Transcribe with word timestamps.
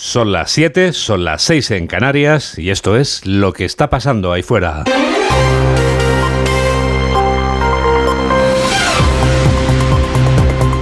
Son 0.00 0.30
las 0.30 0.52
7, 0.52 0.92
son 0.92 1.24
las 1.24 1.42
6 1.42 1.72
en 1.72 1.88
Canarias 1.88 2.56
y 2.56 2.70
esto 2.70 2.96
es 2.96 3.26
lo 3.26 3.52
que 3.52 3.64
está 3.64 3.90
pasando 3.90 4.32
ahí 4.32 4.44
fuera. 4.44 4.84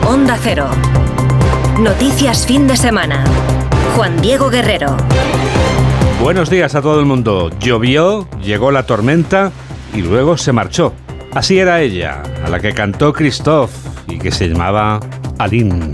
Onda 0.07 0.39
Cero. 0.43 0.69
Noticias 1.81 2.47
fin 2.47 2.67
de 2.67 2.77
semana. 2.77 3.25
Juan 3.97 4.21
Diego 4.21 4.51
Guerrero. 4.51 4.99
Buenos 6.21 6.51
días 6.51 6.75
a 6.75 6.83
todo 6.83 7.01
el 7.01 7.07
mundo. 7.07 7.51
Llovió, 7.59 8.29
llegó 8.43 8.71
la 8.71 8.83
tormenta 8.85 9.51
y 9.95 10.03
luego 10.03 10.37
se 10.37 10.53
marchó. 10.53 10.93
Así 11.33 11.59
era 11.59 11.81
ella, 11.81 12.23
a 12.45 12.51
la 12.51 12.61
que 12.61 12.75
cantó 12.75 13.15
Christophe 13.15 13.73
y 14.09 14.19
que 14.19 14.31
se 14.31 14.47
llamaba 14.51 15.01
Aline. 15.39 15.93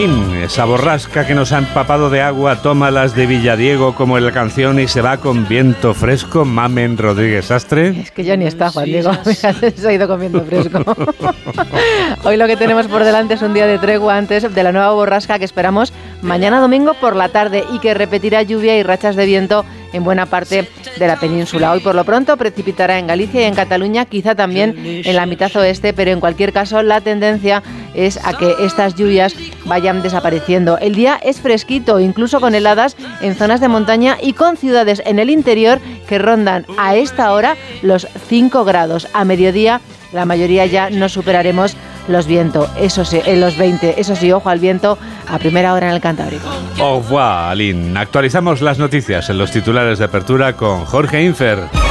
Esa 0.00 0.64
borrasca 0.64 1.26
que 1.26 1.34
nos 1.34 1.52
ha 1.52 1.58
empapado 1.58 2.08
de 2.08 2.22
agua, 2.22 2.62
toma 2.62 2.90
las 2.90 3.14
de 3.14 3.26
Villadiego 3.26 3.94
como 3.94 4.16
en 4.16 4.24
la 4.24 4.32
canción 4.32 4.80
y 4.80 4.88
se 4.88 5.02
va 5.02 5.18
con 5.18 5.46
viento 5.46 5.92
fresco, 5.92 6.46
Mamen 6.46 6.96
Rodríguez 6.96 7.50
Astre. 7.50 8.00
Es 8.00 8.10
que 8.10 8.24
ya 8.24 8.34
ni 8.34 8.46
está, 8.46 8.70
Juan 8.70 8.86
Diego, 8.86 9.12
se 9.24 9.46
ha 9.46 9.92
ido 9.92 10.08
con 10.08 10.18
viento 10.18 10.42
fresco. 10.42 10.82
Hoy 12.24 12.38
lo 12.38 12.46
que 12.46 12.56
tenemos 12.56 12.86
por 12.86 13.04
delante 13.04 13.34
es 13.34 13.42
un 13.42 13.52
día 13.52 13.66
de 13.66 13.76
tregua 13.76 14.16
antes 14.16 14.54
de 14.54 14.62
la 14.62 14.72
nueva 14.72 14.90
borrasca 14.92 15.38
que 15.38 15.44
esperamos 15.44 15.92
mañana 16.22 16.60
domingo 16.60 16.94
por 16.94 17.14
la 17.14 17.28
tarde 17.28 17.64
y 17.70 17.78
que 17.78 17.92
repetirá 17.92 18.42
lluvia 18.42 18.78
y 18.78 18.82
rachas 18.82 19.16
de 19.16 19.26
viento 19.26 19.66
en 19.92 20.04
buena 20.04 20.26
parte 20.26 20.68
de 20.98 21.06
la 21.06 21.16
península. 21.18 21.72
Hoy 21.72 21.80
por 21.80 21.94
lo 21.94 22.04
pronto 22.04 22.36
precipitará 22.36 22.98
en 22.98 23.06
Galicia 23.06 23.42
y 23.42 23.44
en 23.44 23.54
Cataluña, 23.54 24.04
quizá 24.04 24.34
también 24.34 24.74
en 24.76 25.16
la 25.16 25.26
mitad 25.26 25.54
oeste, 25.56 25.92
pero 25.92 26.10
en 26.10 26.20
cualquier 26.20 26.52
caso 26.52 26.82
la 26.82 27.00
tendencia 27.00 27.62
es 27.94 28.18
a 28.24 28.36
que 28.36 28.54
estas 28.60 28.94
lluvias 28.94 29.34
vayan 29.64 30.02
desapareciendo. 30.02 30.78
El 30.78 30.94
día 30.94 31.18
es 31.22 31.40
fresquito, 31.40 32.00
incluso 32.00 32.40
con 32.40 32.54
heladas 32.54 32.96
en 33.20 33.34
zonas 33.34 33.60
de 33.60 33.68
montaña 33.68 34.16
y 34.20 34.32
con 34.32 34.56
ciudades 34.56 35.02
en 35.04 35.18
el 35.18 35.30
interior 35.30 35.80
que 36.08 36.18
rondan 36.18 36.66
a 36.78 36.96
esta 36.96 37.32
hora 37.32 37.56
los 37.82 38.06
5 38.28 38.64
grados. 38.64 39.08
A 39.12 39.24
mediodía 39.24 39.80
la 40.12 40.24
mayoría 40.24 40.66
ya 40.66 40.90
no 40.90 41.08
superaremos 41.08 41.76
los 42.12 42.26
vientos, 42.26 42.68
eso 42.78 43.04
sí, 43.04 43.20
en 43.24 43.40
los 43.40 43.56
20, 43.56 44.00
eso 44.00 44.16
sí, 44.16 44.32
ojo 44.32 44.48
al 44.48 44.58
viento 44.58 44.98
a 45.28 45.38
primera 45.38 45.74
hora 45.74 45.88
en 45.88 45.94
el 45.94 46.00
Cantábrico. 46.00 46.48
Au 46.78 47.02
revoir, 47.02 47.50
Aline. 47.50 47.98
Actualizamos 47.98 48.60
las 48.60 48.78
noticias 48.78 49.28
en 49.30 49.38
los 49.38 49.50
titulares 49.50 49.98
de 49.98 50.04
apertura 50.04 50.54
con 50.54 50.84
Jorge 50.84 51.22
Infer. 51.22 51.89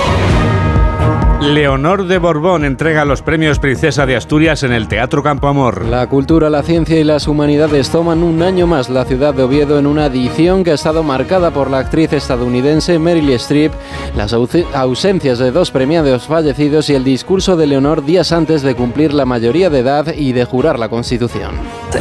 Leonor 1.41 2.05
de 2.05 2.17
Borbón 2.17 2.65
entrega 2.65 3.05
los 3.05 3.21
premios 3.21 3.59
Princesa 3.59 4.05
de 4.05 4.17
Asturias 4.17 4.63
en 4.63 4.73
el 4.73 4.89
Teatro 4.89 5.23
Campo 5.23 5.47
Amor. 5.47 5.85
La 5.85 6.05
cultura, 6.07 6.49
la 6.49 6.63
ciencia 6.63 6.99
y 6.99 7.05
las 7.05 7.29
humanidades 7.29 7.89
toman 7.89 8.23
un 8.23 8.43
año 8.43 8.67
más 8.67 8.89
la 8.89 9.05
ciudad 9.05 9.33
de 9.33 9.43
Oviedo 9.43 9.79
en 9.79 9.87
una 9.87 10.07
edición 10.07 10.65
que 10.65 10.71
ha 10.71 10.73
estado 10.73 11.01
marcada 11.01 11.51
por 11.51 11.71
la 11.71 11.79
actriz 11.79 12.11
estadounidense 12.11 12.99
Meryl 12.99 13.29
Streep, 13.31 13.71
las 14.17 14.33
ausencias 14.33 15.39
de 15.39 15.51
dos 15.51 15.71
premiados 15.71 16.27
fallecidos 16.27 16.89
y 16.89 16.95
el 16.95 17.05
discurso 17.05 17.55
de 17.55 17.67
Leonor 17.67 18.03
días 18.03 18.33
antes 18.33 18.61
de 18.61 18.75
cumplir 18.75 19.13
la 19.13 19.25
mayoría 19.25 19.69
de 19.69 19.79
edad 19.79 20.13
y 20.13 20.33
de 20.33 20.43
jurar 20.43 20.77
la 20.77 20.89
Constitución. 20.89 21.51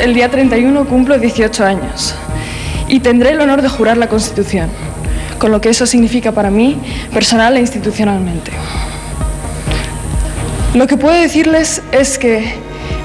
El 0.00 0.14
día 0.14 0.28
31 0.28 0.84
cumplo 0.86 1.16
18 1.16 1.64
años 1.64 2.12
y 2.88 2.98
tendré 2.98 3.30
el 3.30 3.40
honor 3.40 3.62
de 3.62 3.68
jurar 3.68 3.98
la 3.98 4.08
Constitución, 4.08 4.68
con 5.38 5.52
lo 5.52 5.60
que 5.60 5.68
eso 5.68 5.86
significa 5.86 6.32
para 6.32 6.50
mí 6.50 6.76
personal 7.12 7.56
e 7.56 7.60
institucionalmente. 7.60 8.50
Lo 10.78 10.86
que 10.86 10.96
puedo 10.96 11.20
decirles 11.20 11.82
es 11.90 12.18
que 12.18 12.52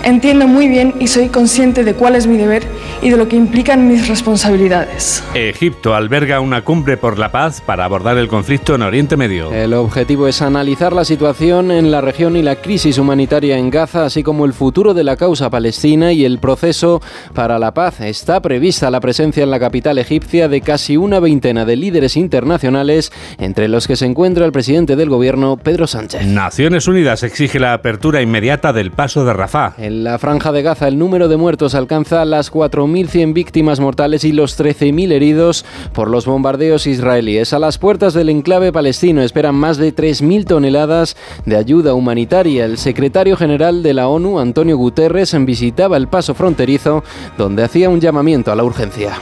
entiendo 0.04 0.48
muy 0.48 0.68
bien 0.68 0.94
y 1.00 1.08
soy 1.08 1.30
consciente 1.30 1.84
de 1.84 1.96
cuál 1.96 2.16
es 2.16 2.28
mi 2.28 2.38
deber 2.38 2.62
y 3.04 3.10
de 3.10 3.18
lo 3.18 3.28
que 3.28 3.36
implican 3.36 3.86
mis 3.86 4.08
responsabilidades. 4.08 5.22
Egipto 5.34 5.94
alberga 5.94 6.40
una 6.40 6.64
cumbre 6.64 6.96
por 6.96 7.20
la 7.20 7.34
paz 7.34 7.60
para 7.60 7.84
abordar 7.84 8.18
el 8.18 8.30
conflicto 8.30 8.76
en 8.76 8.82
Oriente 8.82 9.18
Medio. 9.18 9.52
El 9.52 9.74
objetivo 9.74 10.26
es 10.26 10.42
analizar 10.42 10.94
la 10.94 11.04
situación 11.04 11.72
en 11.72 11.92
la 11.92 12.00
región 12.00 12.38
y 12.38 12.42
la 12.42 12.56
crisis 12.56 12.98
humanitaria 12.98 13.58
en 13.58 13.70
Gaza, 13.70 14.06
así 14.06 14.24
como 14.24 14.46
el 14.46 14.54
futuro 14.54 14.94
de 14.94 15.04
la 15.04 15.18
causa 15.18 15.50
palestina 15.50 16.14
y 16.14 16.24
el 16.24 16.40
proceso 16.40 17.02
para 17.34 17.60
la 17.60 17.74
paz. 17.74 18.00
Está 18.00 18.42
prevista 18.42 18.90
la 18.90 19.02
presencia 19.02 19.44
en 19.44 19.52
la 19.52 19.60
capital 19.60 19.98
egipcia 19.98 20.48
de 20.48 20.62
casi 20.62 20.96
una 20.96 21.20
veintena 21.20 21.66
de 21.66 21.76
líderes 21.76 22.16
internacionales, 22.16 23.12
entre 23.38 23.68
los 23.68 23.86
que 23.86 23.98
se 23.98 24.06
encuentra 24.06 24.46
el 24.46 24.54
presidente 24.54 24.96
del 24.96 25.10
gobierno, 25.10 25.58
Pedro 25.58 25.88
Sánchez. 25.88 26.26
Naciones 26.26 26.88
Unidas 26.88 27.24
exige 27.24 27.60
la 27.60 27.74
apertura 27.74 28.22
inmediata 28.22 28.72
del 28.72 28.92
paso 28.92 29.26
de 29.26 29.34
Rafah. 29.34 29.74
En 29.78 30.06
la 30.06 30.18
franja 30.20 30.54
de 30.54 30.62
Gaza 30.62 30.88
el 30.88 30.98
número 30.98 31.28
de 31.28 31.36
muertos 31.36 31.76
alcanza 31.76 32.24
las 32.24 32.50
4.000 32.50 32.93
1.100 32.94 33.34
víctimas 33.34 33.80
mortales 33.80 34.24
y 34.24 34.32
los 34.32 34.60
13.000 34.60 35.12
heridos 35.12 35.66
por 35.94 36.10
los 36.10 36.26
bombardeos 36.26 36.88
israelíes. 36.88 37.54
A 37.54 37.60
las 37.60 37.78
puertas 37.78 38.14
del 38.14 38.30
enclave 38.30 38.72
palestino 38.72 39.22
esperan 39.22 39.56
más 39.56 39.78
de 39.78 39.96
3.000 39.96 40.46
toneladas 40.46 41.18
de 41.46 41.58
ayuda 41.58 41.94
humanitaria. 41.94 42.66
El 42.66 42.78
secretario 42.78 43.36
general 43.36 43.84
de 43.84 43.94
la 43.94 44.08
ONU, 44.08 44.40
Antonio 44.40 44.78
Guterres, 44.78 45.34
visitaba 45.46 45.98
el 45.98 46.08
paso 46.08 46.34
fronterizo 46.34 47.04
donde 47.38 47.64
hacía 47.64 47.90
un 47.90 48.00
llamamiento 48.00 48.52
a 48.52 48.56
la 48.56 48.64
urgencia. 48.64 49.14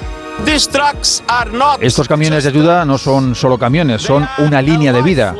Estos 1.82 2.08
camiones 2.08 2.44
de 2.44 2.50
ayuda 2.50 2.86
no 2.86 2.98
son 2.98 3.36
solo 3.36 3.58
camiones, 3.58 4.02
son 4.02 4.28
una 4.40 4.62
línea 4.62 4.92
de 4.92 5.02
vida. 5.02 5.36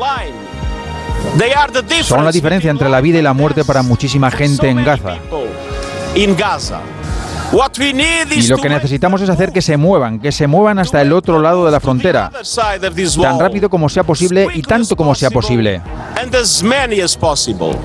Son 2.02 2.24
la 2.24 2.32
diferencia 2.32 2.70
entre 2.70 2.88
la 2.88 3.00
vida 3.00 3.18
y 3.18 3.22
la 3.22 3.32
muerte 3.32 3.64
para 3.64 3.82
muchísima 3.82 4.30
gente 4.30 4.68
en 4.68 4.84
Gaza. 4.84 5.16
Y 7.52 8.46
lo 8.48 8.56
que 8.56 8.68
necesitamos 8.68 9.20
es 9.20 9.28
hacer 9.28 9.52
que 9.52 9.60
se 9.60 9.76
muevan, 9.76 10.20
que 10.20 10.32
se 10.32 10.46
muevan 10.46 10.78
hasta 10.78 11.02
el 11.02 11.12
otro 11.12 11.40
lado 11.40 11.66
de 11.66 11.70
la 11.70 11.80
frontera, 11.80 12.30
tan 13.20 13.38
rápido 13.38 13.68
como 13.68 13.88
sea 13.88 14.04
posible 14.04 14.48
y 14.54 14.62
tanto 14.62 14.96
como 14.96 15.14
sea 15.14 15.30
posible. 15.30 15.82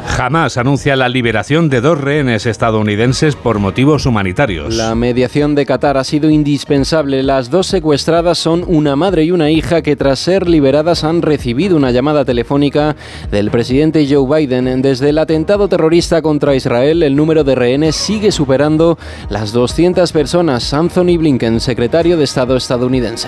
Jamás 0.08 0.58
anuncia 0.58 0.96
la 0.96 1.10
liberación 1.10 1.70
de 1.70 1.82
dos 1.82 2.00
rehenes 2.00 2.46
estadounidenses 2.46 3.36
por 3.36 3.60
motivos 3.60 4.06
humanitarios. 4.06 4.76
La 4.76 4.96
mediación 4.96 5.56
de 5.56 5.66
Qatar 5.66 5.98
ha 5.98 6.04
sido 6.04 6.30
indispensable. 6.30 7.24
Las 7.24 7.50
dos 7.50 7.68
secuestradas 7.68 8.38
son 8.38 8.64
una 8.68 8.96
madre 8.96 9.26
y 9.26 9.32
una 9.32 9.50
hija 9.50 9.82
que 9.82 9.96
tras 9.96 10.20
ser 10.20 10.48
liberadas 10.48 11.04
han 11.04 11.22
recibido 11.22 11.76
una 11.76 11.92
llamada 11.92 12.24
telefónica 12.24 12.96
del 13.32 13.52
presidente 13.52 14.08
Joe 14.10 14.46
Biden. 14.46 14.82
Desde 14.82 15.10
el 15.10 15.18
atentado 15.18 15.68
terrorista 15.68 16.22
contra 16.22 16.56
Israel, 16.56 17.04
el 17.04 17.16
número 17.16 17.44
de 17.44 17.56
rehenes 17.56 17.96
sigue 17.96 18.32
superando 18.32 18.98
las 19.30 19.52
200 19.58 20.12
personas. 20.12 20.72
Anthony 20.72 21.18
Blinken, 21.18 21.60
secretario 21.60 22.16
de 22.16 22.24
Estado 22.24 22.56
estadounidense. 22.56 23.28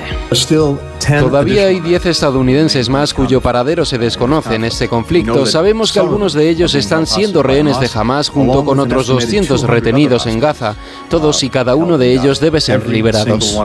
Todavía 1.19 1.65
hay 1.65 1.79
10 1.79 2.05
estadounidenses 2.05 2.87
más 2.87 3.15
cuyo 3.15 3.41
paradero 3.41 3.83
se 3.83 3.97
desconoce 3.97 4.53
en 4.53 4.63
este 4.63 4.87
conflicto. 4.87 5.47
Sabemos 5.47 5.91
que 5.91 5.99
algunos 5.99 6.33
de 6.33 6.47
ellos 6.47 6.75
están 6.75 7.07
siendo 7.07 7.41
rehenes 7.41 7.79
de 7.79 7.89
Hamas 7.91 8.29
junto 8.29 8.63
con 8.63 8.79
otros 8.79 9.07
200 9.07 9.63
retenidos 9.63 10.27
en 10.27 10.39
Gaza. 10.39 10.75
Todos 11.09 11.41
y 11.41 11.49
cada 11.49 11.75
uno 11.75 11.97
de 11.97 12.13
ellos 12.13 12.39
debe 12.39 12.61
ser 12.61 12.87
liberados. 12.87 13.57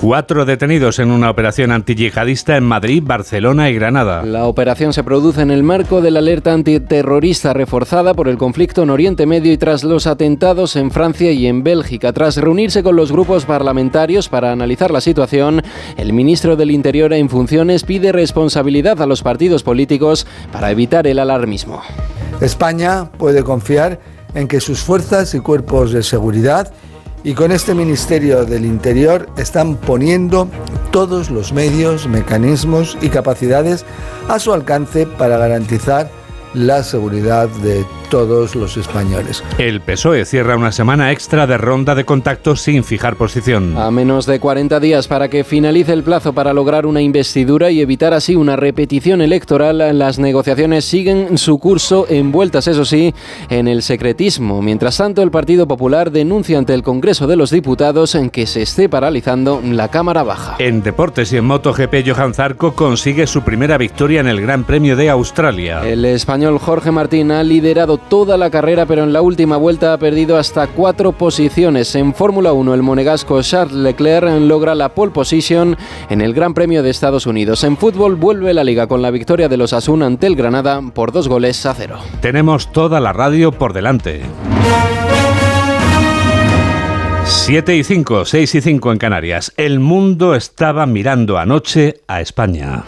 Cuatro 0.00 0.44
detenidos 0.44 0.98
en 0.98 1.12
una 1.12 1.30
operación 1.30 1.70
antiyihadista 1.70 2.56
en 2.56 2.64
Madrid, 2.64 3.02
Barcelona 3.04 3.70
y 3.70 3.74
Granada. 3.74 4.24
La 4.24 4.46
operación 4.46 4.92
se 4.92 5.04
produce 5.04 5.40
en 5.40 5.52
el 5.52 5.62
marco 5.62 6.00
de 6.00 6.10
la 6.10 6.18
alerta 6.18 6.52
antiterrorista 6.52 7.52
reforzada 7.52 8.14
por 8.14 8.28
el 8.28 8.38
conflicto 8.38 8.82
en 8.82 8.90
Oriente 8.90 9.24
Medio 9.26 9.52
y 9.52 9.56
tras 9.56 9.84
los 9.84 10.08
atentados 10.08 10.74
en 10.74 10.90
Francia 10.90 11.30
y 11.30 11.46
en 11.46 11.62
Bélgica. 11.62 12.12
Tras 12.12 12.38
reunirse 12.38 12.82
con 12.82 12.96
los 12.96 13.12
grupos 13.12 13.44
parlamentarios 13.44 14.28
para 14.28 14.50
analizar 14.50 14.90
la 14.90 15.00
situación, 15.00 15.62
el 15.96 16.12
ministro 16.12 16.56
del 16.56 16.72
Interior 16.72 17.12
en 17.12 17.28
funciones 17.28 17.84
pide 17.84 18.10
responsabilidad 18.10 19.00
a 19.00 19.06
los 19.06 19.22
partidos 19.22 19.62
políticos 19.62 20.26
para 20.50 20.72
evitar 20.72 21.06
el 21.06 21.20
alarmismo. 21.20 21.82
España 22.40 23.10
puede 23.12 23.44
confiar 23.44 24.00
en 24.34 24.48
que 24.48 24.60
sus 24.60 24.80
fuerzas 24.80 25.34
y 25.34 25.40
cuerpos 25.40 25.92
de 25.92 26.02
seguridad 26.02 26.72
y 27.24 27.32
con 27.32 27.50
este 27.50 27.74
Ministerio 27.74 28.44
del 28.44 28.66
Interior 28.66 29.28
están 29.38 29.76
poniendo 29.76 30.46
todos 30.92 31.30
los 31.30 31.52
medios, 31.52 32.06
mecanismos 32.06 32.98
y 33.00 33.08
capacidades 33.08 33.84
a 34.28 34.38
su 34.38 34.52
alcance 34.52 35.06
para 35.06 35.38
garantizar 35.38 36.10
la 36.54 36.82
seguridad 36.82 37.48
de 37.48 37.84
todos 38.10 38.54
los 38.54 38.76
españoles. 38.76 39.42
El 39.58 39.80
PSOE 39.80 40.24
cierra 40.24 40.56
una 40.56 40.70
semana 40.70 41.10
extra 41.10 41.46
de 41.46 41.58
ronda 41.58 41.94
de 41.94 42.04
contactos 42.04 42.60
sin 42.60 42.84
fijar 42.84 43.16
posición. 43.16 43.76
A 43.76 43.90
menos 43.90 44.26
de 44.26 44.38
40 44.38 44.78
días 44.78 45.08
para 45.08 45.28
que 45.28 45.42
finalice 45.42 45.92
el 45.92 46.04
plazo 46.04 46.32
para 46.32 46.52
lograr 46.52 46.86
una 46.86 47.00
investidura 47.00 47.70
y 47.70 47.80
evitar 47.80 48.14
así 48.14 48.36
una 48.36 48.54
repetición 48.54 49.20
electoral, 49.20 49.98
las 49.98 50.18
negociaciones 50.18 50.84
siguen 50.84 51.38
su 51.38 51.58
curso 51.58 52.06
envueltas, 52.08 52.68
eso 52.68 52.84
sí, 52.84 53.14
en 53.48 53.66
el 53.66 53.82
secretismo. 53.82 54.62
Mientras 54.62 54.96
tanto, 54.96 55.22
el 55.22 55.32
Partido 55.32 55.66
Popular 55.66 56.12
denuncia 56.12 56.56
ante 56.58 56.74
el 56.74 56.82
Congreso 56.84 57.26
de 57.26 57.36
los 57.36 57.50
Diputados 57.50 58.14
en 58.14 58.30
que 58.30 58.46
se 58.46 58.62
esté 58.62 58.88
paralizando 58.88 59.60
la 59.64 59.88
Cámara 59.88 60.22
Baja. 60.22 60.56
En 60.60 60.82
deportes 60.82 61.32
y 61.32 61.38
en 61.38 61.46
MotoGP, 61.46 62.06
Johan 62.06 62.34
Zarco 62.34 62.74
consigue 62.74 63.26
su 63.26 63.42
primera 63.42 63.76
victoria 63.76 64.20
en 64.20 64.28
el 64.28 64.40
Gran 64.40 64.62
Premio 64.62 64.94
de 64.94 65.10
Australia. 65.10 65.82
El 65.84 66.04
español 66.04 66.43
Jorge 66.58 66.90
Martín 66.90 67.30
ha 67.30 67.42
liderado 67.42 67.96
toda 67.96 68.36
la 68.36 68.50
carrera, 68.50 68.86
pero 68.86 69.02
en 69.02 69.12
la 69.12 69.22
última 69.22 69.56
vuelta 69.56 69.92
ha 69.92 69.98
perdido 69.98 70.36
hasta 70.36 70.66
cuatro 70.66 71.12
posiciones. 71.12 71.94
En 71.94 72.14
Fórmula 72.14 72.52
1, 72.52 72.74
el 72.74 72.82
monegasco 72.82 73.40
Charles 73.42 73.74
Leclerc 73.74 74.40
logra 74.40 74.74
la 74.74 74.90
pole 74.90 75.12
position 75.12 75.76
en 76.10 76.20
el 76.20 76.34
Gran 76.34 76.54
Premio 76.54 76.82
de 76.82 76.90
Estados 76.90 77.26
Unidos. 77.26 77.64
En 77.64 77.76
fútbol 77.76 78.16
vuelve 78.16 78.52
la 78.52 78.64
liga 78.64 78.86
con 78.86 79.00
la 79.00 79.10
victoria 79.10 79.48
de 79.48 79.56
los 79.56 79.72
Asuna 79.72 80.06
ante 80.06 80.26
el 80.26 80.36
Granada 80.36 80.82
por 80.94 81.12
dos 81.12 81.28
goles 81.28 81.64
a 81.66 81.74
cero. 81.74 81.98
Tenemos 82.20 82.70
toda 82.72 83.00
la 83.00 83.12
radio 83.12 83.50
por 83.50 83.72
delante. 83.72 84.22
7 87.24 87.76
y 87.76 87.84
5, 87.84 88.26
6 88.26 88.54
y 88.54 88.60
5 88.60 88.92
en 88.92 88.98
Canarias. 88.98 89.52
El 89.56 89.80
mundo 89.80 90.34
estaba 90.34 90.84
mirando 90.84 91.38
anoche 91.38 92.02
a 92.06 92.20
España. 92.20 92.84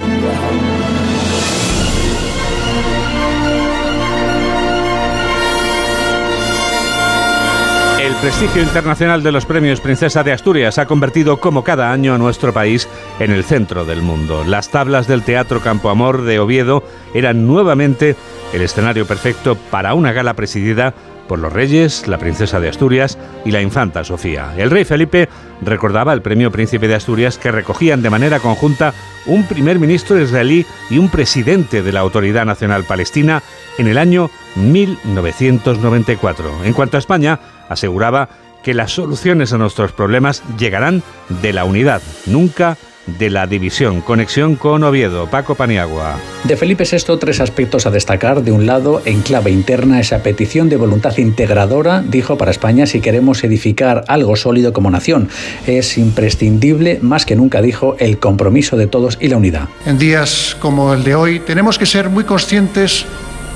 Prestigio 8.20 8.62
internacional 8.62 9.22
de 9.22 9.30
los 9.30 9.44
premios 9.44 9.80
Princesa 9.80 10.22
de 10.22 10.32
Asturias 10.32 10.78
ha 10.78 10.86
convertido 10.86 11.38
como 11.38 11.62
cada 11.62 11.92
año 11.92 12.14
a 12.14 12.18
nuestro 12.18 12.52
país 12.52 12.88
en 13.20 13.30
el 13.30 13.44
centro 13.44 13.84
del 13.84 14.00
mundo. 14.00 14.44
Las 14.44 14.70
tablas 14.70 15.06
del 15.06 15.22
Teatro 15.22 15.60
Campo 15.60 15.90
Amor 15.90 16.22
de 16.22 16.38
Oviedo 16.38 16.82
eran 17.14 17.46
nuevamente 17.46 18.16
el 18.52 18.62
escenario 18.62 19.06
perfecto 19.06 19.56
para 19.70 19.94
una 19.94 20.12
gala 20.12 20.34
presidida 20.34 20.94
por 21.26 21.38
los 21.38 21.52
reyes, 21.52 22.08
la 22.08 22.18
princesa 22.18 22.60
de 22.60 22.68
Asturias 22.68 23.18
y 23.44 23.50
la 23.50 23.60
infanta 23.62 24.04
Sofía. 24.04 24.54
El 24.56 24.70
rey 24.70 24.84
Felipe 24.84 25.28
recordaba 25.62 26.12
el 26.12 26.22
premio 26.22 26.52
Príncipe 26.52 26.88
de 26.88 26.94
Asturias 26.94 27.38
que 27.38 27.52
recogían 27.52 28.02
de 28.02 28.10
manera 28.10 28.40
conjunta 28.40 28.92
un 29.26 29.44
primer 29.44 29.78
ministro 29.78 30.20
israelí 30.20 30.66
y 30.90 30.98
un 30.98 31.08
presidente 31.08 31.82
de 31.82 31.92
la 31.92 32.00
Autoridad 32.00 32.44
Nacional 32.44 32.84
Palestina 32.84 33.42
en 33.78 33.88
el 33.88 33.96
año 33.98 34.30
1994. 34.56 36.64
En 36.64 36.72
cuanto 36.72 36.96
a 36.96 37.00
España, 37.00 37.38
aseguraba 37.68 38.28
que 38.62 38.74
las 38.74 38.92
soluciones 38.92 39.52
a 39.52 39.58
nuestros 39.58 39.92
problemas 39.92 40.42
llegarán 40.58 41.02
de 41.42 41.52
la 41.52 41.64
unidad, 41.64 42.00
nunca 42.26 42.70
de 42.70 42.95
la 43.18 43.46
división. 43.46 44.00
Conexión 44.00 44.56
con 44.56 44.84
Oviedo, 44.84 45.26
Paco 45.28 45.54
Paniagua. 45.54 46.16
De 46.44 46.56
Felipe 46.56 46.84
VI, 46.90 47.18
tres 47.18 47.40
aspectos 47.40 47.86
a 47.86 47.90
destacar. 47.90 48.42
De 48.42 48.52
un 48.52 48.66
lado, 48.66 49.02
en 49.04 49.22
clave 49.22 49.50
interna, 49.50 50.00
esa 50.00 50.22
petición 50.22 50.68
de 50.68 50.76
voluntad 50.76 51.16
integradora, 51.18 52.02
dijo 52.02 52.36
para 52.36 52.50
España, 52.50 52.86
si 52.86 53.00
queremos 53.00 53.42
edificar 53.44 54.04
algo 54.08 54.36
sólido 54.36 54.72
como 54.72 54.90
nación. 54.90 55.28
Es 55.66 55.98
imprescindible, 55.98 56.98
más 57.02 57.26
que 57.26 57.36
nunca 57.36 57.62
dijo, 57.62 57.96
el 57.98 58.18
compromiso 58.18 58.76
de 58.76 58.86
todos 58.86 59.18
y 59.20 59.28
la 59.28 59.36
unidad. 59.36 59.68
En 59.84 59.98
días 59.98 60.56
como 60.60 60.92
el 60.94 61.04
de 61.04 61.14
hoy, 61.14 61.40
tenemos 61.40 61.78
que 61.78 61.86
ser 61.86 62.10
muy 62.10 62.24
conscientes 62.24 63.06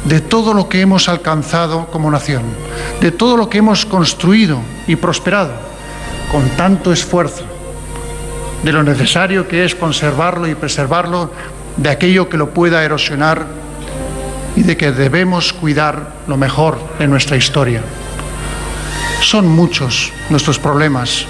de 0.04 0.20
todo 0.20 0.54
lo 0.54 0.68
que 0.68 0.80
hemos 0.80 1.08
alcanzado 1.08 1.88
como 1.88 2.10
nación, 2.10 2.42
de 3.00 3.12
todo 3.12 3.36
lo 3.36 3.50
que 3.50 3.58
hemos 3.58 3.84
construido 3.84 4.58
y 4.86 4.96
prosperado 4.96 5.52
con 6.32 6.48
tanto 6.50 6.92
esfuerzo 6.92 7.49
de 8.62 8.72
lo 8.72 8.82
necesario 8.82 9.48
que 9.48 9.64
es 9.64 9.74
conservarlo 9.74 10.46
y 10.46 10.54
preservarlo 10.54 11.32
de 11.76 11.90
aquello 11.90 12.28
que 12.28 12.36
lo 12.36 12.50
pueda 12.50 12.84
erosionar 12.84 13.46
y 14.56 14.62
de 14.62 14.76
que 14.76 14.92
debemos 14.92 15.52
cuidar 15.52 16.14
lo 16.26 16.36
mejor 16.36 16.78
de 16.98 17.06
nuestra 17.06 17.36
historia. 17.36 17.82
Son 19.22 19.46
muchos 19.48 20.12
nuestros 20.28 20.58
problemas 20.58 21.26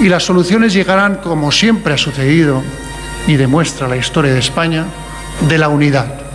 y 0.00 0.08
las 0.08 0.24
soluciones 0.24 0.72
llegarán, 0.72 1.16
como 1.16 1.52
siempre 1.52 1.94
ha 1.94 1.98
sucedido 1.98 2.62
y 3.26 3.36
demuestra 3.36 3.88
la 3.88 3.96
historia 3.96 4.32
de 4.32 4.38
España, 4.38 4.86
de 5.48 5.58
la 5.58 5.68
unidad 5.68 6.29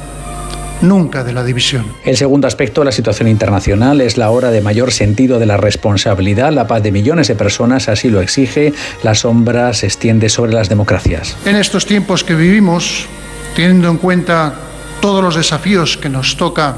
nunca 0.82 1.24
de 1.24 1.34
la 1.34 1.44
división. 1.44 1.86
El 2.04 2.18
segundo 2.18 2.48
aspecto, 2.48 2.84
la 2.84 2.92
situación 2.92 3.28
internacional, 3.28 4.02
es 4.02 4.18
la 4.18 4.30
hora 4.30 4.52
de 4.52 4.62
mayor 4.62 4.92
sentido 4.92 5.40
de 5.40 5.46
la 5.46 5.58
responsabilidad. 5.58 6.52
La 6.52 6.68
paz 6.68 6.84
de 6.84 6.92
millones 6.92 7.28
de 7.28 7.36
personas 7.36 7.90
así 7.90 8.10
lo 8.10 8.22
exige. 8.22 8.74
La 9.04 9.16
sombra 9.16 9.74
se 9.74 9.88
extiende 9.88 10.30
sobre 10.30 10.54
las 10.54 10.70
democracias. 10.70 11.36
En 11.46 11.56
estos 11.56 11.86
tiempos 11.86 12.24
que 12.24 12.36
vivimos, 12.36 13.08
teniendo 13.56 13.90
en 13.90 13.98
cuenta 13.98 14.54
todos 15.02 15.24
los 15.24 15.36
desafíos 15.36 15.98
que 15.98 16.10
nos 16.10 16.38
toca 16.38 16.76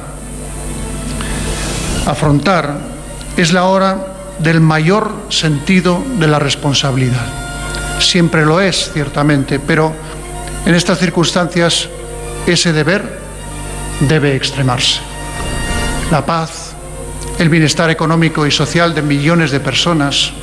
afrontar, 2.05 2.77
es 3.35 3.53
la 3.53 3.65
hora 3.65 4.13
del 4.39 4.61
mayor 4.61 5.11
sentido 5.29 6.03
de 6.19 6.27
la 6.27 6.39
responsabilidad. 6.39 7.25
Siempre 7.99 8.45
lo 8.45 8.61
es, 8.61 8.91
ciertamente, 8.93 9.59
pero 9.59 9.91
en 10.65 10.75
estas 10.75 10.99
circunstancias 10.99 11.89
ese 12.45 12.71
deber 12.71 13.26
debe 14.01 14.35
extremarse. 14.35 14.99
La 16.11 16.25
paz, 16.25 16.75
el 17.39 17.49
bienestar 17.49 17.89
económico 17.89 18.45
y 18.45 18.51
social 18.51 18.93
de 18.93 19.01
millones 19.01 19.51
de 19.51 19.59
personas 19.59 20.33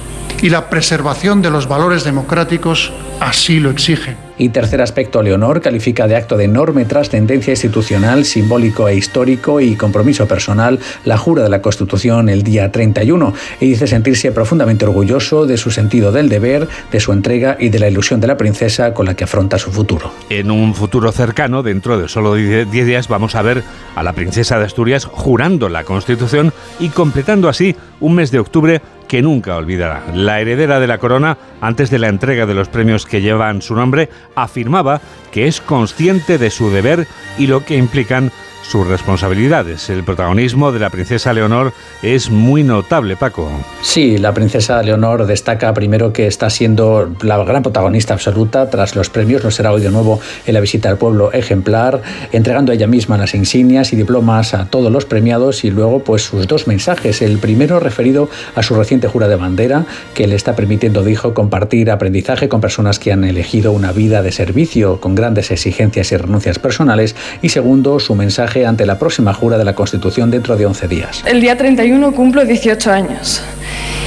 y 0.45 0.51
la 0.51 0.69
preservación 0.69 1.41
de 1.41 1.49
los 1.49 1.69
valores 1.69 2.05
democráticos 2.05 2.93
así 3.19 3.61
lo 3.61 3.71
exigen. 3.71 4.19
Y 4.37 4.51
tercer 4.51 4.83
aspecto, 4.83 5.23
Leonor 5.23 5.63
califica 5.63 6.07
de 6.07 6.17
acto 6.17 6.37
de 6.37 6.45
enorme 6.45 6.85
trascendencia 6.85 7.53
institucional, 7.53 8.27
simbólico 8.27 8.87
e 8.89 8.97
histórico 8.97 9.61
y 9.61 9.77
compromiso 9.77 10.27
personal 10.27 10.81
la 11.05 11.17
jura 11.17 11.45
de 11.45 11.49
la 11.49 11.63
Constitución 11.63 12.29
el 12.29 12.43
día 12.43 12.71
31 12.71 13.33
y 13.61 13.71
dice 13.71 13.87
sentirse 13.87 14.33
profundamente 14.33 14.85
orgulloso 14.85 15.47
de 15.47 15.57
su 15.57 15.71
sentido 15.71 16.13
del 16.13 16.29
deber, 16.29 16.69
de 16.93 17.01
su 17.01 17.13
entrega 17.13 17.57
y 17.59 17.71
de 17.71 17.79
la 17.79 17.89
ilusión 17.89 18.21
de 18.21 18.27
la 18.27 18.37
princesa 18.37 18.93
con 18.93 19.07
la 19.07 19.15
que 19.15 19.25
afronta 19.25 19.57
su 19.57 19.71
futuro. 19.71 20.11
En 20.29 20.51
un 20.51 20.75
futuro 20.75 21.11
cercano, 21.13 21.63
dentro 21.63 21.97
de 21.97 22.09
solo 22.09 22.35
10 22.35 22.71
días, 22.71 23.09
vamos 23.09 23.35
a 23.35 23.41
ver 23.41 23.63
a 23.95 24.03
la 24.03 24.13
princesa 24.13 24.59
de 24.59 24.67
Asturias 24.67 25.07
jurando 25.07 25.71
la 25.71 25.85
Constitución 25.85 26.53
y 26.81 26.89
completando 26.89 27.49
así 27.49 27.77
un 28.01 28.17
mes 28.17 28.31
de 28.31 28.41
octubre 28.41 28.83
que 29.09 29.23
nunca 29.23 29.57
olvidará. 29.57 30.03
La 30.15 30.41
heredera 30.41 30.81
de 30.81 30.87
la 30.87 30.99
corona, 30.99 31.39
antes 31.61 31.91
de 31.91 31.99
la 31.99 32.09
entrega 32.09 32.47
de 32.47 32.55
los 32.55 32.69
premios 32.69 33.07
que 33.07 33.21
llevan 33.21 33.63
su 33.63 33.75
nombre, 33.75 34.09
afirmaba 34.35 35.01
que 35.33 35.47
es 35.47 35.61
consciente 35.61 36.39
de 36.39 36.51
su 36.51 36.71
deber 36.71 37.07
y 37.39 37.47
lo 37.47 37.65
que 37.65 37.77
implican 37.77 38.33
sus 38.69 38.87
responsabilidades. 38.87 39.91
El 39.91 40.05
protagonismo 40.05 40.73
de 40.73 40.79
la 40.79 40.91
princesa 40.91 41.33
Leonor 41.33 41.73
es 42.03 42.31
muy 42.31 42.63
notable, 42.63 43.17
Paco. 43.17 43.51
Sí, 43.83 44.19
la 44.19 44.33
princesa 44.33 44.83
Leonor 44.83 45.27
destaca 45.27 45.73
primero 45.75 46.13
que 46.13 46.27
está 46.27 46.51
siendo 46.51 47.15
la 47.23 47.43
gran 47.45 47.63
protagonista 47.63 48.15
absoluta 48.15 48.71
tras 48.71 48.97
los 48.97 49.11
premios. 49.11 49.45
Lo 49.45 49.51
será 49.51 49.73
hoy 49.73 49.81
de 49.81 49.91
nuevo 49.91 50.21
en 50.47 50.55
la 50.55 50.61
visita 50.61 50.89
al 50.89 50.99
pueblo 50.99 51.33
ejemplar, 51.33 52.03
entregando 52.33 52.73
ella 52.73 52.87
misma 52.87 53.19
las 53.19 53.35
insignias 53.35 53.93
y 53.93 53.97
diplomas 53.97 54.55
a 54.55 54.67
todos 54.67 54.91
los 54.91 55.05
premiados 55.05 55.65
y 55.65 55.71
luego 55.71 56.01
pues 56.01 56.23
sus 56.23 56.47
dos 56.47 56.67
mensajes. 56.67 57.23
El 57.23 57.39
primero 57.39 57.81
referido 57.81 58.29
a 58.55 58.63
su 58.63 58.75
reciente 58.75 59.09
jura 59.09 59.29
de 59.29 59.37
bandera 59.37 59.87
que 60.15 60.27
le 60.27 60.37
está 60.37 60.57
permitiendo, 60.57 61.03
dijo, 61.03 61.35
compartir 61.35 61.91
aprendizaje 61.91 62.49
con 62.49 62.61
personas 62.61 62.99
que 62.99 63.13
han 63.13 63.25
elegido 63.25 63.73
una 63.73 63.93
vida 63.93 64.23
de 64.23 64.33
servicio 64.33 65.01
con 65.01 65.15
grandes 65.15 65.51
exigencias 65.51 66.13
y 66.13 66.17
renuncias 66.17 66.59
personales 66.59 67.15
y 67.43 67.51
segundo 67.51 68.01
su 68.01 68.15
mensaje 68.15 68.54
ante 68.63 68.87
la 68.87 68.99
próxima 68.99 69.35
jura 69.35 69.59
de 69.59 69.65
la 69.65 69.75
Constitución 69.75 70.31
dentro 70.31 70.57
de 70.57 70.67
11 70.67 70.89
días. 70.89 71.23
El 71.27 71.41
día 71.41 71.57
31 71.57 72.13
cumplo 72.13 72.45
18 72.45 72.93
años 72.93 73.43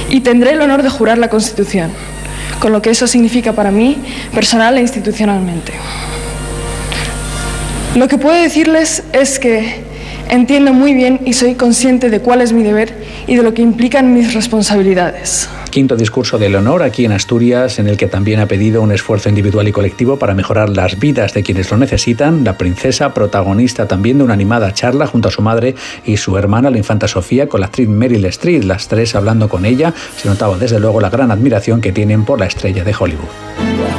y 0.08 0.20
tendré 0.20 0.52
el 0.52 0.60
honor 0.62 0.82
de 0.82 0.88
jurar 0.88 1.18
la 1.18 1.28
Constitución, 1.28 1.90
con 2.60 2.72
lo 2.72 2.80
que 2.80 2.90
eso 2.90 3.06
significa 3.06 3.52
para 3.52 3.70
mí 3.70 3.98
personal 4.32 4.78
e 4.78 4.80
institucionalmente. 4.80 5.72
Lo 7.94 8.08
que 8.08 8.16
puedo 8.16 8.40
decirles 8.40 9.02
es 9.12 9.38
que 9.38 9.87
entiendo 10.28 10.72
muy 10.72 10.94
bien 10.94 11.20
y 11.24 11.32
soy 11.32 11.54
consciente 11.54 12.10
de 12.10 12.20
cuál 12.20 12.40
es 12.40 12.52
mi 12.52 12.62
deber 12.62 12.94
y 13.26 13.36
de 13.36 13.42
lo 13.42 13.54
que 13.54 13.62
implican 13.62 14.12
mis 14.14 14.34
responsabilidades. 14.34 15.48
Quinto 15.70 15.96
discurso 15.96 16.38
de 16.38 16.48
Leonor 16.48 16.82
aquí 16.82 17.04
en 17.04 17.12
Asturias, 17.12 17.78
en 17.78 17.88
el 17.88 17.96
que 17.96 18.06
también 18.06 18.40
ha 18.40 18.46
pedido 18.46 18.80
un 18.82 18.90
esfuerzo 18.92 19.28
individual 19.28 19.68
y 19.68 19.72
colectivo 19.72 20.18
para 20.18 20.34
mejorar 20.34 20.70
las 20.70 20.98
vidas 20.98 21.34
de 21.34 21.42
quienes 21.42 21.70
lo 21.70 21.76
necesitan. 21.76 22.44
La 22.44 22.56
princesa, 22.56 23.12
protagonista 23.12 23.86
también 23.86 24.18
de 24.18 24.24
una 24.24 24.34
animada 24.34 24.72
charla 24.72 25.06
junto 25.06 25.28
a 25.28 25.30
su 25.30 25.42
madre 25.42 25.74
y 26.04 26.16
su 26.16 26.36
hermana, 26.38 26.70
la 26.70 26.78
infanta 26.78 27.06
Sofía, 27.06 27.48
con 27.48 27.60
la 27.60 27.66
actriz 27.66 27.88
Meryl 27.88 28.24
Streep, 28.26 28.64
las 28.64 28.88
tres 28.88 29.14
hablando 29.14 29.48
con 29.48 29.64
ella. 29.64 29.92
Se 30.16 30.28
notaba 30.28 30.56
desde 30.56 30.80
luego 30.80 31.00
la 31.00 31.10
gran 31.10 31.30
admiración 31.30 31.80
que 31.80 31.92
tienen 31.92 32.24
por 32.24 32.40
la 32.40 32.46
estrella 32.46 32.84
de 32.84 32.94
Hollywood. 32.98 33.97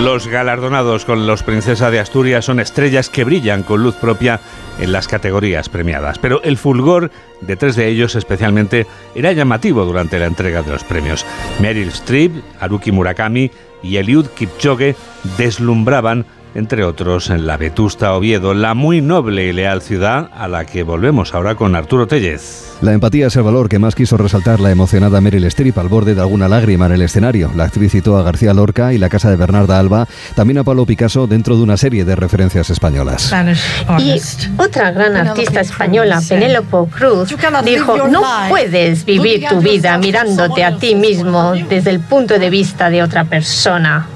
Los 0.00 0.26
galardonados 0.26 1.04
con 1.04 1.26
los 1.26 1.42
Princesa 1.42 1.90
de 1.90 2.00
Asturias 2.00 2.46
son 2.46 2.60
estrellas 2.60 3.08
que 3.08 3.24
brillan 3.24 3.62
con 3.62 3.82
luz 3.82 3.94
propia 3.94 4.40
en 4.80 4.90
las 4.90 5.06
categorías 5.06 5.68
premiadas, 5.68 6.18
pero 6.18 6.42
el 6.42 6.56
fulgor 6.56 7.10
de 7.40 7.56
tres 7.56 7.76
de 7.76 7.88
ellos 7.88 8.16
especialmente 8.16 8.86
era 9.14 9.32
llamativo 9.32 9.84
durante 9.84 10.18
la 10.18 10.26
entrega 10.26 10.62
de 10.62 10.72
los 10.72 10.82
premios. 10.82 11.24
Meryl 11.60 11.88
Streep, 11.88 12.32
Haruki 12.58 12.90
Murakami 12.90 13.50
y 13.82 13.96
Eliud 13.96 14.26
Kipchoge 14.28 14.96
deslumbraban 15.36 16.26
entre 16.54 16.84
otros 16.84 17.30
en 17.30 17.46
la 17.46 17.56
vetusta 17.56 18.14
Oviedo, 18.14 18.54
la 18.54 18.74
muy 18.74 19.00
noble 19.00 19.46
y 19.46 19.52
leal 19.52 19.82
ciudad 19.82 20.30
a 20.34 20.48
la 20.48 20.64
que 20.64 20.82
volvemos 20.82 21.34
ahora 21.34 21.54
con 21.54 21.74
Arturo 21.74 22.06
Tellez. 22.06 22.72
La 22.82 22.92
empatía 22.92 23.28
es 23.28 23.36
el 23.36 23.44
valor 23.44 23.68
que 23.68 23.78
más 23.78 23.94
quiso 23.94 24.16
resaltar 24.16 24.58
la 24.58 24.72
emocionada 24.72 25.20
Meryl 25.20 25.44
Streep 25.44 25.78
al 25.78 25.88
borde 25.88 26.16
de 26.16 26.20
alguna 26.20 26.48
lágrima 26.48 26.86
en 26.86 26.92
el 26.92 27.02
escenario. 27.02 27.52
La 27.54 27.64
actriz 27.64 27.92
citó 27.92 28.16
a 28.16 28.24
García 28.24 28.52
Lorca 28.54 28.92
y 28.92 28.98
la 28.98 29.08
casa 29.08 29.30
de 29.30 29.36
Bernarda 29.36 29.78
Alba, 29.78 30.08
también 30.34 30.58
a 30.58 30.64
Pablo 30.64 30.84
Picasso 30.84 31.28
dentro 31.28 31.56
de 31.56 31.62
una 31.62 31.76
serie 31.76 32.04
de 32.04 32.16
referencias 32.16 32.70
españolas. 32.70 33.32
Y 33.98 34.20
otra 34.60 34.90
gran 34.90 35.16
artista 35.16 35.60
española, 35.60 36.20
Penélope 36.28 36.90
Cruz, 36.90 37.28
dijo, 37.64 38.08
no 38.08 38.22
puedes 38.48 39.04
vivir 39.04 39.44
tu 39.48 39.60
vida 39.60 39.96
mirándote 39.98 40.64
a 40.64 40.76
ti 40.76 40.96
mismo 40.96 41.52
desde 41.68 41.90
el 41.90 42.00
punto 42.00 42.38
de 42.38 42.50
vista 42.50 42.90
de 42.90 43.02
otra 43.02 43.24
persona. 43.24 44.08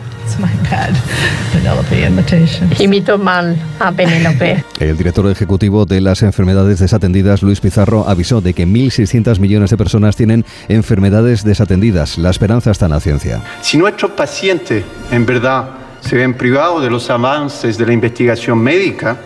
Imito 2.78 3.18
mal 3.18 3.56
a 3.78 3.92
Penélope. 3.92 4.64
El 4.80 4.96
director 4.96 5.26
ejecutivo 5.28 5.86
de 5.86 6.00
las 6.00 6.22
enfermedades 6.22 6.78
desatendidas, 6.78 7.42
Luis 7.42 7.60
Pizarro, 7.60 8.08
avisó 8.08 8.40
de 8.40 8.54
que 8.54 8.66
1.600 8.66 9.38
millones 9.38 9.70
de 9.70 9.76
personas 9.76 10.16
tienen 10.16 10.44
enfermedades 10.68 11.44
desatendidas. 11.44 12.18
La 12.18 12.30
esperanza 12.30 12.70
está 12.70 12.86
en 12.86 12.92
la 12.92 13.00
ciencia. 13.00 13.42
Si 13.62 13.78
nuestros 13.78 14.12
pacientes 14.12 14.84
en 15.10 15.26
verdad 15.26 15.70
se 16.00 16.16
ven 16.16 16.34
privados 16.34 16.82
de 16.82 16.90
los 16.90 17.08
avances 17.10 17.78
de 17.78 17.86
la 17.86 17.92
investigación 17.92 18.58
médica, 18.58 19.16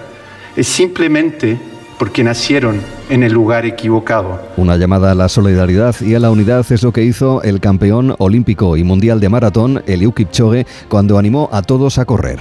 es 0.57 0.67
simplemente 0.67 1.59
porque 1.99 2.25
nacieron 2.25 2.81
en 3.11 3.23
el 3.23 3.33
lugar 3.33 3.67
equivocado. 3.67 4.41
Una 4.57 4.77
llamada 4.77 5.13
a 5.13 5.15
la 5.15 5.29
solidaridad 5.29 5.95
y 6.01 6.15
a 6.15 6.21
la 6.21 6.31
unidad 6.31 6.65
es 6.71 6.83
lo 6.83 6.93
que 6.93 7.03
hizo 7.03 7.43
el 7.43 7.61
campeón 7.61 8.15
olímpico 8.19 8.77
y 8.77 8.85
mundial 8.85 9.21
de 9.21 9.29
maratón, 9.29 9.83
Eliud 9.87 10.15
Kipchoge, 10.15 10.67
cuando 10.89 11.19
animó 11.19 11.49
a 11.53 11.63
todos 11.63 11.99
a 11.99 12.05
correr. 12.05 12.41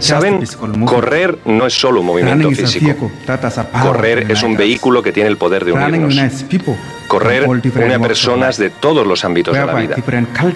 Saben, 0.00 0.44
correr 0.84 1.38
no 1.44 1.66
es 1.66 1.74
solo 1.74 2.00
un 2.00 2.06
movimiento 2.06 2.50
físico. 2.50 3.10
Correr 3.82 4.30
es 4.30 4.42
un 4.42 4.56
vehículo 4.56 5.02
que 5.02 5.12
tiene 5.12 5.30
el 5.30 5.36
poder 5.36 5.64
de 5.64 5.72
unirnos. 5.72 6.14
Correr 7.06 7.46
une 7.48 7.94
a 7.94 8.00
personas 8.00 8.56
de 8.56 8.70
todos 8.70 9.06
los 9.06 9.24
ámbitos 9.24 9.54
de 9.54 9.64
la 9.64 9.74
vida, 9.74 9.96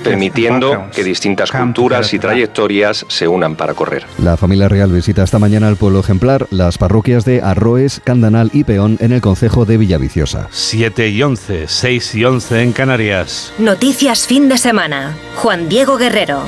permitiendo 0.03 0.89
que 0.93 1.05
distintas 1.05 1.53
culturas 1.53 2.13
y 2.13 2.19
trayectorias 2.19 3.07
se 3.09 3.29
unan 3.29 3.55
para 3.55 3.75
correr. 3.75 4.05
La 4.19 4.37
familia 4.37 4.69
real 4.69 4.91
visita 4.91 5.23
esta 5.23 5.39
mañana 5.39 5.69
al 5.69 5.77
pueblo 5.77 6.01
ejemplar, 6.01 6.49
las 6.51 6.77
parroquias 6.77 7.25
de 7.25 7.41
Arroes, 7.41 8.01
Candanal 8.03 8.51
y 8.53 8.65
Peón 8.65 8.99
en 9.01 9.13
el 9.13 9.20
concejo 9.21 9.65
de 9.65 9.77
Villaviciosa. 9.77 10.49
7 10.51 11.09
y 11.09 11.23
11, 11.23 11.69
6 11.69 12.15
y 12.15 12.25
11 12.25 12.63
en 12.63 12.73
Canarias. 12.73 13.53
Noticias 13.59 14.27
fin 14.27 14.49
de 14.49 14.59
semana. 14.59 15.17
Juan 15.37 15.69
Diego 15.69 15.97
Guerrero. 15.97 16.45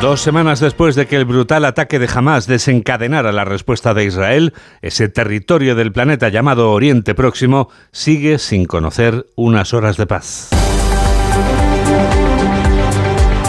Dos 0.00 0.20
semanas 0.20 0.60
después 0.60 0.94
de 0.94 1.06
que 1.06 1.16
el 1.16 1.24
brutal 1.24 1.64
ataque 1.64 1.98
de 1.98 2.08
Hamas 2.14 2.46
desencadenara 2.46 3.32
la 3.32 3.44
respuesta 3.44 3.94
de 3.94 4.04
Israel, 4.04 4.52
ese 4.82 5.08
territorio 5.08 5.74
del 5.74 5.90
planeta 5.90 6.28
llamado 6.28 6.70
Oriente 6.70 7.14
Próximo 7.14 7.70
sigue 7.92 8.38
sin 8.38 8.66
conocer 8.66 9.26
unas 9.36 9.72
horas 9.72 9.96
de 9.96 10.06
paz. 10.06 10.50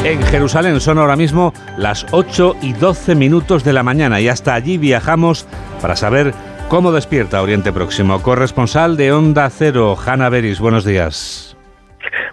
En 0.07 0.23
Jerusalén 0.23 0.79
son 0.79 0.99
ahora 0.99 1.17
mismo 1.17 1.53
las 1.77 2.05
8 2.11 2.55
y 2.61 2.71
12 2.71 3.13
minutos 3.13 3.65
de 3.65 3.73
la 3.73 3.83
mañana 3.83 4.21
y 4.21 4.29
hasta 4.29 4.53
allí 4.53 4.77
viajamos 4.77 5.45
para 5.81 5.97
saber 5.97 6.31
cómo 6.69 6.93
despierta 6.93 7.41
Oriente 7.41 7.73
Próximo. 7.73 8.23
Corresponsal 8.23 8.95
de 8.95 9.11
Onda 9.11 9.49
Cero, 9.49 9.97
Hanna 9.97 10.29
Beris, 10.29 10.61
buenos 10.61 10.85
días. 10.85 11.57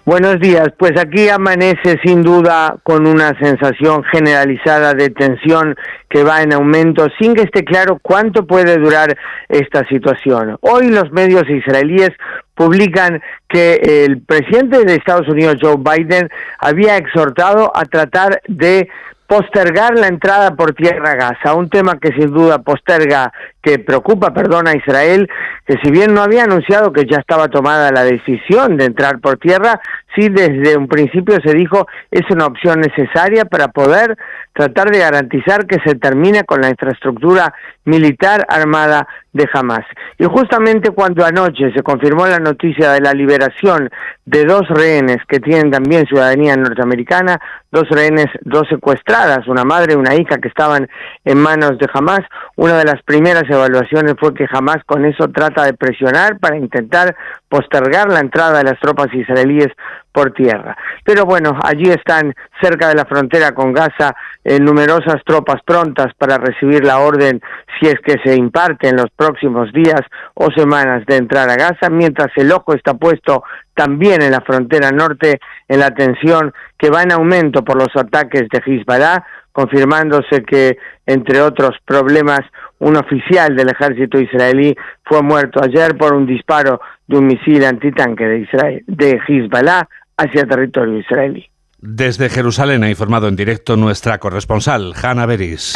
Buenos 0.05 0.39
días, 0.39 0.69
pues 0.77 0.93
aquí 0.97 1.27
amanece 1.27 1.99
sin 2.05 2.21
duda 2.21 2.77
con 2.83 3.07
una 3.07 3.37
sensación 3.39 4.05
generalizada 4.05 4.93
de 4.93 5.09
tensión 5.09 5.75
que 6.09 6.23
va 6.23 6.43
en 6.43 6.53
aumento 6.53 7.07
sin 7.19 7.33
que 7.33 7.41
esté 7.41 7.65
claro 7.65 7.99
cuánto 8.01 8.47
puede 8.47 8.77
durar 8.77 9.17
esta 9.49 9.85
situación. 9.89 10.57
Hoy 10.61 10.91
los 10.91 11.11
medios 11.11 11.43
israelíes 11.49 12.11
publican 12.55 13.21
que 13.47 14.05
el 14.05 14.21
presidente 14.21 14.83
de 14.83 14.95
Estados 14.95 15.27
Unidos, 15.27 15.57
Joe 15.61 15.75
Biden, 15.77 16.29
había 16.59 16.97
exhortado 16.97 17.71
a 17.75 17.83
tratar 17.85 18.41
de 18.47 18.89
postergar 19.27 19.97
la 19.97 20.07
entrada 20.07 20.55
por 20.55 20.73
tierra 20.73 21.11
a 21.11 21.15
Gaza, 21.15 21.55
un 21.55 21.69
tema 21.69 21.97
que 21.99 22.13
sin 22.13 22.31
duda 22.31 22.59
posterga, 22.59 23.31
que 23.61 23.79
preocupa, 23.79 24.33
perdón, 24.33 24.67
a 24.67 24.75
Israel, 24.75 25.27
que 25.65 25.75
si 25.83 25.91
bien 25.91 26.13
no 26.13 26.21
había 26.21 26.43
anunciado 26.43 26.93
que 26.93 27.05
ya 27.05 27.17
estaba 27.17 27.47
tomada 27.47 27.91
la 27.91 28.03
decisión 28.03 28.77
de 28.77 28.85
entrar 28.85 29.19
por 29.19 29.37
tierra, 29.37 29.81
sí 30.15 30.29
desde 30.29 30.77
un 30.77 30.87
principio 30.87 31.37
se 31.43 31.53
dijo 31.53 31.87
es 32.11 32.23
una 32.29 32.45
opción 32.45 32.81
necesaria 32.81 33.45
para 33.45 33.69
poder 33.69 34.17
tratar 34.53 34.91
de 34.91 34.99
garantizar 34.99 35.65
que 35.65 35.79
se 35.85 35.95
termine 35.95 36.43
con 36.43 36.61
la 36.61 36.69
infraestructura 36.69 37.53
militar 37.83 38.45
armada 38.47 39.07
de 39.33 39.47
Hamas. 39.53 39.85
Y 40.17 40.25
justamente 40.25 40.91
cuando 40.91 41.25
anoche 41.25 41.71
se 41.73 41.83
confirmó 41.83 42.25
la 42.25 42.39
noticia 42.39 42.91
de 42.93 43.01
la 43.01 43.13
liberación 43.13 43.89
de 44.25 44.45
dos 44.45 44.67
rehenes 44.69 45.17
que 45.27 45.39
tienen 45.39 45.71
también 45.71 46.07
ciudadanía 46.07 46.55
norteamericana, 46.55 47.39
dos 47.69 47.87
rehenes, 47.89 48.27
dos 48.41 48.67
secuestradas, 48.69 49.45
una 49.47 49.65
madre 49.65 49.93
y 49.93 49.97
una 49.97 50.15
hija 50.15 50.37
que 50.37 50.47
estaban 50.47 50.87
en 51.25 51.37
manos 51.37 51.77
de 51.77 51.89
Hamas, 51.93 52.21
una 52.55 52.77
de 52.77 52.85
las 52.85 53.03
primeras 53.03 53.43
evaluaciones 53.49 54.15
fue 54.17 54.33
que 54.33 54.47
Hamas 54.49 54.83
con 54.85 55.05
eso 55.05 55.27
trata 55.29 55.54
de 55.63 55.73
presionar 55.73 56.39
para 56.39 56.57
intentar 56.57 57.15
postergar 57.47 58.11
la 58.11 58.19
entrada 58.19 58.57
de 58.59 58.65
las 58.65 58.79
tropas 58.79 59.13
israelíes 59.13 59.69
por 60.11 60.31
tierra. 60.31 60.77
Pero 61.03 61.25
bueno, 61.25 61.57
allí 61.63 61.89
están 61.89 62.33
cerca 62.61 62.89
de 62.89 62.95
la 62.95 63.05
frontera 63.05 63.53
con 63.53 63.73
Gaza 63.73 64.15
eh, 64.43 64.59
numerosas 64.59 65.21
tropas 65.25 65.61
prontas 65.65 66.13
para 66.17 66.37
recibir 66.37 66.85
la 66.85 66.99
orden 66.99 67.41
si 67.79 67.87
es 67.87 67.95
que 67.99 68.15
se 68.23 68.35
imparte 68.35 68.87
en 68.87 68.95
los 68.95 69.09
próximos 69.15 69.71
días 69.73 70.01
o 70.33 70.49
semanas 70.51 71.05
de 71.05 71.17
entrar 71.17 71.49
a 71.49 71.55
Gaza, 71.55 71.89
mientras 71.89 72.29
el 72.35 72.51
ojo 72.51 72.73
está 72.73 72.93
puesto 72.93 73.43
también 73.73 74.21
en 74.21 74.31
la 74.31 74.41
frontera 74.41 74.91
norte 74.91 75.39
en 75.67 75.79
la 75.79 75.91
tensión 75.91 76.53
que 76.77 76.89
va 76.89 77.03
en 77.03 77.11
aumento 77.11 77.63
por 77.63 77.77
los 77.77 77.95
ataques 77.95 78.47
de 78.49 78.61
Hezbollah, 78.65 79.25
confirmándose 79.51 80.43
que, 80.43 80.77
entre 81.05 81.41
otros 81.41 81.77
problemas, 81.85 82.41
un 82.79 82.97
oficial 82.97 83.55
del 83.55 83.69
ejército 83.69 84.19
israelí 84.19 84.75
fue 85.03 85.21
muerto 85.21 85.61
ayer 85.63 85.95
por 85.97 86.13
un 86.13 86.25
disparo 86.25 86.81
de 87.07 87.17
un 87.17 87.27
misil 87.27 87.63
antitanque 87.63 88.25
de, 88.25 88.39
Israel, 88.39 88.83
de 88.87 89.19
Hezbollah 89.27 89.87
hacia 90.17 90.45
territorio 90.45 90.99
israelí. 90.99 91.49
Desde 91.79 92.29
Jerusalén 92.29 92.83
ha 92.83 92.89
informado 92.89 93.27
en 93.27 93.35
directo 93.35 93.77
nuestra 93.77 94.17
corresponsal, 94.17 94.93
Hanna 95.01 95.25
Beris. 95.25 95.73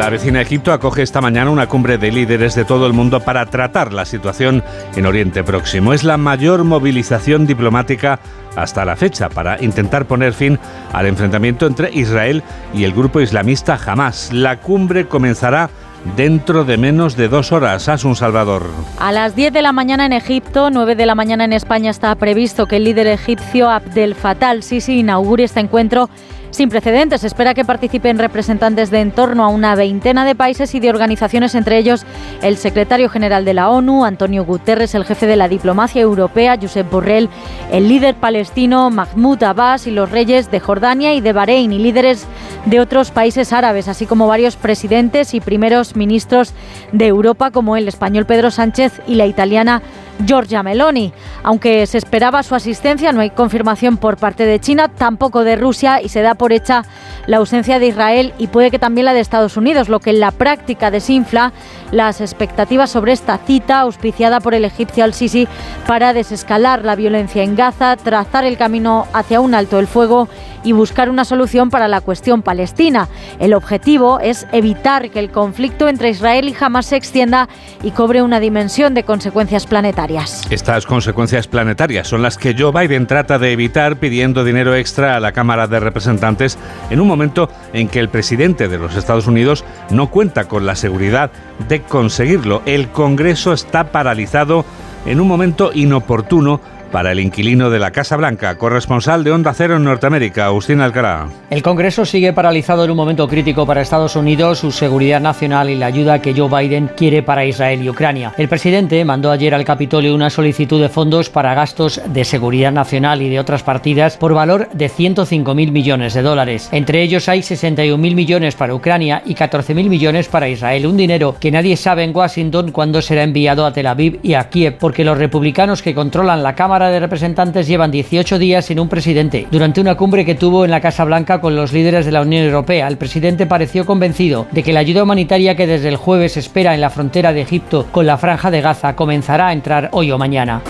La 0.00 0.08
vecina 0.08 0.40
Egipto 0.40 0.72
acoge 0.72 1.02
esta 1.02 1.20
mañana 1.20 1.50
una 1.50 1.66
cumbre 1.66 1.98
de 1.98 2.10
líderes 2.10 2.54
de 2.54 2.64
todo 2.64 2.86
el 2.86 2.94
mundo 2.94 3.20
para 3.20 3.44
tratar 3.44 3.92
la 3.92 4.06
situación 4.06 4.64
en 4.96 5.04
Oriente 5.04 5.44
Próximo. 5.44 5.92
Es 5.92 6.04
la 6.04 6.16
mayor 6.16 6.64
movilización 6.64 7.46
diplomática 7.46 8.18
hasta 8.56 8.86
la 8.86 8.96
fecha 8.96 9.28
para 9.28 9.62
intentar 9.62 10.06
poner 10.06 10.32
fin 10.32 10.58
al 10.94 11.04
enfrentamiento 11.04 11.66
entre 11.66 11.92
Israel 11.92 12.42
y 12.72 12.84
el 12.84 12.94
grupo 12.94 13.20
islamista 13.20 13.78
Hamas. 13.86 14.32
La 14.32 14.60
cumbre 14.60 15.06
comenzará 15.06 15.68
dentro 16.16 16.64
de 16.64 16.78
menos 16.78 17.14
de 17.14 17.28
dos 17.28 17.52
horas. 17.52 17.86
un 18.02 18.16
Salvador. 18.16 18.70
A 18.98 19.12
las 19.12 19.36
10 19.36 19.52
de 19.52 19.60
la 19.60 19.72
mañana 19.72 20.06
en 20.06 20.14
Egipto, 20.14 20.70
9 20.70 20.94
de 20.94 21.04
la 21.04 21.14
mañana 21.14 21.44
en 21.44 21.52
España 21.52 21.90
está 21.90 22.14
previsto 22.14 22.64
que 22.64 22.76
el 22.76 22.84
líder 22.84 23.06
egipcio 23.06 23.68
Abdel 23.68 24.14
Fattah 24.14 24.48
al-Sisi 24.48 25.00
inaugure 25.00 25.44
este 25.44 25.60
encuentro 25.60 26.08
sin 26.50 26.68
precedentes. 26.68 27.20
Se 27.20 27.26
espera 27.26 27.54
que 27.54 27.64
participen 27.64 28.18
representantes 28.18 28.90
de 28.90 29.00
en 29.00 29.12
torno 29.12 29.44
a 29.44 29.48
una 29.48 29.74
veintena 29.74 30.24
de 30.24 30.34
países 30.34 30.74
y 30.74 30.80
de 30.80 30.90
organizaciones, 30.90 31.54
entre 31.54 31.78
ellos 31.78 32.04
el 32.42 32.56
secretario 32.56 33.08
general 33.08 33.44
de 33.44 33.54
la 33.54 33.70
ONU, 33.70 34.04
Antonio 34.04 34.44
Guterres, 34.44 34.94
el 34.94 35.04
jefe 35.04 35.26
de 35.26 35.36
la 35.36 35.48
diplomacia 35.48 36.02
europea, 36.02 36.58
Josep 36.60 36.90
Borrell, 36.90 37.28
el 37.72 37.88
líder 37.88 38.14
palestino 38.14 38.90
Mahmoud 38.90 39.42
Abbas 39.42 39.86
y 39.86 39.90
los 39.90 40.10
reyes 40.10 40.50
de 40.50 40.60
Jordania 40.60 41.14
y 41.14 41.20
de 41.20 41.32
Bahrein 41.32 41.72
y 41.72 41.78
líderes 41.78 42.26
de 42.66 42.80
otros 42.80 43.10
países 43.10 43.52
árabes, 43.52 43.88
así 43.88 44.06
como 44.06 44.26
varios 44.26 44.56
presidentes 44.56 45.34
y 45.34 45.40
primeros 45.40 45.96
ministros 45.96 46.52
de 46.92 47.06
Europa, 47.06 47.50
como 47.50 47.76
el 47.76 47.88
español 47.88 48.26
Pedro 48.26 48.50
Sánchez 48.50 49.00
y 49.06 49.14
la 49.14 49.26
italiana 49.26 49.82
Giorgia 50.26 50.62
Meloni. 50.62 51.12
Aunque 51.42 51.86
se 51.86 51.98
esperaba 51.98 52.42
su 52.42 52.54
asistencia, 52.54 53.12
no 53.12 53.20
hay 53.20 53.30
confirmación 53.30 53.96
por 53.96 54.16
parte 54.16 54.46
de 54.46 54.60
China, 54.60 54.88
tampoco 54.88 55.44
de 55.44 55.56
Rusia 55.56 56.00
y 56.02 56.08
se 56.08 56.22
da 56.22 56.34
por 56.34 56.52
hecha 56.52 56.84
la 57.26 57.38
ausencia 57.38 57.78
de 57.78 57.86
Israel 57.86 58.34
y 58.38 58.48
puede 58.48 58.70
que 58.70 58.78
también 58.78 59.04
la 59.04 59.14
de 59.14 59.20
Estados 59.20 59.56
Unidos, 59.56 59.88
lo 59.88 60.00
que 60.00 60.10
en 60.10 60.20
la 60.20 60.30
práctica 60.30 60.90
desinfla 60.90 61.52
las 61.92 62.20
expectativas 62.20 62.90
sobre 62.90 63.12
esta 63.12 63.38
cita 63.38 63.80
auspiciada 63.80 64.40
por 64.40 64.54
el 64.54 64.64
egipcio 64.64 65.04
al-Sisi 65.04 65.48
para 65.86 66.12
desescalar 66.12 66.84
la 66.84 66.96
violencia 66.96 67.42
en 67.42 67.56
Gaza, 67.56 67.96
trazar 67.96 68.44
el 68.44 68.56
camino 68.56 69.06
hacia 69.12 69.40
un 69.40 69.54
alto 69.54 69.78
el 69.78 69.86
fuego 69.86 70.28
y 70.62 70.72
buscar 70.72 71.08
una 71.08 71.24
solución 71.24 71.70
para 71.70 71.88
la 71.88 72.00
cuestión 72.00 72.42
palestina. 72.42 73.08
El 73.38 73.54
objetivo 73.54 74.20
es 74.20 74.46
evitar 74.52 75.10
que 75.10 75.18
el 75.18 75.30
conflicto 75.30 75.88
entre 75.88 76.10
Israel 76.10 76.48
y 76.48 76.56
Hamas 76.58 76.86
se 76.86 76.96
extienda 76.96 77.48
y 77.82 77.92
cobre 77.92 78.22
una 78.22 78.40
dimensión 78.40 78.94
de 78.94 79.04
consecuencias 79.04 79.66
planetarias. 79.66 80.09
Estas 80.50 80.86
consecuencias 80.86 81.46
planetarias 81.46 82.08
son 82.08 82.22
las 82.22 82.36
que 82.36 82.56
Joe 82.58 82.72
Biden 82.72 83.06
trata 83.06 83.38
de 83.38 83.52
evitar 83.52 83.96
pidiendo 83.96 84.42
dinero 84.42 84.74
extra 84.74 85.14
a 85.14 85.20
la 85.20 85.30
Cámara 85.30 85.68
de 85.68 85.78
Representantes 85.78 86.58
en 86.90 87.00
un 87.00 87.06
momento 87.06 87.48
en 87.72 87.86
que 87.86 88.00
el 88.00 88.08
presidente 88.08 88.66
de 88.66 88.78
los 88.78 88.96
Estados 88.96 89.28
Unidos 89.28 89.64
no 89.90 90.10
cuenta 90.10 90.48
con 90.48 90.66
la 90.66 90.74
seguridad 90.74 91.30
de 91.68 91.82
conseguirlo. 91.82 92.60
El 92.66 92.88
Congreso 92.88 93.52
está 93.52 93.92
paralizado 93.92 94.64
en 95.06 95.20
un 95.20 95.28
momento 95.28 95.70
inoportuno 95.72 96.60
para 96.90 97.12
el 97.12 97.20
inquilino 97.20 97.70
de 97.70 97.78
la 97.78 97.90
Casa 97.90 98.16
Blanca, 98.16 98.56
corresponsal 98.56 99.24
de 99.24 99.30
Onda 99.30 99.52
Cero 99.54 99.76
en 99.76 99.84
Norteamérica, 99.84 100.46
Agustín 100.46 100.80
Alcalá. 100.80 101.28
El 101.50 101.62
Congreso 101.62 102.04
sigue 102.04 102.32
paralizado 102.32 102.84
en 102.84 102.90
un 102.90 102.96
momento 102.96 103.28
crítico 103.28 103.66
para 103.66 103.80
Estados 103.80 104.16
Unidos, 104.16 104.58
su 104.58 104.70
seguridad 104.70 105.20
nacional 105.20 105.70
y 105.70 105.76
la 105.76 105.86
ayuda 105.86 106.20
que 106.20 106.34
Joe 106.34 106.48
Biden 106.48 106.90
quiere 106.96 107.22
para 107.22 107.44
Israel 107.44 107.82
y 107.82 107.90
Ucrania. 107.90 108.32
El 108.36 108.48
presidente 108.48 109.04
mandó 109.04 109.30
ayer 109.30 109.54
al 109.54 109.64
Capitolio 109.64 110.14
una 110.14 110.30
solicitud 110.30 110.80
de 110.80 110.88
fondos 110.88 111.30
para 111.30 111.54
gastos 111.54 112.00
de 112.06 112.24
seguridad 112.24 112.72
nacional 112.72 113.22
y 113.22 113.28
de 113.28 113.40
otras 113.40 113.62
partidas 113.62 114.16
por 114.16 114.34
valor 114.34 114.68
de 114.72 114.88
105.000 114.88 115.70
millones 115.70 116.14
de 116.14 116.22
dólares. 116.22 116.68
Entre 116.72 117.02
ellos 117.02 117.28
hay 117.28 117.40
61.000 117.40 117.96
millones 118.14 118.54
para 118.54 118.74
Ucrania 118.74 119.22
y 119.24 119.34
14.000 119.34 119.88
millones 119.88 120.28
para 120.28 120.48
Israel, 120.48 120.86
un 120.86 120.96
dinero 120.96 121.36
que 121.38 121.50
nadie 121.50 121.76
sabe 121.76 122.04
en 122.04 122.16
Washington 122.16 122.72
cuándo 122.72 123.02
será 123.02 123.22
enviado 123.22 123.66
a 123.66 123.72
Tel 123.72 123.86
Aviv 123.86 124.20
y 124.22 124.34
a 124.34 124.48
Kiev, 124.48 124.78
porque 124.78 125.04
los 125.04 125.18
republicanos 125.18 125.82
que 125.82 125.94
controlan 125.94 126.42
la 126.42 126.54
Cámara 126.54 126.79
de 126.88 127.00
Representantes 127.00 127.66
llevan 127.66 127.90
18 127.90 128.38
días 128.38 128.64
sin 128.64 128.80
un 128.80 128.88
presidente. 128.88 129.46
Durante 129.50 129.80
una 129.80 129.96
cumbre 129.96 130.24
que 130.24 130.34
tuvo 130.34 130.64
en 130.64 130.70
la 130.70 130.80
Casa 130.80 131.04
Blanca 131.04 131.40
con 131.40 131.54
los 131.54 131.72
líderes 131.72 132.06
de 132.06 132.12
la 132.12 132.22
Unión 132.22 132.44
Europea, 132.44 132.88
el 132.88 132.96
presidente 132.96 133.46
pareció 133.46 133.84
convencido 133.84 134.46
de 134.50 134.62
que 134.62 134.72
la 134.72 134.80
ayuda 134.80 135.02
humanitaria 135.02 135.54
que 135.54 135.66
desde 135.66 135.88
el 135.88 135.96
jueves 135.96 136.36
espera 136.36 136.74
en 136.74 136.80
la 136.80 136.90
frontera 136.90 137.32
de 137.32 137.42
Egipto 137.42 137.86
con 137.92 138.06
la 138.06 138.18
franja 138.18 138.50
de 138.50 138.60
Gaza 138.60 138.96
comenzará 138.96 139.48
a 139.48 139.52
entrar 139.52 139.90
hoy 139.92 140.10
o 140.10 140.18
mañana. 140.18 140.62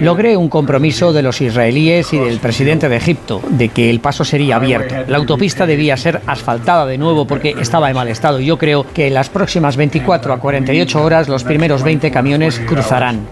Logré 0.00 0.36
un 0.36 0.48
compromiso 0.48 1.12
de 1.12 1.22
los 1.22 1.40
israelíes 1.40 2.12
y 2.12 2.18
del 2.18 2.38
presidente 2.38 2.88
de 2.88 2.96
Egipto 2.96 3.42
de 3.50 3.68
que 3.68 3.90
el 3.90 4.00
paso 4.00 4.24
sería 4.24 4.56
abierto. 4.56 4.94
La 5.06 5.18
autopista 5.18 5.66
debía 5.66 5.96
ser 5.96 6.20
asfaltada 6.26 6.86
de 6.86 6.98
nuevo 6.98 7.26
porque 7.26 7.54
estaba 7.60 7.90
en 7.90 7.96
mal 7.96 8.08
estado 8.08 8.38
yo 8.40 8.58
creo 8.58 8.86
que 8.94 9.08
en 9.08 9.14
las 9.14 9.28
próximas 9.28 9.76
24 9.76 10.32
a 10.32 10.38
48 10.38 11.02
horas 11.02 11.28
los 11.28 11.44
primeros 11.44 11.82
20 11.82 12.10
camiones 12.10 12.60
cruzarán. 12.60 13.26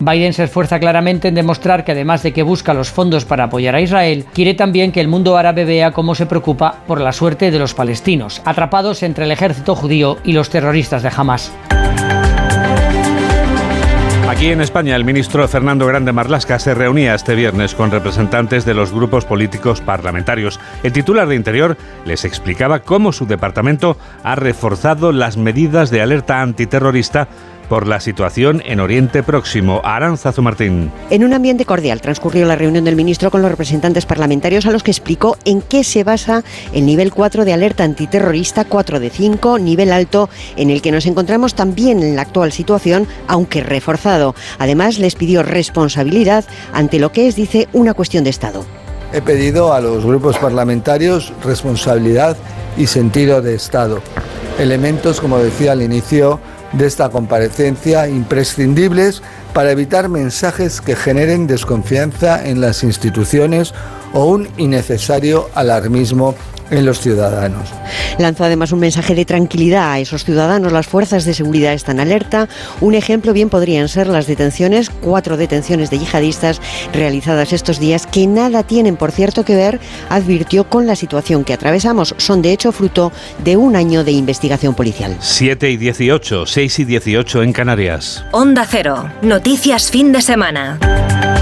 Biden 0.00 0.32
se 0.32 0.44
esfuerza 0.44 0.80
claramente 0.80 1.28
en 1.28 1.34
demostrar 1.34 1.84
que 1.84 1.92
además 1.92 2.22
de 2.22 2.32
que 2.32 2.42
busca 2.42 2.74
los 2.74 2.90
fondos 2.90 3.24
para 3.24 3.44
apoyar 3.44 3.74
a 3.74 3.80
Israel, 3.80 4.24
quiere 4.32 4.54
también 4.54 4.92
que 4.92 5.00
el 5.00 5.08
mundo 5.08 5.36
árabe 5.36 5.64
vea 5.64 5.92
cómo 5.92 6.14
se 6.14 6.26
preocupa 6.26 6.76
por 6.86 7.00
la 7.00 7.12
suerte 7.12 7.50
de 7.50 7.58
los 7.58 7.74
palestinos, 7.74 8.42
atrapados 8.44 9.02
entre 9.02 9.24
el 9.24 9.32
ejército 9.32 9.74
judío 9.74 10.18
y 10.24 10.32
los 10.32 10.50
terroristas 10.50 11.02
de 11.02 11.10
Hamas. 11.14 11.52
Aquí 14.30 14.52
en 14.52 14.60
España, 14.60 14.94
el 14.94 15.04
ministro 15.04 15.46
Fernando 15.48 15.86
Grande 15.86 16.12
Marlasca 16.12 16.60
se 16.60 16.72
reunía 16.72 17.16
este 17.16 17.34
viernes 17.34 17.74
con 17.74 17.90
representantes 17.90 18.64
de 18.64 18.74
los 18.74 18.92
grupos 18.92 19.24
políticos 19.24 19.80
parlamentarios. 19.80 20.60
El 20.84 20.92
titular 20.92 21.26
de 21.26 21.34
Interior 21.34 21.76
les 22.04 22.24
explicaba 22.24 22.78
cómo 22.78 23.12
su 23.12 23.26
departamento 23.26 23.96
ha 24.22 24.36
reforzado 24.36 25.10
las 25.10 25.36
medidas 25.36 25.90
de 25.90 26.00
alerta 26.00 26.42
antiterrorista 26.42 27.26
por 27.70 27.86
la 27.86 28.00
situación 28.00 28.62
en 28.66 28.80
Oriente 28.80 29.22
Próximo. 29.22 29.80
Aranzazu 29.84 30.42
Martín. 30.42 30.90
En 31.08 31.22
un 31.22 31.32
ambiente 31.32 31.64
cordial 31.64 32.00
transcurrió 32.00 32.44
la 32.44 32.56
reunión 32.56 32.84
del 32.84 32.96
ministro 32.96 33.30
con 33.30 33.42
los 33.42 33.50
representantes 33.50 34.06
parlamentarios 34.06 34.66
a 34.66 34.72
los 34.72 34.82
que 34.82 34.90
explicó 34.90 35.38
en 35.44 35.62
qué 35.62 35.84
se 35.84 36.02
basa 36.02 36.42
el 36.72 36.84
nivel 36.84 37.12
4 37.12 37.44
de 37.44 37.52
alerta 37.52 37.84
antiterrorista 37.84 38.64
4 38.64 38.98
de 38.98 39.08
5, 39.08 39.60
nivel 39.60 39.92
alto 39.92 40.28
en 40.56 40.70
el 40.70 40.82
que 40.82 40.90
nos 40.90 41.06
encontramos 41.06 41.54
también 41.54 42.02
en 42.02 42.16
la 42.16 42.22
actual 42.22 42.50
situación, 42.50 43.06
aunque 43.28 43.62
reforzado. 43.62 44.34
Además, 44.58 44.98
les 44.98 45.14
pidió 45.14 45.44
responsabilidad 45.44 46.44
ante 46.72 46.98
lo 46.98 47.12
que 47.12 47.28
es, 47.28 47.36
dice, 47.36 47.68
una 47.72 47.94
cuestión 47.94 48.24
de 48.24 48.30
Estado. 48.30 48.66
He 49.12 49.22
pedido 49.22 49.72
a 49.72 49.80
los 49.80 50.04
grupos 50.04 50.38
parlamentarios 50.38 51.32
responsabilidad 51.44 52.36
y 52.76 52.88
sentido 52.88 53.40
de 53.42 53.54
Estado. 53.54 54.00
Elementos, 54.58 55.20
como 55.20 55.38
decía 55.38 55.72
al 55.72 55.82
inicio, 55.82 56.40
de 56.72 56.86
esta 56.86 57.08
comparecencia 57.08 58.08
imprescindibles 58.08 59.22
para 59.52 59.72
evitar 59.72 60.08
mensajes 60.08 60.80
que 60.80 60.96
generen 60.96 61.46
desconfianza 61.46 62.46
en 62.46 62.60
las 62.60 62.84
instituciones 62.84 63.74
o 64.12 64.24
un 64.26 64.48
innecesario 64.56 65.48
alarmismo 65.54 66.34
en 66.70 66.86
los 66.86 67.00
ciudadanos. 67.00 67.68
Lanzó 68.18 68.44
además 68.44 68.72
un 68.72 68.80
mensaje 68.80 69.14
de 69.14 69.24
tranquilidad 69.24 69.92
a 69.92 69.98
esos 69.98 70.24
ciudadanos. 70.24 70.72
Las 70.72 70.86
fuerzas 70.86 71.24
de 71.24 71.34
seguridad 71.34 71.72
están 71.72 72.00
alerta. 72.00 72.48
Un 72.80 72.94
ejemplo 72.94 73.32
bien 73.32 73.50
podrían 73.50 73.88
ser 73.88 74.06
las 74.06 74.26
detenciones, 74.26 74.90
cuatro 74.90 75.36
detenciones 75.36 75.90
de 75.90 75.98
yihadistas 75.98 76.60
realizadas 76.92 77.52
estos 77.52 77.78
días, 77.78 78.06
que 78.06 78.26
nada 78.26 78.62
tienen, 78.62 78.96
por 78.96 79.12
cierto, 79.12 79.44
que 79.44 79.56
ver, 79.56 79.80
advirtió 80.08 80.68
con 80.68 80.86
la 80.86 80.96
situación 80.96 81.44
que 81.44 81.52
atravesamos. 81.52 82.14
Son 82.18 82.42
de 82.42 82.52
hecho 82.52 82.72
fruto 82.72 83.12
de 83.44 83.56
un 83.56 83.76
año 83.76 84.04
de 84.04 84.12
investigación 84.12 84.74
policial. 84.74 85.16
7 85.20 85.70
y 85.70 85.76
18, 85.76 86.46
6 86.46 86.78
y 86.78 86.84
18 86.84 87.42
en 87.42 87.52
Canarias. 87.52 88.24
Onda 88.32 88.66
Cero, 88.68 89.10
noticias 89.22 89.90
fin 89.90 90.12
de 90.12 90.22
semana. 90.22 91.39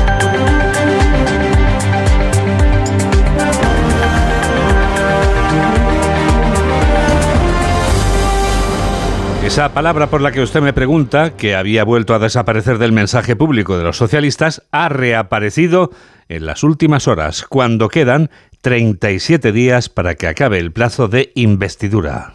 Esa 9.48 9.72
palabra 9.72 10.08
por 10.08 10.20
la 10.20 10.30
que 10.30 10.42
usted 10.42 10.60
me 10.60 10.74
pregunta, 10.74 11.34
que 11.34 11.56
había 11.56 11.82
vuelto 11.82 12.14
a 12.14 12.18
desaparecer 12.18 12.76
del 12.76 12.92
mensaje 12.92 13.34
público 13.34 13.78
de 13.78 13.84
los 13.84 13.96
socialistas, 13.96 14.62
ha 14.72 14.90
reaparecido 14.90 15.90
en 16.28 16.44
las 16.44 16.62
últimas 16.62 17.08
horas, 17.08 17.46
cuando 17.48 17.88
quedan 17.88 18.28
37 18.60 19.50
días 19.52 19.88
para 19.88 20.16
que 20.16 20.26
acabe 20.26 20.58
el 20.58 20.70
plazo 20.70 21.08
de 21.08 21.32
investidura. 21.34 22.34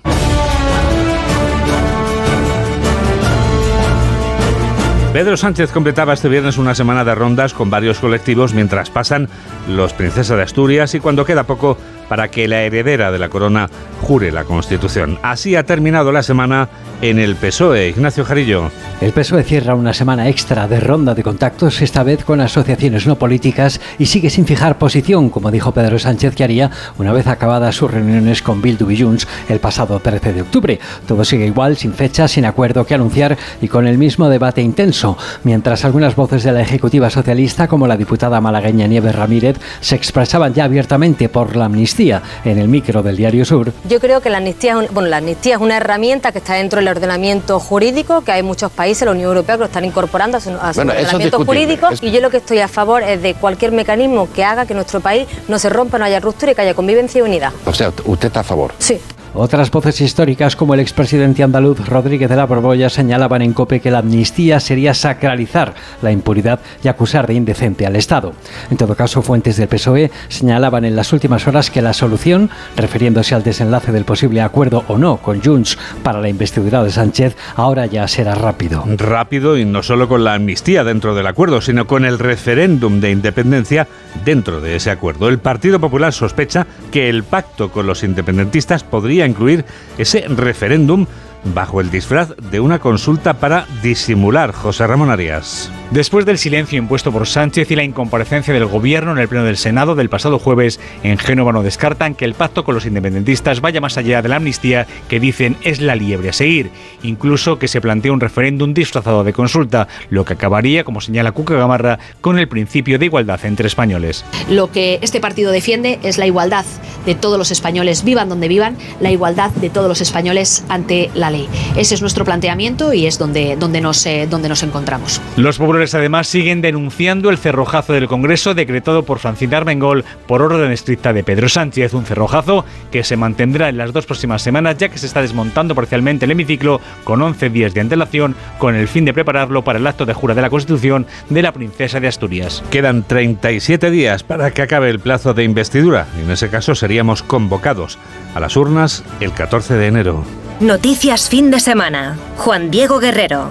Pedro 5.13 5.38
Sánchez 5.38 5.71
completaba 5.71 6.13
este 6.13 6.28
viernes 6.28 6.58
una 6.58 6.73
semana 6.73 7.06
de 7.06 7.13
rondas 7.13 7.54
con 7.54 7.69
varios 7.69 7.99
colectivos 7.99 8.56
mientras 8.56 8.89
pasan 8.89 9.30
los 9.69 9.93
Princesa 9.93 10.36
de 10.36 10.41
Asturias 10.41 10.95
y 10.95 10.99
cuando 10.99 11.23
queda 11.23 11.43
poco 11.43 11.78
para 12.13 12.30
que 12.30 12.47
la 12.47 12.62
heredera 12.62 13.12
de 13.12 13.17
la 13.17 13.28
corona 13.28 13.67
jure 14.04 14.32
la 14.32 14.43
Constitución. 14.43 15.17
Así 15.23 15.56
ha 15.56 15.63
terminado 15.63 16.12
la 16.12 16.21
semana 16.21 16.69
en 17.02 17.17
el 17.17 17.36
PSOE. 17.36 17.89
Ignacio 17.89 18.23
Jarillo. 18.23 18.69
El 19.02 19.12
PSOE 19.13 19.43
cierra 19.43 19.73
una 19.73 19.93
semana 19.93 20.30
extra 20.30 20.67
de 20.67 20.80
ronda 20.80 21.15
de 21.15 21.23
contactos, 21.23 21.82
esta 21.82 22.04
vez 22.04 22.23
con 22.23 22.39
asociaciones 22.39 23.08
no 23.08 23.17
políticas, 23.17 23.82
y 23.97 24.06
sigue 24.06 24.30
sin 24.30 24.45
fijar 24.45 24.78
posición, 24.78 25.30
como 25.32 25.49
dijo 25.49 25.73
Pedro 25.73 25.97
Sánchez 25.97 26.36
que 26.36 26.43
haría 26.43 26.69
una 26.99 27.12
vez 27.13 27.26
acabadas 27.26 27.76
sus 27.76 27.89
reuniones 27.89 28.43
con 28.43 28.62
Bildu 28.62 28.91
y 28.91 29.02
Junts 29.02 29.28
el 29.49 29.60
pasado 29.60 29.99
13 29.99 30.34
de 30.34 30.41
octubre. 30.43 30.80
Todo 31.08 31.26
sigue 31.26 31.47
igual, 31.47 31.78
sin 31.78 31.93
fecha, 31.93 32.28
sin 32.28 32.45
acuerdo 32.45 32.86
que 32.86 32.93
anunciar 32.93 33.38
y 33.60 33.67
con 33.67 33.88
el 33.88 33.97
mismo 33.97 34.30
debate 34.30 34.62
intenso, 34.62 35.17
mientras 35.43 35.84
algunas 35.84 36.15
voces 36.15 36.43
de 36.43 36.52
la 36.52 36.62
Ejecutiva 36.62 37.10
Socialista, 37.10 37.67
como 37.67 37.88
la 37.88 37.97
diputada 37.97 38.39
malagueña 38.39 38.86
Nieves 38.86 39.15
Ramírez, 39.15 39.58
se 39.82 39.95
expresaban 39.95 40.54
ya 40.54 40.65
abiertamente 40.65 41.28
por 41.28 41.56
la 41.56 41.65
amnistía 41.65 42.03
en 42.12 42.58
el 42.58 42.68
micro 42.68 43.02
del 43.02 43.16
Diario 43.16 43.46
Sur. 43.46 43.72
Yo 43.88 44.00
creo 44.00 44.22
que 44.22 44.30
la 44.30 44.38
amnistía, 44.38 44.82
es 44.82 44.92
bueno, 44.92 45.10
la 45.10 45.18
amnistía 45.18 45.56
es 45.56 45.62
una 45.62 45.78
herramienta 45.78 46.32
que 46.32 46.39
está 46.39 46.56
dentro 46.56 46.80
del 46.80 46.89
ordenamiento 46.89 47.60
jurídico, 47.60 48.22
que 48.22 48.32
hay 48.32 48.44
muchos 48.44 48.72
países, 48.72 49.06
la 49.06 49.12
Unión 49.12 49.30
Europea, 49.30 49.56
que 49.56 49.60
lo 49.60 49.66
están 49.66 49.86
incorporando 49.86 50.38
a 50.38 50.42
su, 50.42 50.50
ordenamiento 50.52 51.46
jurídico. 51.46 51.89
Y 52.02 52.12
yo 52.12 52.20
lo 52.20 52.30
que 52.30 52.38
estoy 52.38 52.60
a 52.60 52.68
favor 52.68 53.04
es 53.04 53.22
de 53.22 53.36
cualquier 53.36 53.72
mecanismo 53.72 54.28
que 54.34 54.44
haga 54.44 54.66
que 54.66 54.74
nuestro 54.74 55.00
país 55.00 55.28
no 55.48 55.60
se 55.60 55.70
rompa, 55.70 55.98
no 55.98 56.06
haya 56.06 56.20
ruptura 56.20 56.52
y 56.52 56.56
que 56.56 56.62
haya 56.62 56.74
convivencia 56.74 57.20
y 57.20 57.22
unidad. 57.22 57.54
O 57.66 57.74
sea, 57.74 57.92
¿usted 58.06 58.28
está 58.28 58.42
a 58.42 58.44
favor? 58.44 58.74
Sí. 58.80 59.00
Otras 59.36 59.72
voces 59.72 60.00
históricas, 60.00 60.56
como 60.56 60.76
el 60.76 60.80
expresidente 60.80 61.41
andaluz 61.41 61.80
Rodríguez 61.88 62.30
de 62.30 62.36
la 62.36 62.46
Borbolla, 62.46 62.88
señalaban 62.88 63.41
en 63.41 63.54
COPE 63.54 63.80
que 63.80 63.89
la 63.89 63.98
amnistía 63.98 64.60
sería 64.60 64.93
sacralizar 64.93 65.74
la 66.04 66.12
impunidad 66.12 66.60
y 66.84 66.88
acusar 66.88 67.26
de 67.26 67.34
indecente 67.34 67.88
al 67.88 67.96
Estado. 67.96 68.34
En 68.69 68.78
todo 68.78 68.93
caso, 68.93 69.24
fuentes 69.24 69.58
del 69.58 69.67
PSOE 69.67 70.12
señalaban 70.28 70.86
en 70.86 70.96
las 70.96 71.12
últimas 71.13 71.48
horas 71.48 71.72
que 71.72 71.82
la 71.82 71.93
solución, 71.93 72.52
refiriéndose 72.78 73.34
al 73.34 73.41
desenlace 73.41 73.91
del 73.91 74.06
posible 74.06 74.39
acuerdo 74.39 74.84
o 74.88 75.00
no 75.00 75.17
con 75.17 75.41
Junts 75.41 75.80
para 76.04 76.22
la 76.22 76.30
investidura 76.30 76.84
de 76.84 76.91
Sánchez, 76.91 77.36
ahora 77.56 77.88
ya 77.88 78.08
será 78.08 78.36
rápido. 78.36 78.84
Rápido 78.98 79.58
y 79.58 79.65
no 79.65 79.82
solo 79.82 80.08
con 80.08 80.24
la 80.24 80.36
amnistía 80.36 80.84
dentro 80.84 81.15
del 81.15 81.26
acuerdo, 81.26 81.60
sino 81.60 81.88
con 81.88 82.06
el 82.06 82.19
referéndum 82.19 83.00
de 83.00 83.10
independencia 83.10 83.88
dentro 84.24 84.62
de 84.62 84.76
ese 84.76 84.91
acuerdo. 84.91 85.28
El 85.28 85.39
Partido 85.39 85.80
Popular 85.80 86.13
sospecha 86.13 86.67
que 86.91 87.10
el 87.10 87.24
pacto 87.24 87.72
con 87.72 87.88
los 87.88 88.04
independentistas 88.04 88.84
podría 88.84 89.22
incluir 89.25 89.65
ese 89.97 90.25
referéndum 90.27 91.05
bajo 91.53 91.81
el 91.81 91.91
disfraz 91.91 92.29
de 92.51 92.59
una 92.59 92.79
consulta 92.79 93.33
para 93.33 93.65
disimular 93.81 94.53
José 94.53 94.88
Ramón 94.88 95.09
Arias. 95.09 95.71
Después 95.93 96.25
del 96.25 96.39
silencio 96.39 96.79
impuesto 96.79 97.12
por 97.12 97.27
Sánchez 97.27 97.69
y 97.69 97.75
la 97.75 97.84
incomparecencia 97.84 98.51
del 98.51 98.65
Gobierno 98.65 99.12
en 99.12 99.19
el 99.19 99.27
Pleno 99.27 99.45
del 99.45 99.58
Senado 99.58 99.93
del 99.93 100.10
pasado 100.10 100.39
jueves, 100.39 100.79
en 101.03 101.19
Génova 101.19 101.53
no 101.53 101.62
descartan 101.62 102.15
que 102.15 102.25
el 102.25 102.34
pacto 102.34 102.63
con 102.63 102.73
los 102.73 102.88
independentistas 102.88 103.62
vaya 103.62 103.79
más 103.79 103.95
allá 103.95 104.23
de 104.23 104.27
la 104.29 104.38
amnistía 104.38 104.88
que 105.08 105.19
dicen 105.19 105.56
es 105.62 105.79
la 105.79 105.95
liebre 105.95 106.29
a 106.29 106.34
seguir, 106.34 106.71
incluso 107.03 107.60
que 107.60 107.67
se 107.67 107.79
plantee 107.79 108.10
un 108.10 108.21
referéndum 108.21 108.73
disfrazado 108.73 109.23
de 109.23 109.34
consulta, 109.34 109.88
lo 110.10 110.25
que 110.25 110.34
acabaría, 110.34 110.84
como 110.84 110.99
señala 110.99 111.32
Cuca 111.32 111.53
Gamarra, 111.53 111.99
con 112.21 112.39
el 112.39 112.47
principio 112.47 112.97
de 112.97 113.06
igualdad 113.06 113.45
entre 113.45 113.67
españoles. 113.67 114.25
Lo 114.49 114.71
que 114.71 114.97
este 115.03 115.19
partido 115.19 115.51
defiende 115.51 115.99
es 116.01 116.17
la 116.17 116.25
igualdad 116.25 116.65
de 117.06 117.13
todos 117.13 117.38
los 117.38 117.51
españoles, 117.51 118.03
vivan 118.03 118.29
donde 118.29 118.47
vivan, 118.47 118.77
la 118.99 119.12
igualdad 119.12 119.51
de 119.51 119.69
todos 119.69 119.89
los 119.89 120.01
españoles 120.01 120.63
ante 120.69 121.12
la 121.13 121.29
ley. 121.29 121.47
Ese 121.77 121.93
es 121.93 122.01
nuestro 122.01 122.25
planteamiento 122.25 122.93
y 122.93 123.06
es 123.06 123.19
donde, 123.19 123.58
donde, 123.58 123.79
nos, 123.79 124.03
eh, 124.08 124.25
donde 124.27 124.49
nos 124.49 124.63
encontramos. 124.63 125.21
Los 125.36 125.60
populares 125.60 125.83
además 125.91 126.28
siguen 126.28 126.62
denunciando 126.62 127.30
el 127.30 127.38
cerrojazo 127.38 127.91
del 127.93 128.08
Congreso 128.08 128.54
decretado 128.54 129.04
por 129.04 129.19
Francina 129.19 129.58
Armengol 129.58 130.06
por 130.28 130.41
orden 130.41 130.72
estricta 130.72 131.12
de 131.12 131.24
Pedro 131.24 131.50
Sánchez, 131.50 131.93
un 131.93 132.06
cerrojazo 132.06 132.63
que 132.91 133.04
se 133.04 133.17
mantendrá 133.17 133.67
en 133.69 133.78
las 133.78 133.91
dos 133.91 134.06
próximas 134.06 134.41
semanas 134.41 134.78
ya 134.78 134.89
que 134.89 134.98
se 134.98 135.08
está 135.08 135.22
desmontando 135.22 135.76
parcialmente 135.76 136.26
el 136.26 136.32
hemiciclo 136.32 136.80
con 137.04 137.22
11 137.22 137.50
días 137.50 137.74
de 137.74 137.82
antelación 137.82 138.36
con 138.60 138.76
el 138.76 138.88
fin 138.88 139.04
de 139.04 139.13
prepararlo 139.13 139.63
para 139.63 139.80
el 139.80 139.88
acto 139.88 140.06
de 140.06 140.13
jura 140.13 140.36
de 140.36 140.41
la 140.41 140.50
Constitución 140.50 141.06
de 141.30 141.41
la 141.41 141.52
princesa 141.52 142.00
de 142.00 142.08
Asturias. 142.08 142.63
Quedan 142.72 143.04
37 143.04 143.91
días 143.91 144.24
para 144.24 144.52
que 144.52 144.62
acabe 144.62 144.89
el 144.89 145.00
plazo 145.00 145.34
de 145.34 145.43
investidura 145.43 146.08
y 146.17 146.24
en 146.24 146.32
ese 146.32 146.50
caso 146.50 146.76
seríamos 146.76 147.24
convocados 147.24 147.98
a 148.36 148.39
las 148.39 148.56
urnas 148.56 149.04
el 149.19 149.34
14 149.34 149.74
de 149.74 149.88
enero. 149.88 150.24
Noticias 150.60 151.30
fin 151.30 151.52
de 151.52 151.60
semana. 151.60 152.17
Juan 152.38 152.72
Diego 152.72 153.00
Guerrero. 153.00 153.50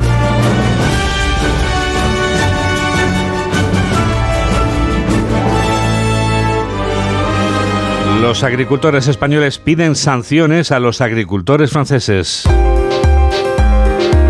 Los 8.22 8.44
agricultores 8.44 9.08
españoles 9.08 9.58
piden 9.58 9.96
sanciones 9.96 10.70
a 10.70 10.78
los 10.78 11.00
agricultores 11.00 11.72
franceses. 11.72 12.44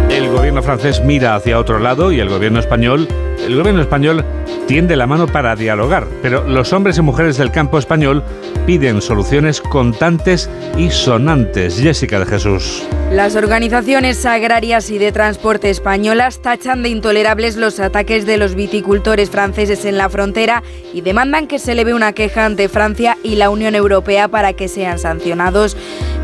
El 0.09 0.31
gobierno 0.31 0.63
francés 0.63 1.03
mira 1.05 1.35
hacia 1.35 1.59
otro 1.59 1.79
lado 1.79 2.11
y 2.11 2.19
el 2.19 2.31
gobierno 2.31 2.59
español, 2.59 3.07
el 3.47 3.55
gobierno 3.55 3.83
español 3.83 4.25
tiende 4.67 4.97
la 4.97 5.07
mano 5.07 5.27
para 5.27 5.57
dialogar, 5.57 6.07
pero 6.23 6.49
los 6.49 6.73
hombres 6.73 6.97
y 6.97 7.03
mujeres 7.03 7.37
del 7.37 7.51
campo 7.51 7.79
español 7.79 8.25
piden 8.67 9.03
soluciones 9.03 9.61
contantes 9.61 10.49
y 10.79 10.89
sonantes. 10.91 11.79
Jessica 11.79 12.19
de 12.19 12.25
Jesús. 12.25 12.87
Las 13.13 13.37
organizaciones 13.37 14.25
agrarias 14.25 14.89
y 14.89 14.97
de 14.97 15.13
transporte 15.13 15.69
españolas 15.69 16.41
tachan 16.41 16.83
de 16.83 16.89
intolerables 16.89 17.57
los 17.57 17.79
ataques 17.79 18.25
de 18.25 18.39
los 18.39 18.55
viticultores 18.55 19.29
franceses 19.29 19.85
en 19.85 19.99
la 19.99 20.09
frontera 20.09 20.63
y 20.95 21.03
demandan 21.03 21.47
que 21.47 21.59
se 21.59 21.73
eleve 21.73 21.93
una 21.93 22.15
queja 22.15 22.47
ante 22.47 22.71
Francia 22.71 23.19
y 23.23 23.37
la 23.37 23.51
Unión 23.51 23.75
Europea 23.75 24.29
para 24.29 24.55
que 24.55 24.67
sean 24.67 24.99
sancionados. 24.99 25.77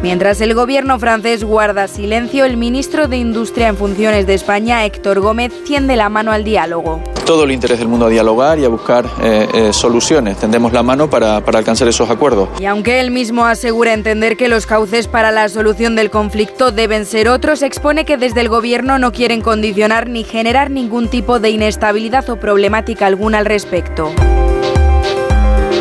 Mientras 0.02 0.40
el 0.40 0.54
gobierno 0.54 0.98
francés 0.98 1.44
guarda 1.44 1.88
silencio, 1.88 2.44
el 2.44 2.56
ministro 2.56 3.08
de 3.08 3.16
Industria 3.16 3.68
en 3.68 3.76
funciones 3.76 4.26
de 4.26 4.34
España, 4.34 4.84
Héctor 4.86 5.20
Gómez, 5.20 5.52
tiende 5.64 5.96
la 5.96 6.08
mano 6.08 6.30
al 6.30 6.44
diálogo. 6.44 7.02
Todo 7.26 7.44
el 7.44 7.50
interés 7.50 7.80
del 7.80 7.88
mundo 7.88 8.06
a 8.06 8.08
dialogar 8.08 8.58
y 8.58 8.64
a 8.64 8.68
buscar 8.68 9.04
eh, 9.20 9.46
eh, 9.52 9.72
soluciones. 9.72 10.38
Tendemos 10.38 10.72
la 10.72 10.82
mano 10.82 11.10
para, 11.10 11.44
para 11.44 11.58
alcanzar 11.58 11.88
esos 11.88 12.08
acuerdos. 12.08 12.48
Y 12.60 12.64
aunque 12.64 13.00
él 13.00 13.10
mismo 13.10 13.44
asegura 13.44 13.92
entender 13.92 14.36
que 14.36 14.48
los 14.48 14.64
cauces 14.64 15.08
para 15.08 15.32
la 15.32 15.48
solución 15.48 15.96
del 15.96 16.10
conflicto 16.10 16.70
deben 16.78 17.06
ser 17.06 17.28
otros, 17.28 17.62
expone 17.62 18.04
que 18.04 18.16
desde 18.16 18.40
el 18.40 18.48
gobierno 18.48 19.00
no 19.00 19.10
quieren 19.10 19.40
condicionar 19.40 20.08
ni 20.08 20.22
generar 20.22 20.70
ningún 20.70 21.08
tipo 21.08 21.40
de 21.40 21.50
inestabilidad 21.50 22.30
o 22.30 22.38
problemática 22.38 23.04
alguna 23.06 23.38
al 23.38 23.46
respecto. 23.46 24.12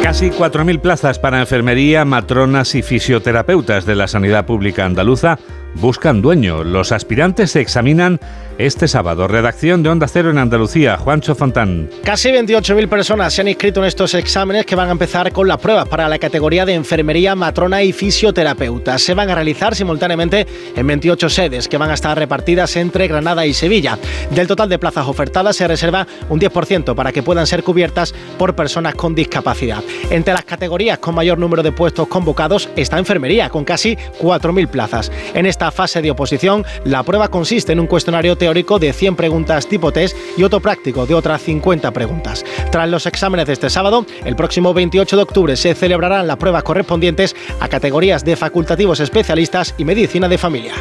Casi 0.02 0.32
4.000 0.32 0.82
plazas 0.82 1.20
para 1.20 1.40
enfermería, 1.40 2.04
matronas 2.04 2.74
y 2.74 2.82
fisioterapeutas 2.82 3.86
de 3.86 3.94
la 3.94 4.08
sanidad 4.08 4.48
pública 4.48 4.86
andaluza 4.86 5.38
buscan 5.76 6.24
dueño. 6.24 6.64
Los 6.64 6.92
aspirantes 6.92 7.52
se 7.52 7.62
examinan 7.62 8.20
este 8.58 8.88
sábado. 8.88 9.28
Redacción 9.28 9.84
de 9.84 9.90
Onda 9.90 10.08
Cero 10.08 10.32
en 10.32 10.38
Andalucía, 10.38 10.98
Juancho 10.98 11.36
Fontán. 11.36 11.90
Casi 12.04 12.30
28.000 12.30 12.88
personas 12.88 13.34
se 13.34 13.42
han 13.42 13.48
inscrito 13.48 13.82
en 13.82 13.86
estos 13.86 14.14
exámenes 14.16 14.66
que 14.66 14.76
van 14.76 14.90
a 14.90 14.92
empezar 14.92 15.32
con 15.32 15.48
las 15.48 15.58
pruebas 15.58 15.88
para 15.88 16.10
la 16.10 16.18
categoría 16.20 16.66
de 16.66 16.74
enfermería, 16.74 17.36
matrona 17.36 17.84
y 17.84 17.94
fisioterapeuta. 17.94 18.98
Se 18.98 19.14
van 19.14 19.30
a 19.30 19.36
realizar 19.36 19.76
simultáneamente 19.76 20.48
en 20.76 20.88
28 20.88 21.30
sedes 21.30 21.68
que 21.68 21.78
van 21.78 21.92
a 21.92 21.94
estar 21.94 22.18
repartidas 22.18 22.76
entre 22.78 23.08
Granada 23.08 23.46
y 23.46 23.54
Sevilla. 23.54 24.00
Del 24.32 24.48
total 24.48 24.70
de 24.70 24.80
plazas 24.80 25.08
ofertadas 25.08 25.56
se 25.56 25.68
reserva 25.68 26.08
un 26.30 26.40
10% 26.40 26.96
para 26.96 27.12
que 27.12 27.24
puedan 27.24 27.46
ser 27.46 27.64
cubiertas 27.64 28.14
por 28.38 28.56
personas 28.56 28.96
con 28.96 29.14
discapacidad. 29.14 29.84
Entre 30.10 30.34
las 30.34 30.46
categorías 30.46 30.98
con 30.98 31.16
mayor 31.16 31.38
número 31.38 31.64
de 31.64 31.72
puestos 31.72 32.08
convocados 32.08 32.70
está 32.76 32.98
enfermería, 32.98 33.50
con 33.50 33.66
casi 33.66 33.96
4.000 34.20 34.68
plazas. 34.68 35.12
En 35.34 35.46
esta 35.46 35.72
fase 35.72 36.02
de 36.02 36.12
oposición, 36.12 36.66
la 36.84 37.04
prueba 37.04 37.28
consiste 37.28 37.74
en 37.74 37.80
un 37.80 37.88
cuestionario 37.88 38.36
teórico 38.36 38.47
de 38.54 38.94
100 38.94 39.16
preguntas 39.16 39.68
tipo 39.68 39.92
test 39.92 40.16
y 40.38 40.44
otro 40.44 40.60
práctico 40.62 41.06
de 41.06 41.14
otras 41.14 41.42
50 41.42 41.92
preguntas. 41.92 42.46
Tras 42.72 42.90
los 42.90 43.06
exámenes 43.06 43.48
de 43.48 43.54
este 43.54 43.70
sábado, 43.70 44.06
el 44.24 44.36
próximo 44.36 44.74
28 44.74 45.16
de 45.16 45.22
octubre 45.22 45.56
se 45.56 45.76
celebrarán 45.76 46.28
las 46.28 46.38
pruebas 46.38 46.64
correspondientes 46.64 47.36
a 47.60 47.68
categorías 47.68 48.24
de 48.24 48.36
facultativos 48.36 49.00
especialistas 49.00 49.76
y 49.78 49.84
medicina 49.84 50.30
de 50.30 50.38
familia. 50.38 50.74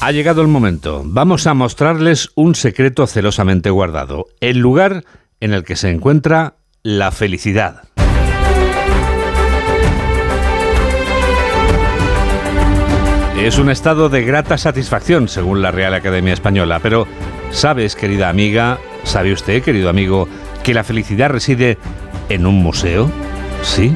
Ha 0.00 0.12
llegado 0.12 0.40
el 0.40 0.48
momento. 0.48 1.02
Vamos 1.04 1.48
a 1.48 1.54
mostrarles 1.54 2.30
un 2.36 2.54
secreto 2.54 3.06
celosamente 3.08 3.70
guardado. 3.70 4.26
El 4.40 4.58
lugar 4.58 5.04
en 5.40 5.52
el 5.52 5.64
que 5.64 5.74
se 5.74 5.90
encuentra 5.90 6.54
la 6.82 7.10
felicidad. 7.10 7.82
Es 13.38 13.58
un 13.58 13.70
estado 13.70 14.08
de 14.08 14.24
grata 14.24 14.58
satisfacción, 14.58 15.28
según 15.28 15.62
la 15.62 15.70
Real 15.70 15.94
Academia 15.94 16.32
Española. 16.32 16.80
Pero, 16.82 17.06
¿sabes, 17.50 17.94
querida 17.94 18.28
amiga, 18.28 18.78
sabe 19.04 19.32
usted, 19.32 19.62
querido 19.62 19.88
amigo, 19.88 20.26
que 20.64 20.74
la 20.74 20.82
felicidad 20.82 21.30
reside 21.30 21.78
en 22.28 22.44
un 22.44 22.56
museo? 22.56 23.08
Sí, 23.62 23.94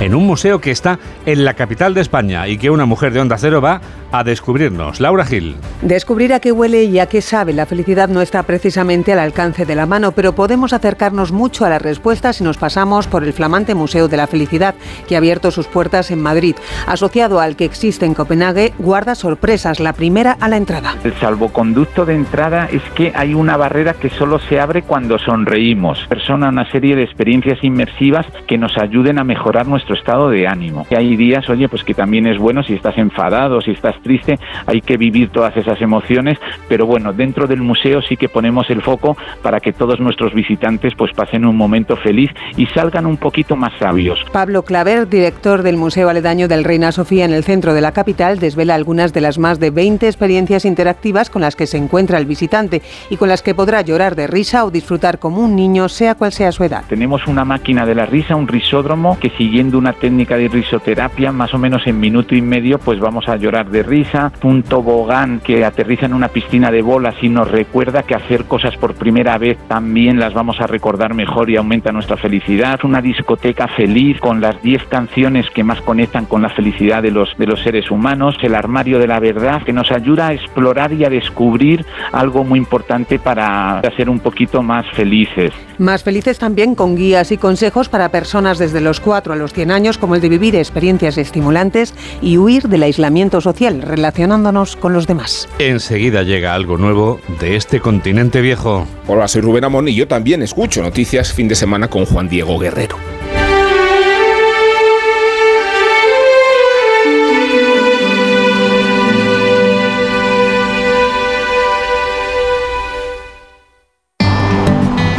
en 0.00 0.14
un 0.14 0.26
museo 0.26 0.60
que 0.60 0.70
está 0.70 0.98
en 1.26 1.44
la 1.44 1.54
capital 1.54 1.94
de 1.94 2.00
España 2.00 2.46
y 2.48 2.58
que 2.58 2.70
una 2.70 2.86
mujer 2.86 3.12
de 3.12 3.20
Onda 3.20 3.36
Cero 3.38 3.60
va 3.60 3.80
a 4.12 4.24
descubrirnos. 4.24 5.00
Laura 5.00 5.24
Gil. 5.24 5.56
Descubrir 5.82 6.32
a 6.32 6.40
qué 6.40 6.52
huele 6.52 6.84
y 6.84 6.98
a 6.98 7.06
qué 7.06 7.20
sabe 7.20 7.52
la 7.52 7.66
felicidad 7.66 8.08
no 8.08 8.22
está 8.22 8.42
precisamente 8.42 9.12
al 9.12 9.18
alcance 9.18 9.66
de 9.66 9.74
la 9.74 9.86
mano, 9.86 10.12
pero 10.12 10.34
podemos 10.34 10.72
acercarnos 10.72 11.32
mucho 11.32 11.64
a 11.64 11.68
la 11.68 11.78
respuesta 11.78 12.32
si 12.32 12.44
nos 12.44 12.56
pasamos 12.56 13.06
por 13.06 13.24
el 13.24 13.32
flamante 13.32 13.74
Museo 13.74 14.08
de 14.08 14.16
la 14.16 14.26
Felicidad, 14.26 14.74
que 15.06 15.14
ha 15.14 15.18
abierto 15.18 15.50
sus 15.50 15.66
puertas 15.66 16.10
en 16.10 16.22
Madrid. 16.22 16.56
Asociado 16.86 17.40
al 17.40 17.56
que 17.56 17.64
existe 17.64 18.06
en 18.06 18.14
Copenhague, 18.14 18.72
guarda 18.78 19.14
sorpresas. 19.14 19.80
La 19.80 19.92
primera 19.92 20.36
a 20.40 20.48
la 20.48 20.56
entrada. 20.56 20.96
El 21.04 21.14
salvoconducto 21.14 22.06
de 22.06 22.14
entrada 22.14 22.68
es 22.70 22.82
que 22.94 23.12
hay 23.14 23.34
una 23.34 23.56
barrera 23.56 23.94
que 23.94 24.10
solo 24.10 24.38
se 24.38 24.60
abre 24.60 24.82
cuando 24.82 25.18
sonreímos. 25.18 26.06
Persona 26.08 26.48
una 26.48 26.70
serie 26.70 26.96
de 26.96 27.02
experiencias 27.02 27.62
inmersivas 27.62 28.26
que 28.46 28.58
nos 28.58 28.78
ayuden 28.78 29.18
a 29.18 29.24
mejorar 29.24 29.66
nuestro 29.88 29.94
estado 29.94 30.30
de 30.30 30.46
ánimo. 30.46 30.86
Y 30.90 30.94
hay 30.94 31.16
días, 31.16 31.48
oye, 31.48 31.68
pues 31.68 31.82
que 31.82 31.94
también 31.94 32.26
es 32.26 32.38
bueno 32.38 32.62
si 32.62 32.74
estás 32.74 32.98
enfadado, 32.98 33.60
si 33.60 33.70
estás 33.70 33.94
triste, 34.02 34.38
hay 34.66 34.80
que 34.80 34.96
vivir 34.96 35.30
todas 35.30 35.56
esas 35.56 35.80
emociones, 35.80 36.38
pero 36.68 36.86
bueno, 36.86 37.12
dentro 37.12 37.46
del 37.46 37.62
museo 37.62 38.02
sí 38.02 38.16
que 38.16 38.28
ponemos 38.28 38.68
el 38.70 38.82
foco 38.82 39.16
para 39.42 39.60
que 39.60 39.72
todos 39.72 40.00
nuestros 40.00 40.34
visitantes 40.34 40.94
pues 40.96 41.12
pasen 41.12 41.46
un 41.46 41.56
momento 41.56 41.96
feliz 41.96 42.30
y 42.56 42.66
salgan 42.66 43.06
un 43.06 43.16
poquito 43.16 43.56
más 43.56 43.72
sabios. 43.78 44.18
Pablo 44.32 44.62
Claver, 44.62 45.08
director 45.08 45.62
del 45.62 45.76
Museo 45.76 46.08
Aledaño 46.08 46.48
del 46.48 46.64
Reina 46.64 46.92
Sofía 46.92 47.24
en 47.24 47.32
el 47.32 47.44
centro 47.44 47.72
de 47.72 47.80
la 47.80 47.92
capital, 47.92 48.38
desvela 48.38 48.74
algunas 48.74 49.12
de 49.12 49.20
las 49.22 49.38
más 49.38 49.58
de 49.58 49.70
20 49.70 50.06
experiencias 50.06 50.64
interactivas 50.64 51.30
con 51.30 51.42
las 51.42 51.56
que 51.56 51.66
se 51.66 51.78
encuentra 51.78 52.18
el 52.18 52.26
visitante 52.26 52.82
y 53.10 53.16
con 53.16 53.28
las 53.28 53.42
que 53.42 53.54
podrá 53.54 53.80
llorar 53.80 54.16
de 54.16 54.26
risa 54.26 54.64
o 54.64 54.70
disfrutar 54.70 55.18
como 55.18 55.40
un 55.40 55.56
niño, 55.56 55.88
sea 55.88 56.14
cual 56.14 56.32
sea 56.32 56.52
su 56.52 56.64
edad. 56.64 56.84
Tenemos 56.88 57.26
una 57.26 57.44
máquina 57.44 57.86
de 57.86 57.94
la 57.94 58.06
risa, 58.06 58.36
un 58.36 58.48
risódromo 58.48 59.18
que 59.18 59.30
siguiendo 59.30 59.77
una 59.78 59.92
técnica 59.92 60.36
de 60.36 60.48
risoterapia, 60.48 61.32
más 61.32 61.54
o 61.54 61.58
menos 61.58 61.86
en 61.86 62.00
minuto 62.00 62.34
y 62.34 62.42
medio 62.42 62.78
pues 62.78 63.00
vamos 63.00 63.28
a 63.28 63.36
llorar 63.36 63.70
de 63.70 63.82
risa, 63.82 64.32
un 64.42 64.62
tobogán 64.62 65.40
que 65.40 65.64
aterriza 65.64 66.06
en 66.06 66.14
una 66.14 66.28
piscina 66.28 66.70
de 66.70 66.82
bolas 66.82 67.14
y 67.22 67.28
nos 67.28 67.50
recuerda 67.50 68.02
que 68.02 68.14
hacer 68.14 68.44
cosas 68.44 68.76
por 68.76 68.94
primera 68.94 69.38
vez 69.38 69.58
también 69.68 70.18
las 70.18 70.34
vamos 70.34 70.60
a 70.60 70.66
recordar 70.66 71.14
mejor 71.14 71.50
y 71.50 71.56
aumenta 71.56 71.92
nuestra 71.92 72.16
felicidad, 72.16 72.80
una 72.84 73.00
discoteca 73.00 73.68
feliz 73.68 74.20
con 74.20 74.40
las 74.40 74.60
10 74.62 74.84
canciones 74.84 75.46
que 75.54 75.64
más 75.64 75.80
conectan 75.82 76.26
con 76.26 76.42
la 76.42 76.50
felicidad 76.50 77.02
de 77.02 77.10
los, 77.10 77.36
de 77.38 77.46
los 77.46 77.62
seres 77.62 77.90
humanos, 77.90 78.36
el 78.42 78.54
armario 78.54 78.98
de 78.98 79.06
la 79.06 79.20
verdad 79.20 79.62
que 79.62 79.72
nos 79.72 79.90
ayuda 79.90 80.28
a 80.28 80.32
explorar 80.32 80.92
y 80.92 81.04
a 81.04 81.10
descubrir 81.10 81.84
algo 82.12 82.44
muy 82.44 82.58
importante 82.58 83.18
para 83.18 83.80
ser 83.96 84.10
un 84.10 84.20
poquito 84.20 84.62
más 84.62 84.86
felices. 84.92 85.52
Más 85.78 86.02
felices 86.02 86.38
también 86.38 86.74
con 86.74 86.96
guías 86.96 87.30
y 87.30 87.38
consejos 87.38 87.88
para 87.88 88.10
personas 88.10 88.58
desde 88.58 88.80
los 88.80 89.00
4 89.00 89.32
a 89.32 89.36
los 89.36 89.52
100 89.52 89.67
años 89.70 89.98
como 89.98 90.14
el 90.14 90.20
de 90.20 90.28
vivir 90.28 90.56
experiencias 90.56 91.18
estimulantes 91.18 91.94
y 92.22 92.38
huir 92.38 92.68
del 92.68 92.82
aislamiento 92.82 93.40
social 93.40 93.82
relacionándonos 93.82 94.76
con 94.76 94.92
los 94.92 95.06
demás. 95.06 95.48
Enseguida 95.58 96.22
llega 96.22 96.54
algo 96.54 96.76
nuevo 96.76 97.20
de 97.40 97.56
este 97.56 97.80
continente 97.80 98.40
viejo. 98.40 98.86
Hola, 99.06 99.28
soy 99.28 99.42
Rubén 99.42 99.64
Amón 99.64 99.88
y 99.88 99.94
yo 99.94 100.08
también 100.08 100.42
escucho 100.42 100.82
noticias 100.82 101.32
fin 101.32 101.48
de 101.48 101.54
semana 101.54 101.88
con 101.88 102.04
Juan 102.06 102.28
Diego 102.28 102.58
Guerrero. 102.58 102.96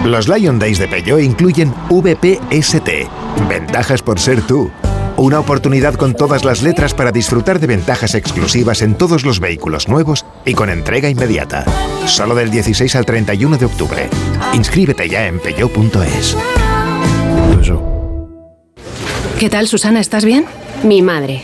Los 0.09 0.27
Lion 0.27 0.57
Days 0.57 0.79
de 0.79 0.87
Peugeot 0.87 1.21
incluyen 1.21 1.71
VPST, 1.87 2.89
ventajas 3.47 4.01
por 4.01 4.19
ser 4.19 4.41
tú. 4.41 4.71
Una 5.17 5.39
oportunidad 5.39 5.93
con 5.93 6.15
todas 6.15 6.43
las 6.43 6.63
letras 6.63 6.95
para 6.95 7.11
disfrutar 7.11 7.59
de 7.59 7.67
ventajas 7.67 8.15
exclusivas 8.15 8.81
en 8.81 8.95
todos 8.95 9.23
los 9.23 9.39
vehículos 9.39 9.87
nuevos 9.87 10.25
y 10.45 10.55
con 10.55 10.71
entrega 10.71 11.09
inmediata. 11.09 11.63
Solo 12.07 12.33
del 12.33 12.49
16 12.49 12.95
al 12.95 13.05
31 13.05 13.57
de 13.59 13.65
octubre. 13.65 14.09
Inscríbete 14.53 15.07
ya 15.07 15.27
en 15.27 15.39
peugeot.es. 15.39 16.35
¿Qué 19.37 19.49
tal, 19.51 19.67
Susana? 19.67 19.99
¿Estás 19.99 20.25
bien? 20.25 20.45
Mi 20.81 21.03
madre, 21.03 21.43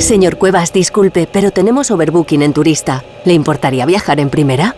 Señor 0.00 0.38
Cuevas, 0.38 0.72
disculpe, 0.72 1.28
pero 1.30 1.50
tenemos 1.50 1.90
overbooking 1.90 2.42
en 2.42 2.52
turista. 2.52 3.04
¿Le 3.24 3.34
importaría 3.34 3.84
viajar 3.84 4.18
en 4.18 4.30
primera? 4.30 4.74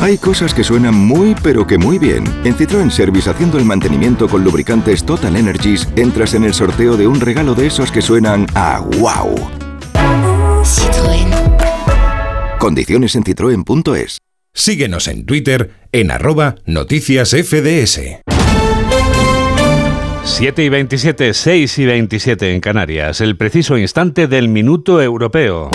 Hay 0.00 0.18
cosas 0.18 0.52
que 0.54 0.62
suenan 0.62 0.94
muy 0.94 1.34
pero 1.42 1.66
que 1.66 1.78
muy 1.78 1.98
bien. 1.98 2.24
En 2.44 2.56
Citroën 2.56 2.90
Service 2.90 3.30
haciendo 3.30 3.58
el 3.58 3.64
mantenimiento 3.64 4.28
con 4.28 4.44
lubricantes 4.44 5.04
Total 5.04 5.34
Energies 5.36 5.88
entras 5.96 6.34
en 6.34 6.44
el 6.44 6.54
sorteo 6.54 6.96
de 6.96 7.06
un 7.06 7.20
regalo 7.20 7.54
de 7.54 7.66
esos 7.66 7.90
que 7.90 8.02
suenan 8.02 8.46
a 8.54 8.80
wow. 8.80 9.34
Citroën. 10.62 11.28
Condiciones 12.58 13.14
en 13.16 13.24
citroen.es. 13.24 14.18
Síguenos 14.54 15.06
en 15.06 15.24
Twitter 15.24 15.70
en 15.92 16.10
arroba 16.10 16.56
noticias 16.66 17.30
FDS. 17.30 18.00
7 20.28 20.62
y 20.62 20.68
27, 20.68 21.34
6 21.34 21.78
y 21.78 21.86
27 21.86 22.54
en 22.54 22.60
Canarias, 22.60 23.20
el 23.20 23.36
preciso 23.36 23.76
instante 23.76 24.28
del 24.28 24.48
minuto 24.48 25.02
europeo. 25.02 25.68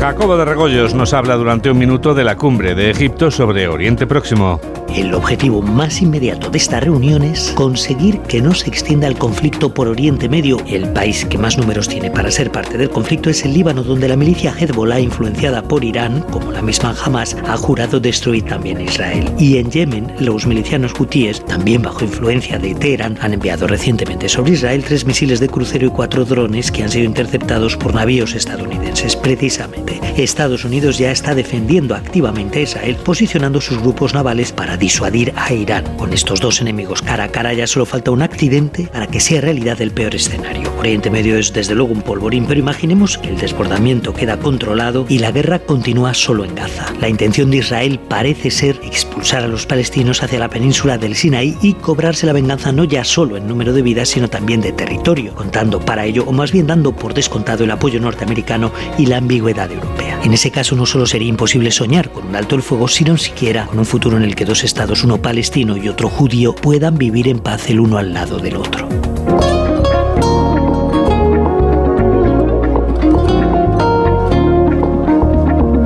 Jacobo 0.00 0.36
de 0.36 0.44
Regoyos 0.44 0.94
nos 0.94 1.12
habla 1.12 1.36
durante 1.36 1.70
un 1.70 1.78
minuto 1.78 2.12
de 2.12 2.24
la 2.24 2.36
cumbre 2.36 2.74
de 2.74 2.90
Egipto 2.90 3.30
sobre 3.30 3.68
Oriente 3.68 4.08
Próximo. 4.08 4.60
El 4.94 5.12
objetivo 5.12 5.60
más 5.60 6.00
inmediato 6.00 6.50
de 6.50 6.58
esta 6.58 6.78
reunión 6.78 7.24
es 7.24 7.50
conseguir 7.56 8.20
que 8.20 8.40
no 8.40 8.54
se 8.54 8.68
extienda 8.68 9.08
el 9.08 9.18
conflicto 9.18 9.74
por 9.74 9.88
Oriente 9.88 10.28
Medio. 10.28 10.58
El 10.68 10.88
país 10.92 11.24
que 11.24 11.36
más 11.36 11.58
números 11.58 11.88
tiene 11.88 12.12
para 12.12 12.30
ser 12.30 12.52
parte 12.52 12.78
del 12.78 12.90
conflicto 12.90 13.28
es 13.28 13.44
el 13.44 13.54
Líbano, 13.54 13.82
donde 13.82 14.06
la 14.06 14.14
milicia 14.14 14.54
Hezbollah, 14.56 15.00
influenciada 15.00 15.62
por 15.62 15.82
Irán, 15.82 16.24
como 16.30 16.52
la 16.52 16.62
misma 16.62 16.94
Hamas, 17.04 17.36
ha 17.48 17.56
jurado 17.56 17.98
destruir 17.98 18.44
también 18.44 18.80
Israel. 18.80 19.32
Y 19.36 19.56
en 19.56 19.68
Yemen, 19.68 20.12
los 20.20 20.46
milicianos 20.46 20.92
hutíes, 20.96 21.44
también 21.44 21.82
bajo 21.82 22.04
influencia 22.04 22.60
de 22.60 22.76
Teherán, 22.76 23.18
han 23.20 23.32
enviado 23.32 23.66
recientemente 23.66 24.28
sobre 24.28 24.52
Israel 24.52 24.84
tres 24.86 25.04
misiles 25.04 25.40
de 25.40 25.48
crucero 25.48 25.88
y 25.88 25.90
cuatro 25.90 26.24
drones 26.24 26.70
que 26.70 26.84
han 26.84 26.90
sido 26.90 27.06
interceptados 27.06 27.76
por 27.76 27.94
navíos 27.94 28.34
estadounidenses. 28.36 29.16
Precisamente, 29.16 30.00
Estados 30.16 30.64
Unidos 30.64 30.98
ya 30.98 31.10
está 31.10 31.34
defendiendo 31.34 31.96
activamente 31.96 32.60
a 32.60 32.62
Israel, 32.62 32.96
posicionando 33.04 33.60
sus 33.60 33.80
grupos 33.80 34.14
navales 34.14 34.52
para 34.52 34.76
disuadir 34.84 35.32
a 35.34 35.50
Irán. 35.50 35.84
Con 35.96 36.12
estos 36.12 36.40
dos 36.40 36.60
enemigos 36.60 37.00
cara 37.00 37.24
a 37.24 37.28
cara 37.28 37.54
ya 37.54 37.66
solo 37.66 37.86
falta 37.86 38.10
un 38.10 38.20
accidente 38.20 38.86
para 38.92 39.06
que 39.06 39.18
sea 39.18 39.40
realidad 39.40 39.80
el 39.80 39.92
peor 39.92 40.14
escenario. 40.14 40.70
Oriente 40.78 41.08
Medio 41.08 41.38
es 41.38 41.54
desde 41.54 41.74
luego 41.74 41.94
un 41.94 42.02
polvorín, 42.02 42.44
pero 42.44 42.60
imaginemos 42.60 43.16
que 43.16 43.30
el 43.30 43.38
desbordamiento 43.38 44.12
queda 44.12 44.38
controlado 44.38 45.06
y 45.08 45.20
la 45.20 45.32
guerra 45.32 45.60
continúa 45.60 46.12
solo 46.12 46.44
en 46.44 46.54
Gaza. 46.54 46.92
La 47.00 47.08
intención 47.08 47.50
de 47.50 47.58
Israel 47.58 47.98
parece 47.98 48.50
ser 48.50 48.78
expulsar 48.82 49.42
a 49.42 49.48
los 49.48 49.64
palestinos 49.64 50.22
hacia 50.22 50.38
la 50.38 50.50
península 50.50 50.98
del 50.98 51.16
Sinaí 51.16 51.56
y 51.62 51.72
cobrarse 51.72 52.26
la 52.26 52.34
venganza 52.34 52.70
no 52.70 52.84
ya 52.84 53.04
solo 53.04 53.38
en 53.38 53.48
número 53.48 53.72
de 53.72 53.80
vidas, 53.80 54.10
sino 54.10 54.28
también 54.28 54.60
de 54.60 54.72
territorio, 54.72 55.34
contando 55.34 55.80
para 55.80 56.04
ello, 56.04 56.24
o 56.26 56.32
más 56.32 56.52
bien 56.52 56.66
dando 56.66 56.94
por 56.94 57.14
descontado 57.14 57.64
el 57.64 57.70
apoyo 57.70 58.00
norteamericano 58.00 58.70
y 58.98 59.06
la 59.06 59.16
ambigüedad 59.16 59.72
europea. 59.72 60.20
En 60.24 60.34
ese 60.34 60.50
caso 60.50 60.76
no 60.76 60.84
solo 60.84 61.06
sería 61.06 61.28
imposible 61.28 61.70
soñar 61.70 62.10
con 62.10 62.26
un 62.26 62.36
alto 62.36 62.54
el 62.54 62.62
fuego, 62.62 62.86
sino 62.88 63.16
siquiera 63.16 63.64
con 63.64 63.78
un 63.78 63.86
futuro 63.86 64.18
en 64.18 64.24
el 64.24 64.34
que 64.34 64.44
dos 64.44 64.62
estados, 64.62 64.73
uno 65.04 65.18
palestino 65.18 65.76
y 65.76 65.88
otro 65.88 66.08
judío, 66.08 66.54
puedan 66.54 66.98
vivir 66.98 67.28
en 67.28 67.38
paz 67.38 67.70
el 67.70 67.80
uno 67.80 67.98
al 67.98 68.12
lado 68.12 68.38
del 68.38 68.56
otro. 68.56 68.88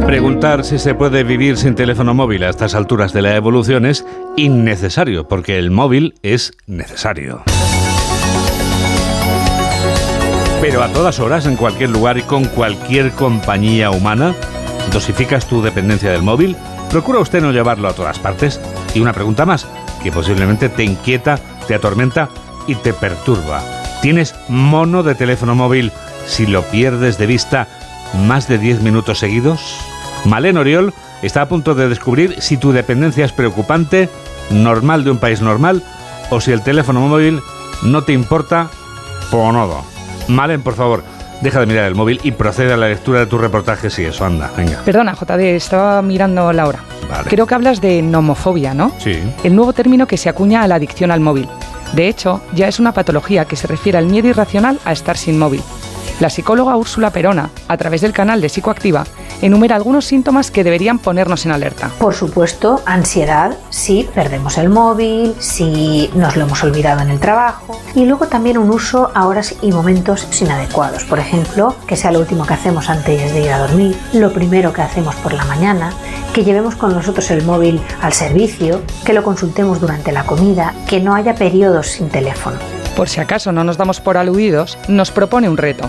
Preguntar 0.07 0.64
si 0.64 0.79
se 0.79 0.94
puede 0.94 1.22
vivir 1.22 1.57
sin 1.57 1.74
teléfono 1.74 2.14
móvil 2.14 2.42
a 2.44 2.48
estas 2.48 2.74
alturas 2.74 3.12
de 3.12 3.22
la 3.22 3.37
evolución 3.37 3.85
es 3.85 4.07
innecesario, 4.37 5.29
porque 5.29 5.59
el 5.59 5.70
móvil 5.70 6.14
es 6.22 6.53
necesario. 6.66 7.42
Pero 10.61 10.83
a 10.83 10.88
todas 10.88 11.20
horas, 11.20 11.46
en 11.46 11.57
cualquier 11.57 11.90
lugar 11.90 12.18
y 12.18 12.22
con 12.22 12.44
cualquier 12.46 13.12
compañía 13.12 13.90
humana, 13.90 14.35
¿dosificas 14.92 15.46
tu 15.46 15.62
dependencia 15.62 16.11
del 16.11 16.22
móvil? 16.22 16.57
¿Procura 16.90 17.18
usted 17.18 17.42
no 17.42 17.53
llevarlo 17.53 17.88
a 17.88 17.92
todas 17.92 18.18
partes? 18.18 18.61
Y 18.94 19.01
una 19.01 19.12
pregunta 19.12 19.44
más, 19.44 19.66
que 20.03 20.11
posiblemente 20.11 20.68
te 20.68 20.85
inquieta, 20.85 21.38
te 21.66 21.74
atormenta 21.74 22.31
y 22.66 22.77
te 22.77 22.94
perturba. 22.94 23.62
¿Tienes 24.01 24.35
mono 24.48 25.03
de 25.03 25.14
teléfono 25.14 25.55
móvil 25.55 25.92
si 26.27 26.46
lo 26.46 26.62
pierdes 26.62 27.18
de 27.18 27.27
vista 27.27 27.68
más 28.27 28.48
de 28.48 28.59
10 28.59 28.81
minutos 28.81 29.18
seguidos? 29.18 29.61
Malén 30.24 30.57
Oriol 30.57 30.94
está 31.22 31.42
a 31.42 31.48
punto 31.48 31.74
de 31.74 31.88
descubrir 31.88 32.40
si 32.40 32.57
tu 32.57 32.72
dependencia 32.72 33.24
es 33.24 33.33
preocupante, 33.33 34.09
normal 34.51 35.05
de 35.05 35.11
un 35.11 35.18
país 35.18 35.42
normal, 35.42 35.83
o 36.31 36.40
si 36.40 36.53
el 36.53 36.62
teléfono 36.62 37.01
móvil 37.01 37.42
no 37.83 38.03
te 38.03 38.12
importa 38.14 38.70
por 39.31 39.53
nada. 39.53 39.83
Malen, 40.29 40.62
por 40.62 40.74
favor, 40.74 41.05
deja 41.40 41.61
de 41.61 41.66
mirar 41.66 41.85
el 41.85 41.94
móvil 41.94 42.20
y 42.22 42.33
procede 42.33 42.72
a 42.72 42.77
la 42.77 42.88
lectura 42.88 43.20
de 43.20 43.27
tu 43.27 43.38
reportaje 43.38 43.90
si 43.90 44.05
eso 44.05 44.24
anda. 44.24 44.51
Venga. 44.57 44.83
Perdona, 44.85 45.14
JD, 45.14 45.57
estaba 45.57 46.01
mirando 46.03 46.53
la 46.53 46.66
hora. 46.66 46.81
Creo 47.29 47.46
que 47.46 47.55
hablas 47.55 47.81
de 47.81 48.03
nomofobia, 48.03 48.74
¿no? 48.74 48.92
Sí. 48.98 49.18
El 49.44 49.57
nuevo 49.57 49.72
término 49.72 50.07
que 50.07 50.16
se 50.16 50.29
acuña 50.29 50.62
a 50.62 50.68
la 50.68 50.74
adicción 50.74 51.11
al 51.11 51.20
móvil. 51.20 51.48
De 51.92 52.09
hecho, 52.09 52.42
ya 52.55 52.68
es 52.68 52.79
una 52.79 52.92
patología 52.92 53.46
que 53.46 53.57
se 53.57 53.66
refiere 53.66 53.98
al 53.98 54.07
miedo 54.07 54.29
irracional 54.29 54.79
a 54.85 54.92
estar 54.92 55.16
sin 55.16 55.38
móvil. 55.38 55.62
La 56.20 56.31
psicóloga 56.31 56.77
Úrsula 56.77 57.11
Perona, 57.11 57.51
a 57.68 57.77
través 57.77 58.01
del 58.01 58.12
canal 58.12 58.40
de 58.40 58.48
Psicoactiva, 58.48 59.05
enumera 59.42 59.77
algunos 59.77 60.05
síntomas 60.05 60.51
que 60.51 60.64
deberían 60.64 60.98
ponernos 60.98 61.46
en 61.46 61.53
alerta. 61.53 61.90
Por 61.98 62.14
supuesto, 62.14 62.83
ansiedad 62.87 63.57
si 63.70 64.09
perdemos 64.14 64.59
el 64.59 64.68
móvil, 64.68 65.35
si 65.38 66.11
nos 66.14 66.37
lo 66.37 66.44
hemos 66.44 66.62
olvidado 66.64 67.01
en 67.01 67.11
el 67.11 67.20
trabajo 67.20 67.81
y 67.94 68.05
luego 68.05 68.27
también 68.27 68.59
un 68.59 68.70
uso 68.70 69.11
a 69.14 69.27
horas 69.27 69.57
y 69.62 69.72
momentos 69.72 70.27
inadecuados. 70.40 71.05
Por 71.05 71.18
ejemplo, 71.18 71.74
que 71.87 71.96
sea 71.96 72.12
lo 72.12 72.20
último 72.20 72.46
que 72.46 72.55
hacemos 72.55 72.88
antes 72.88 73.33
de 73.33 73.44
ir 73.44 73.51
a 73.51 73.59
dormir, 73.59 73.96
lo 74.12 74.33
primero 74.33 74.72
que 74.72 74.83
hacemos 74.83 75.14
por 75.16 75.33
la 75.33 75.44
mañana, 75.44 75.92
que 76.33 76.44
llevemos 76.44 76.77
con 76.77 76.92
nosotros 76.92 77.31
el 77.31 77.44
móvil 77.44 77.81
al 78.01 78.12
servicio, 78.12 78.83
que 79.05 79.12
lo 79.12 79.22
consultemos 79.22 79.81
durante 79.81 80.12
la 80.12 80.24
comida, 80.24 80.74
que 80.88 81.01
no 81.01 81.14
haya 81.14 81.35
periodos 81.35 81.88
sin 81.88 82.09
teléfono. 82.09 82.59
Por 82.96 83.09
si 83.09 83.20
acaso 83.20 83.53
no 83.53 83.64
nos 83.64 83.77
damos 83.77 84.01
por 84.01 84.16
aludidos, 84.16 84.79
nos 84.88 85.11
propone 85.11 85.48
un 85.48 85.57
reto 85.57 85.88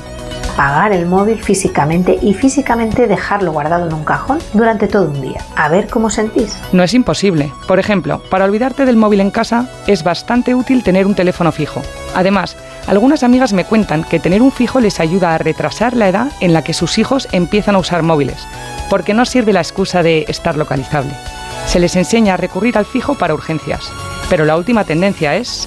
apagar 0.60 0.92
el 0.92 1.06
móvil 1.06 1.42
físicamente 1.42 2.20
y 2.22 2.34
físicamente 2.34 3.08
dejarlo 3.08 3.54
guardado 3.54 3.88
en 3.88 3.94
un 3.94 4.04
cajón 4.04 4.40
durante 4.54 4.90
todo 4.90 5.10
un 5.10 5.22
día. 5.22 5.42
A 5.56 5.70
ver 5.70 5.88
cómo 5.88 6.10
sentís. 6.10 6.58
No 6.74 6.84
es 6.84 6.94
imposible. 6.94 7.54
Por 7.66 7.80
ejemplo, 7.80 8.22
para 8.30 8.44
olvidarte 8.44 8.86
del 8.86 8.98
móvil 8.98 9.22
en 9.22 9.32
casa 9.32 9.70
es 9.88 10.04
bastante 10.04 10.56
útil 10.56 10.84
tener 10.84 11.08
un 11.08 11.16
teléfono 11.16 11.54
fijo. 11.54 11.82
Además, 12.14 12.58
algunas 12.88 13.24
amigas 13.24 13.54
me 13.54 13.64
cuentan 13.64 14.04
que 14.04 14.20
tener 14.20 14.42
un 14.42 14.52
fijo 14.52 14.82
les 14.82 15.00
ayuda 15.00 15.34
a 15.34 15.38
retrasar 15.38 15.96
la 15.96 16.10
edad 16.10 16.28
en 16.42 16.52
la 16.52 16.62
que 16.62 16.74
sus 16.74 16.98
hijos 16.98 17.30
empiezan 17.32 17.76
a 17.76 17.80
usar 17.80 18.04
móviles, 18.04 18.46
porque 18.90 19.14
no 19.14 19.24
sirve 19.24 19.54
la 19.54 19.62
excusa 19.62 20.04
de 20.04 20.26
estar 20.28 20.58
localizable. 20.58 21.14
Se 21.68 21.80
les 21.80 21.96
enseña 21.96 22.34
a 22.34 22.38
recurrir 22.38 22.78
al 22.78 22.86
fijo 22.86 23.16
para 23.16 23.34
urgencias, 23.34 23.90
pero 24.30 24.44
la 24.44 24.58
última 24.58 24.84
tendencia 24.84 25.38
es... 25.38 25.66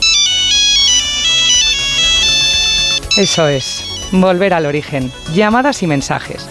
Eso 3.16 3.46
es, 3.46 3.81
Volver 4.12 4.52
al 4.52 4.66
origen. 4.66 5.10
Llamadas 5.32 5.82
y 5.82 5.86
mensajes. 5.86 6.46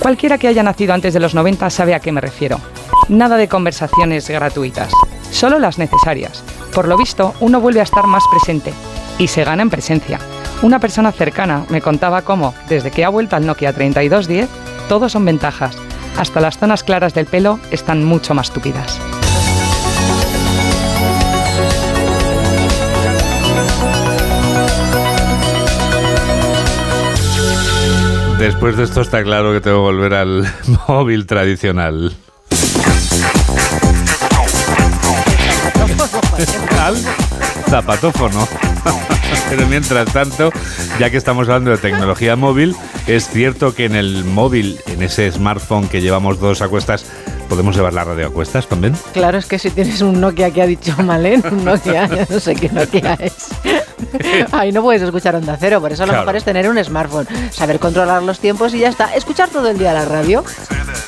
Cualquiera 0.00 0.36
que 0.36 0.48
haya 0.48 0.62
nacido 0.62 0.92
antes 0.92 1.14
de 1.14 1.20
los 1.20 1.34
90 1.34 1.70
sabe 1.70 1.94
a 1.94 2.00
qué 2.00 2.12
me 2.12 2.20
refiero. 2.20 2.60
Nada 3.08 3.36
de 3.36 3.48
conversaciones 3.48 4.28
gratuitas, 4.28 4.92
solo 5.30 5.58
las 5.58 5.78
necesarias. 5.78 6.44
Por 6.74 6.88
lo 6.88 6.98
visto, 6.98 7.34
uno 7.40 7.60
vuelve 7.60 7.80
a 7.80 7.84
estar 7.84 8.06
más 8.06 8.24
presente 8.30 8.72
y 9.18 9.28
se 9.28 9.44
gana 9.44 9.62
en 9.62 9.70
presencia. 9.70 10.20
Una 10.62 10.78
persona 10.78 11.10
cercana 11.10 11.64
me 11.70 11.80
contaba 11.80 12.22
cómo, 12.22 12.54
desde 12.68 12.90
que 12.90 13.04
ha 13.04 13.08
vuelto 13.08 13.36
al 13.36 13.46
Nokia 13.46 13.72
3210, 13.72 14.48
todo 14.88 15.08
son 15.08 15.24
ventajas. 15.24 15.76
Hasta 16.18 16.40
las 16.40 16.58
zonas 16.58 16.84
claras 16.84 17.14
del 17.14 17.26
pelo 17.26 17.58
están 17.70 18.04
mucho 18.04 18.34
más 18.34 18.50
tupidas. 18.50 19.00
Después 28.46 28.76
de 28.76 28.84
esto 28.84 29.00
está 29.00 29.24
claro 29.24 29.52
que 29.52 29.60
tengo 29.60 29.78
que 29.78 29.92
volver 29.92 30.14
al 30.14 30.46
móvil 30.86 31.26
tradicional. 31.26 32.16
al 36.80 36.96
zapatófono. 37.68 38.46
Pero 39.50 39.66
mientras 39.66 40.12
tanto, 40.12 40.52
ya 41.00 41.10
que 41.10 41.16
estamos 41.16 41.48
hablando 41.48 41.72
de 41.72 41.78
tecnología 41.78 42.36
móvil, 42.36 42.76
es 43.06 43.28
cierto 43.28 43.74
que 43.74 43.84
en 43.84 43.94
el 43.94 44.24
móvil, 44.24 44.78
en 44.86 45.02
ese 45.02 45.30
smartphone 45.30 45.88
que 45.88 46.00
llevamos 46.00 46.40
dos 46.40 46.60
a 46.62 46.68
cuestas, 46.68 47.04
¿podemos 47.48 47.76
llevar 47.76 47.92
la 47.92 48.04
radio 48.04 48.26
a 48.26 48.30
cuestas 48.30 48.66
también? 48.66 48.94
Claro, 49.12 49.38
es 49.38 49.46
que 49.46 49.58
si 49.58 49.70
tienes 49.70 50.00
un 50.02 50.20
Nokia 50.20 50.50
que 50.50 50.62
ha 50.62 50.66
dicho 50.66 50.94
Malén, 51.02 51.42
un 51.50 51.64
Nokia, 51.64 52.08
no 52.28 52.40
sé 52.40 52.54
qué 52.54 52.68
Nokia 52.68 53.16
es. 53.20 53.48
Ahí 54.52 54.72
no 54.72 54.82
puedes 54.82 55.02
escuchar 55.02 55.36
Onda 55.36 55.56
Cero, 55.58 55.80
por 55.80 55.92
eso 55.92 56.04
lo 56.06 56.12
mejor 56.12 56.36
es 56.36 56.44
tener 56.44 56.68
un 56.68 56.82
smartphone, 56.82 57.26
saber 57.50 57.78
controlar 57.78 58.22
los 58.22 58.40
tiempos 58.40 58.74
y 58.74 58.80
ya 58.80 58.88
está. 58.88 59.14
Escuchar 59.14 59.48
todo 59.50 59.68
el 59.68 59.78
día 59.78 59.92
la 59.92 60.04
radio. 60.04 60.44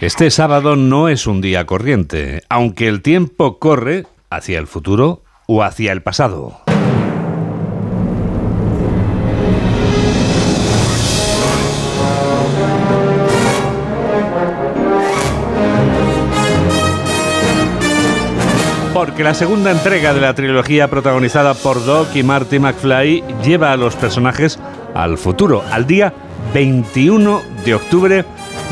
Este 0.00 0.30
sábado 0.30 0.76
no 0.76 1.08
es 1.08 1.26
un 1.26 1.40
día 1.40 1.66
corriente, 1.66 2.44
aunque 2.48 2.86
el 2.86 3.02
tiempo 3.02 3.58
corre 3.58 4.06
hacia 4.30 4.60
el 4.60 4.68
futuro 4.68 5.24
o 5.46 5.64
hacia 5.64 5.90
el 5.90 6.02
pasado. 6.02 6.63
Porque 19.04 19.22
la 19.22 19.34
segunda 19.34 19.70
entrega 19.70 20.14
de 20.14 20.20
la 20.22 20.32
trilogía 20.32 20.88
protagonizada 20.88 21.52
por 21.52 21.84
Doc 21.84 22.16
y 22.16 22.22
Marty 22.22 22.58
McFly 22.58 23.22
lleva 23.44 23.70
a 23.70 23.76
los 23.76 23.96
personajes 23.96 24.58
al 24.94 25.18
futuro, 25.18 25.62
al 25.70 25.86
día 25.86 26.14
21 26.54 27.42
de 27.66 27.74
octubre 27.74 28.24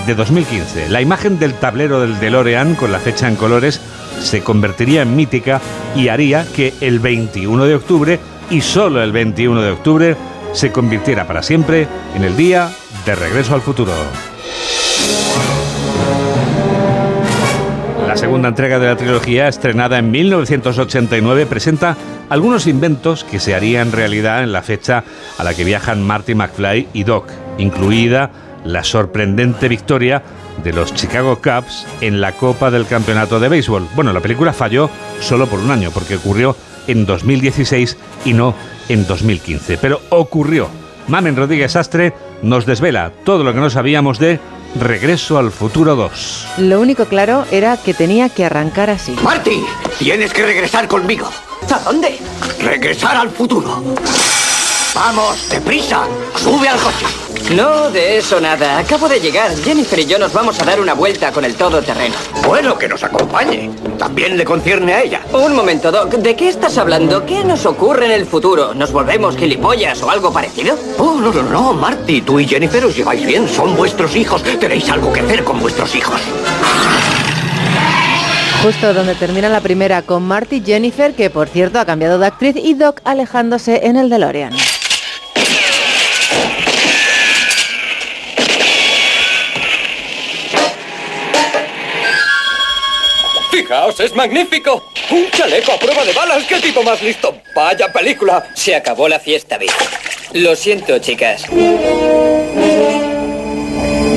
de 0.07 0.15
2015. 0.15 0.89
La 0.89 1.03
imagen 1.03 1.39
del 1.39 1.53
tablero 1.53 2.01
del 2.01 2.19
DeLorean 2.19 2.77
con 2.77 2.91
la 2.91 2.99
fecha 2.99 3.29
en 3.29 3.37
colores 3.37 3.83
se 4.21 4.41
convertiría 4.41 5.03
en 5.03 5.15
mítica 5.15 5.61
y 5.95 6.09
haría 6.09 6.47
que 6.47 6.73
el 6.81 6.99
21 6.99 7.67
de 7.67 7.75
octubre, 7.75 8.19
y 8.49 8.63
solo 8.63 9.03
el 9.03 9.13
21 9.13 9.61
de 9.61 9.71
octubre, 9.71 10.17
se 10.55 10.73
convirtiera 10.73 11.27
para 11.27 11.43
siempre 11.43 11.87
en 12.17 12.25
el 12.25 12.39
día 12.39 12.71
de 13.05 13.15
regreso 13.15 13.55
al 13.55 13.61
futuro. 13.61 13.93
La 18.13 18.19
segunda 18.19 18.51
entrega 18.51 18.79
de 18.79 18.89
la 18.89 18.97
trilogía, 18.97 19.49
estrenada 19.49 19.97
en 19.97 20.11
1989, 20.11 21.47
presenta 21.47 21.97
algunos 22.29 22.67
inventos 22.67 23.25
que 23.25 23.41
se 23.41 23.55
harían 23.55 23.91
realidad 23.91 24.43
en 24.43 24.53
la 24.53 24.61
fecha 24.61 25.03
a 25.39 25.45
la 25.45 25.55
que 25.55 25.65
viajan 25.65 26.03
Marty 26.03 26.35
McFly 26.35 26.89
y 26.93 27.05
Doc, 27.05 27.31
incluida 27.57 28.31
la 28.67 28.85
sorprendente 28.85 29.67
victoria 29.67 30.23
de 30.63 30.75
los 30.75 30.93
Chicago 30.93 31.41
Cubs 31.41 31.87
en 32.03 32.21
la 32.21 32.33
Copa 32.33 32.71
del 32.71 32.85
Campeonato 32.85 33.41
de 33.41 33.49
Béisbol. 33.49 33.89
Bueno, 33.95 34.13
la 34.13 34.21
película 34.21 34.53
falló 34.53 34.91
solo 35.21 35.47
por 35.47 35.61
un 35.61 35.71
año, 35.71 35.91
porque 35.91 36.17
ocurrió 36.17 36.55
en 36.89 37.07
2016 37.07 37.97
y 38.27 38.35
no 38.35 38.55
en 38.91 39.07
2015. 39.07 39.79
Pero 39.79 40.03
ocurrió. 40.11 40.69
Mamen 41.09 41.35
Rodríguez 41.35 41.77
Astre 41.77 42.13
nos 42.43 42.67
desvela 42.67 43.11
todo 43.25 43.43
lo 43.43 43.55
que 43.55 43.61
no 43.61 43.71
sabíamos 43.71 44.19
de 44.19 44.39
Regreso 44.75 45.39
al 45.39 45.51
Futuro 45.51 45.95
2. 45.97 46.47
Lo 46.59 46.81
único 46.81 47.05
claro 47.07 47.45
era 47.51 47.77
que 47.77 47.93
tenía 47.95 48.29
que 48.31 48.45
arrancar 48.45 48.91
así. 48.91 49.15
Marty, 49.23 49.65
tienes 49.99 50.33
que 50.33 50.45
regresar 50.45 50.89
conmigo. 50.89 51.29
¿A 51.71 51.79
dónde? 51.81 52.19
Regresar 52.61 53.17
al 53.17 53.31
futuro. 53.31 53.83
Vamos, 54.95 55.49
deprisa. 55.49 56.03
Sube 56.37 56.69
al 56.69 56.79
coche. 56.79 57.07
No, 57.55 57.91
de 57.91 58.19
eso 58.19 58.41
nada. 58.41 58.79
Acabo 58.79 59.09
de 59.09 59.21
llegar. 59.21 59.51
Jennifer 59.57 59.99
y 59.99 60.07
yo 60.07 60.19
nos 60.19 60.33
vamos 60.35 60.61
a 60.61 60.65
dar 60.65 60.81
una 60.81 60.93
vuelta 60.93 61.33
con 61.33 61.47
el 61.47 61.55
todoterreno. 61.55 62.15
Bueno, 62.47 62.77
que 62.77 62.89
nos 62.89 63.03
acompañe. 63.03 63.71
También 63.99 64.37
le 64.37 64.45
concierne 64.45 64.93
a 64.93 65.03
ella. 65.03 65.23
Un 65.33 65.55
momento, 65.55 65.91
Doc. 65.91 66.11
¿De 66.11 66.37
qué 66.37 66.49
estás 66.49 66.77
hablando? 66.77 67.25
¿Qué 67.25 67.43
nos 67.43 67.65
ocurre 67.65 68.05
en 68.05 68.13
el 68.13 68.27
futuro? 68.27 68.75
¿Nos 68.75 68.93
volvemos 68.93 69.37
gilipollas 69.37 70.03
o 70.03 70.11
algo 70.11 70.31
parecido? 70.31 70.77
Oh, 70.99 71.15
no, 71.15 71.33
no, 71.33 71.43
no, 71.43 71.73
Marty. 71.73 72.21
Tú 72.21 72.39
y 72.39 72.47
Jennifer 72.47 72.85
os 72.85 72.95
lleváis 72.95 73.25
bien. 73.25 73.49
Son 73.49 73.75
vuestros 73.75 74.15
hijos. 74.15 74.43
Tenéis 74.43 74.91
algo 74.91 75.11
que 75.11 75.21
hacer 75.21 75.43
con 75.43 75.59
vuestros 75.59 75.95
hijos. 75.95 76.21
Justo 78.63 78.95
donde 78.95 79.15
termina 79.15 79.49
la 79.49 79.61
primera 79.61 80.03
con 80.03 80.23
Marty 80.23 80.63
Jennifer, 80.65 81.15
que 81.15 81.31
por 81.31 81.49
cierto 81.49 81.81
ha 81.81 81.85
cambiado 81.85 82.19
de 82.19 82.27
actriz, 82.27 82.55
y 82.57 82.75
Doc 82.75 83.01
alejándose 83.05 83.81
en 83.87 83.97
el 83.97 84.09
DeLorean. 84.09 84.53
Fijaos, 93.53 94.01
es 94.01 94.17
magnífico. 94.17 94.83
Un 95.11 95.31
chaleco 95.31 95.73
a 95.73 95.79
prueba 95.79 96.03
de 96.07 96.15
balas. 96.15 96.45
¿Qué 96.45 96.59
tipo 96.59 96.83
más 96.83 97.03
listo? 97.03 97.37
Vaya 97.55 97.93
película. 97.93 98.49
Se 98.55 98.75
acabó 98.75 99.09
la 99.09 99.21
fiesta, 99.21 99.59
Bill. 99.59 99.71
Lo 100.33 100.57
siento, 100.57 100.99
chicas. 101.01 101.45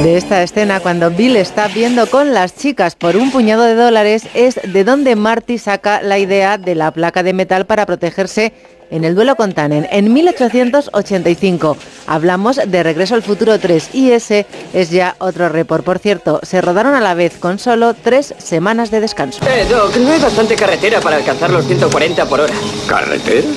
De 0.06 0.18
esta 0.18 0.42
escena, 0.42 0.80
cuando 0.80 1.12
Bill 1.12 1.36
está 1.36 1.68
viendo 1.68 2.08
con 2.10 2.34
las 2.34 2.56
chicas 2.56 2.96
por 2.96 3.18
un 3.18 3.30
puñado 3.30 3.64
de 3.64 3.76
dólares, 3.76 4.24
es 4.36 4.58
de 4.64 4.86
donde 4.86 5.18
Marty 5.18 5.58
saca 5.58 6.02
la 6.02 6.18
idea 6.18 6.58
de 6.58 6.76
la 6.76 6.92
placa 6.92 7.22
de 7.22 7.34
metal 7.34 7.66
para 7.66 7.86
protegerse 7.86 8.54
en 8.92 9.04
el 9.04 9.16
duelo 9.16 9.36
con 9.36 9.54
Tannen 9.54 9.88
en 9.92 10.14
1885. 10.14 11.78
Hablamos 12.08 12.60
de 12.66 12.84
Regreso 12.84 13.16
al 13.16 13.24
Futuro 13.24 13.60
3 13.60 13.90
y 13.94 14.12
ese 14.12 14.46
es 14.74 14.92
ya 14.92 15.16
otro 15.20 15.50
report. 15.50 15.84
Por 15.84 16.00
cierto, 16.00 16.40
se 16.44 16.62
rodaron 16.62 16.96
a 16.96 17.02
la 17.02 17.14
vez 17.14 17.38
con 17.40 17.60
solo 17.60 17.94
tres 17.94 18.34
semanas 18.38 18.92
de 18.92 19.02
descanso. 19.02 19.40
Eh, 19.48 19.66
Doc, 19.70 19.96
no 19.98 20.12
hay 20.12 20.20
bastante 20.20 20.56
carretera 20.56 21.00
para 21.02 21.18
alcanzar 21.18 21.50
los 21.50 21.66
140 21.66 22.26
por 22.26 22.42
hora. 22.42 22.54
¿Carretera? 22.88 23.48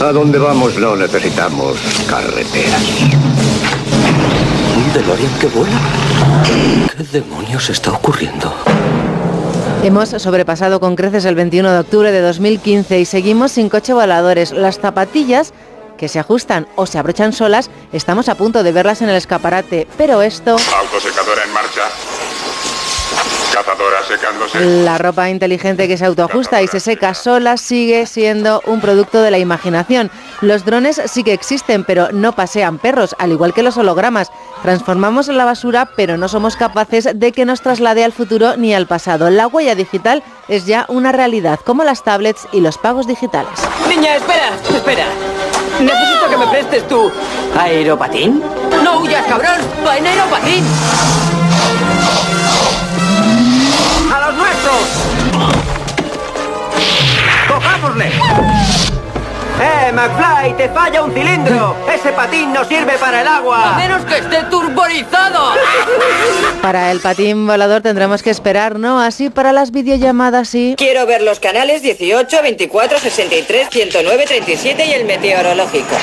A 0.00 0.12
dónde 0.12 0.38
vamos 0.38 0.76
no 0.78 0.96
necesitamos 0.96 1.76
carreteras. 2.08 2.82
¿Un 4.76 4.92
DeLorean 4.92 5.38
que 5.40 5.46
vuela? 5.48 5.80
¿Qué 6.96 7.04
demonios 7.04 7.70
está 7.70 7.92
ocurriendo? 7.92 8.52
Hemos 9.84 10.08
sobrepasado 10.08 10.80
con 10.80 10.96
creces 10.96 11.24
el 11.24 11.36
21 11.36 11.70
de 11.70 11.78
octubre 11.78 12.10
de 12.10 12.20
2015 12.20 12.98
y 12.98 13.04
seguimos 13.04 13.52
sin 13.52 13.68
coche 13.68 13.92
voladores. 13.92 14.50
Las 14.50 14.80
zapatillas 14.80 15.52
que 15.96 16.08
se 16.08 16.18
ajustan 16.18 16.66
o 16.74 16.84
se 16.86 16.98
abrochan 16.98 17.32
solas, 17.32 17.70
estamos 17.92 18.28
a 18.28 18.34
punto 18.34 18.64
de 18.64 18.72
verlas 18.72 19.02
en 19.02 19.08
el 19.08 19.16
escaparate, 19.16 19.86
pero 19.96 20.20
esto... 20.20 20.52
Autosecadora 20.52 21.44
en 21.44 21.52
marcha. 21.52 21.82
Cazadora 23.52 24.02
secándose. 24.06 24.60
La 24.84 24.98
ropa 24.98 25.30
inteligente 25.30 25.88
que 25.88 25.96
se 25.96 26.04
autoajusta 26.04 26.62
y 26.62 26.68
se 26.68 26.80
seca 26.80 27.14
sola 27.14 27.56
sigue 27.56 28.06
siendo 28.06 28.62
un 28.66 28.80
producto 28.80 29.22
de 29.22 29.30
la 29.30 29.38
imaginación. 29.38 30.10
Los 30.40 30.64
drones 30.64 31.00
sí 31.06 31.24
que 31.24 31.32
existen, 31.32 31.84
pero 31.84 32.10
no 32.12 32.32
pasean 32.32 32.78
perros, 32.78 33.16
al 33.18 33.32
igual 33.32 33.54
que 33.54 33.62
los 33.62 33.76
hologramas. 33.76 34.30
Transformamos 34.62 35.28
la 35.28 35.44
basura, 35.44 35.90
pero 35.96 36.16
no 36.16 36.28
somos 36.28 36.56
capaces 36.56 37.08
de 37.14 37.32
que 37.32 37.44
nos 37.44 37.62
traslade 37.62 38.04
al 38.04 38.12
futuro 38.12 38.56
ni 38.56 38.74
al 38.74 38.86
pasado. 38.86 39.30
La 39.30 39.46
huella 39.46 39.74
digital 39.74 40.22
es 40.48 40.66
ya 40.66 40.84
una 40.88 41.12
realidad, 41.12 41.58
como 41.64 41.84
las 41.84 42.04
tablets 42.04 42.46
y 42.52 42.60
los 42.60 42.78
pagos 42.78 43.06
digitales. 43.06 43.52
Niña, 43.88 44.16
espera, 44.16 44.50
espera. 44.74 45.06
Necesito 45.80 46.28
que 46.28 46.36
me 46.36 46.46
prestes 46.48 46.88
tu 46.88 47.10
aeropatín. 47.58 48.42
No 48.82 49.00
huyas, 49.00 49.24
cabrón. 49.26 49.60
¡En 49.96 50.06
aeropatín! 50.06 50.64
McFly! 60.08 60.56
¡Te 60.56 60.68
falla 60.68 61.02
un 61.02 61.12
cilindro! 61.12 61.76
¡Ese 61.92 62.12
patín 62.12 62.52
no 62.52 62.64
sirve 62.64 62.96
para 62.98 63.20
el 63.20 63.26
agua! 63.26 63.74
¡A 63.74 63.78
menos 63.78 64.04
que 64.04 64.18
esté 64.18 64.42
turborizado! 64.50 65.54
Para 66.62 66.90
el 66.90 67.00
patín 67.00 67.46
volador 67.46 67.82
tendremos 67.82 68.22
que 68.22 68.30
esperar, 68.30 68.78
¿no? 68.78 69.00
Así 69.00 69.30
para 69.30 69.52
las 69.52 69.70
videollamadas 69.70 70.48
sí. 70.48 70.74
Quiero 70.76 71.06
ver 71.06 71.22
los 71.22 71.40
canales 71.40 71.82
18, 71.82 72.42
24, 72.42 72.98
63, 72.98 73.68
109, 73.70 74.24
37 74.26 74.86
y 74.86 74.92
el 74.92 75.04
meteorológico. 75.04 75.96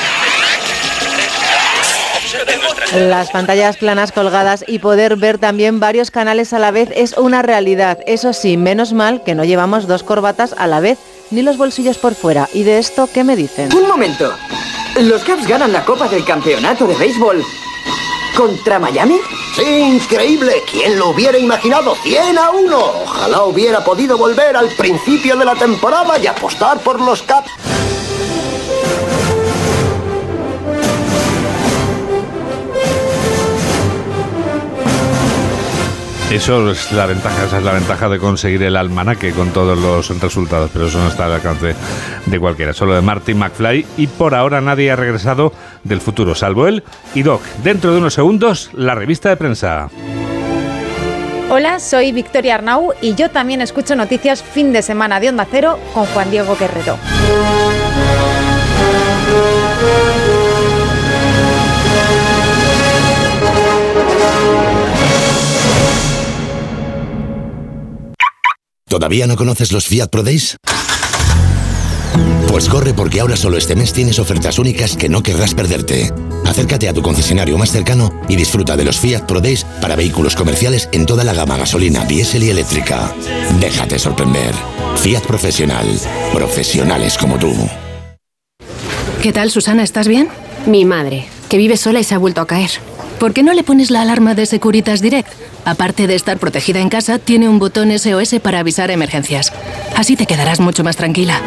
Las 2.94 3.30
pantallas 3.30 3.76
planas 3.76 4.12
colgadas 4.12 4.64
y 4.66 4.78
poder 4.78 5.16
ver 5.16 5.38
también 5.38 5.80
varios 5.80 6.10
canales 6.10 6.52
a 6.52 6.58
la 6.58 6.70
vez 6.70 6.90
es 6.94 7.16
una 7.16 7.42
realidad. 7.42 7.98
Eso 8.06 8.32
sí, 8.32 8.56
menos 8.56 8.92
mal 8.92 9.22
que 9.22 9.34
no 9.34 9.44
llevamos 9.44 9.86
dos 9.86 10.02
corbatas 10.02 10.54
a 10.56 10.66
la 10.66 10.80
vez 10.80 10.98
ni 11.30 11.42
los 11.42 11.56
bolsillos 11.56 11.98
por 11.98 12.14
fuera. 12.14 12.48
¿Y 12.52 12.62
de 12.62 12.78
esto 12.78 13.08
qué 13.12 13.24
me 13.24 13.36
dicen? 13.36 13.74
Un 13.74 13.88
momento. 13.88 14.32
¿Los 14.96 15.22
Cubs 15.24 15.46
ganan 15.46 15.72
la 15.72 15.84
Copa 15.84 16.08
del 16.08 16.24
Campeonato 16.24 16.86
de 16.86 16.94
Béisbol 16.94 17.44
contra 18.36 18.78
Miami? 18.78 19.18
Sí, 19.54 19.64
increíble. 19.64 20.62
¿Quién 20.70 20.98
lo 20.98 21.10
hubiera 21.10 21.38
imaginado? 21.38 21.94
100 22.02 22.38
a 22.38 22.50
1. 22.50 22.76
Ojalá 22.78 23.42
hubiera 23.44 23.84
podido 23.84 24.16
volver 24.16 24.56
al 24.56 24.68
principio 24.76 25.36
de 25.36 25.44
la 25.44 25.54
temporada 25.54 26.18
y 26.18 26.26
apostar 26.26 26.78
por 26.80 27.00
los 27.00 27.22
Cubs. 27.22 27.50
Eso 36.36 36.70
es 36.70 36.92
la 36.92 37.06
ventaja, 37.06 37.46
esa 37.46 37.56
es 37.56 37.64
la 37.64 37.72
ventaja 37.72 38.10
de 38.10 38.18
conseguir 38.18 38.62
el 38.62 38.76
almanaque 38.76 39.32
con 39.32 39.54
todos 39.54 39.78
los 39.78 40.20
resultados, 40.20 40.70
pero 40.70 40.86
eso 40.86 40.98
no 40.98 41.08
está 41.08 41.24
al 41.24 41.32
alcance 41.32 41.74
de 42.26 42.38
cualquiera, 42.38 42.74
solo 42.74 42.94
de 42.94 43.00
Martin 43.00 43.38
McFly 43.38 43.86
y 43.96 44.06
por 44.06 44.34
ahora 44.34 44.60
nadie 44.60 44.90
ha 44.90 44.96
regresado 44.96 45.54
del 45.82 46.02
futuro, 46.02 46.34
salvo 46.34 46.68
él 46.68 46.84
y 47.14 47.22
Doc. 47.22 47.40
Dentro 47.64 47.90
de 47.90 47.98
unos 47.98 48.12
segundos, 48.12 48.68
la 48.74 48.94
revista 48.94 49.30
de 49.30 49.38
prensa. 49.38 49.88
Hola, 51.48 51.80
soy 51.80 52.12
Victoria 52.12 52.56
Arnau 52.56 52.92
y 53.00 53.14
yo 53.14 53.30
también 53.30 53.62
escucho 53.62 53.96
noticias 53.96 54.42
fin 54.42 54.74
de 54.74 54.82
semana 54.82 55.18
de 55.20 55.30
Onda 55.30 55.46
Cero 55.50 55.78
con 55.94 56.04
Juan 56.04 56.30
Diego 56.30 56.54
Guerrero. 56.60 56.98
¿Todavía 68.88 69.26
no 69.26 69.34
conoces 69.34 69.72
los 69.72 69.86
Fiat 69.86 70.10
Pro 70.10 70.22
Days? 70.22 70.56
Pues 72.46 72.68
corre 72.68 72.94
porque 72.94 73.18
ahora 73.18 73.36
solo 73.36 73.58
este 73.58 73.74
mes 73.74 73.92
tienes 73.92 74.20
ofertas 74.20 74.60
únicas 74.60 74.96
que 74.96 75.08
no 75.08 75.24
querrás 75.24 75.54
perderte. 75.54 76.12
Acércate 76.44 76.88
a 76.88 76.94
tu 76.94 77.02
concesionario 77.02 77.58
más 77.58 77.72
cercano 77.72 78.12
y 78.28 78.36
disfruta 78.36 78.76
de 78.76 78.84
los 78.84 79.00
Fiat 79.00 79.26
Pro 79.26 79.40
Days 79.40 79.66
para 79.80 79.96
vehículos 79.96 80.36
comerciales 80.36 80.88
en 80.92 81.04
toda 81.04 81.24
la 81.24 81.34
gama 81.34 81.56
gasolina, 81.56 82.04
diésel 82.04 82.44
y 82.44 82.50
eléctrica. 82.50 83.12
Déjate 83.58 83.98
sorprender. 83.98 84.54
Fiat 85.02 85.22
Profesional. 85.26 85.88
Profesionales 86.32 87.18
como 87.18 87.40
tú. 87.40 87.54
¿Qué 89.20 89.32
tal, 89.32 89.50
Susana? 89.50 89.82
¿Estás 89.82 90.06
bien? 90.06 90.28
Mi 90.66 90.84
madre, 90.84 91.26
que 91.48 91.58
vive 91.58 91.76
sola 91.76 91.98
y 91.98 92.04
se 92.04 92.14
ha 92.14 92.18
vuelto 92.18 92.40
a 92.40 92.46
caer. 92.46 92.70
¿Por 93.18 93.32
qué 93.32 93.42
no 93.42 93.54
le 93.54 93.64
pones 93.64 93.90
la 93.90 94.02
alarma 94.02 94.34
de 94.34 94.44
Securitas 94.44 95.00
Direct? 95.00 95.32
Aparte 95.64 96.06
de 96.06 96.14
estar 96.14 96.36
protegida 96.38 96.80
en 96.80 96.90
casa, 96.90 97.18
tiene 97.18 97.48
un 97.48 97.58
botón 97.58 97.90
SOS 97.98 98.40
para 98.42 98.58
avisar 98.58 98.90
emergencias. 98.90 99.54
Así 99.96 100.16
te 100.16 100.26
quedarás 100.26 100.60
mucho 100.60 100.84
más 100.84 100.96
tranquila. 100.96 101.40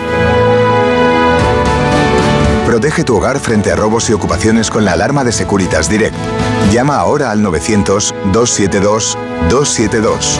Protege 2.66 3.04
tu 3.04 3.16
hogar 3.16 3.40
frente 3.40 3.72
a 3.72 3.76
robos 3.76 4.10
y 4.10 4.14
ocupaciones 4.14 4.72
con 4.72 4.84
la 4.86 4.94
alarma 4.94 5.24
de 5.24 5.32
Securitas 5.32 5.88
Direct. 5.90 6.16
Llama 6.72 6.98
ahora 6.98 7.30
al 7.32 7.44
900-272-272. 7.44 10.40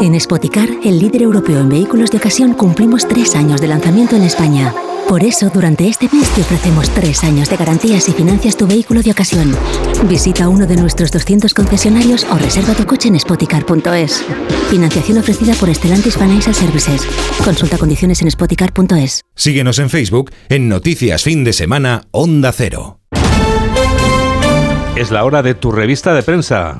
En 0.00 0.20
Spoticar, 0.20 0.68
el 0.84 1.00
líder 1.00 1.22
europeo 1.22 1.58
en 1.60 1.68
vehículos 1.68 2.10
de 2.10 2.18
ocasión, 2.18 2.54
cumplimos 2.54 3.08
tres 3.08 3.34
años 3.34 3.60
de 3.60 3.66
lanzamiento 3.66 4.14
en 4.14 4.22
España. 4.22 4.72
Por 5.08 5.24
eso, 5.24 5.48
durante 5.48 5.88
este 5.88 6.06
mes 6.12 6.28
te 6.34 6.42
ofrecemos 6.42 6.90
tres 6.90 7.24
años 7.24 7.48
de 7.48 7.56
garantías 7.56 8.10
y 8.10 8.12
financias 8.12 8.58
tu 8.58 8.66
vehículo 8.66 9.02
de 9.02 9.10
ocasión. 9.10 9.56
Visita 10.04 10.50
uno 10.50 10.66
de 10.66 10.76
nuestros 10.76 11.10
200 11.10 11.54
concesionarios 11.54 12.24
o 12.30 12.36
reserva 12.36 12.74
tu 12.74 12.84
coche 12.84 13.08
en 13.08 13.18
spoticar.es. 13.18 14.22
Financiación 14.68 15.16
ofrecida 15.16 15.54
por 15.54 15.74
Stellantis 15.74 16.18
Financial 16.18 16.54
Services. 16.54 17.08
Consulta 17.42 17.78
condiciones 17.78 18.20
en 18.20 18.30
spoticar.es. 18.30 19.22
Síguenos 19.34 19.78
en 19.78 19.88
Facebook 19.88 20.30
en 20.50 20.68
Noticias 20.68 21.22
Fin 21.22 21.42
de 21.42 21.54
Semana 21.54 22.02
Onda 22.10 22.52
Cero. 22.52 23.00
Es 24.94 25.10
la 25.10 25.24
hora 25.24 25.42
de 25.42 25.54
tu 25.54 25.72
revista 25.72 26.12
de 26.12 26.22
prensa. 26.22 26.76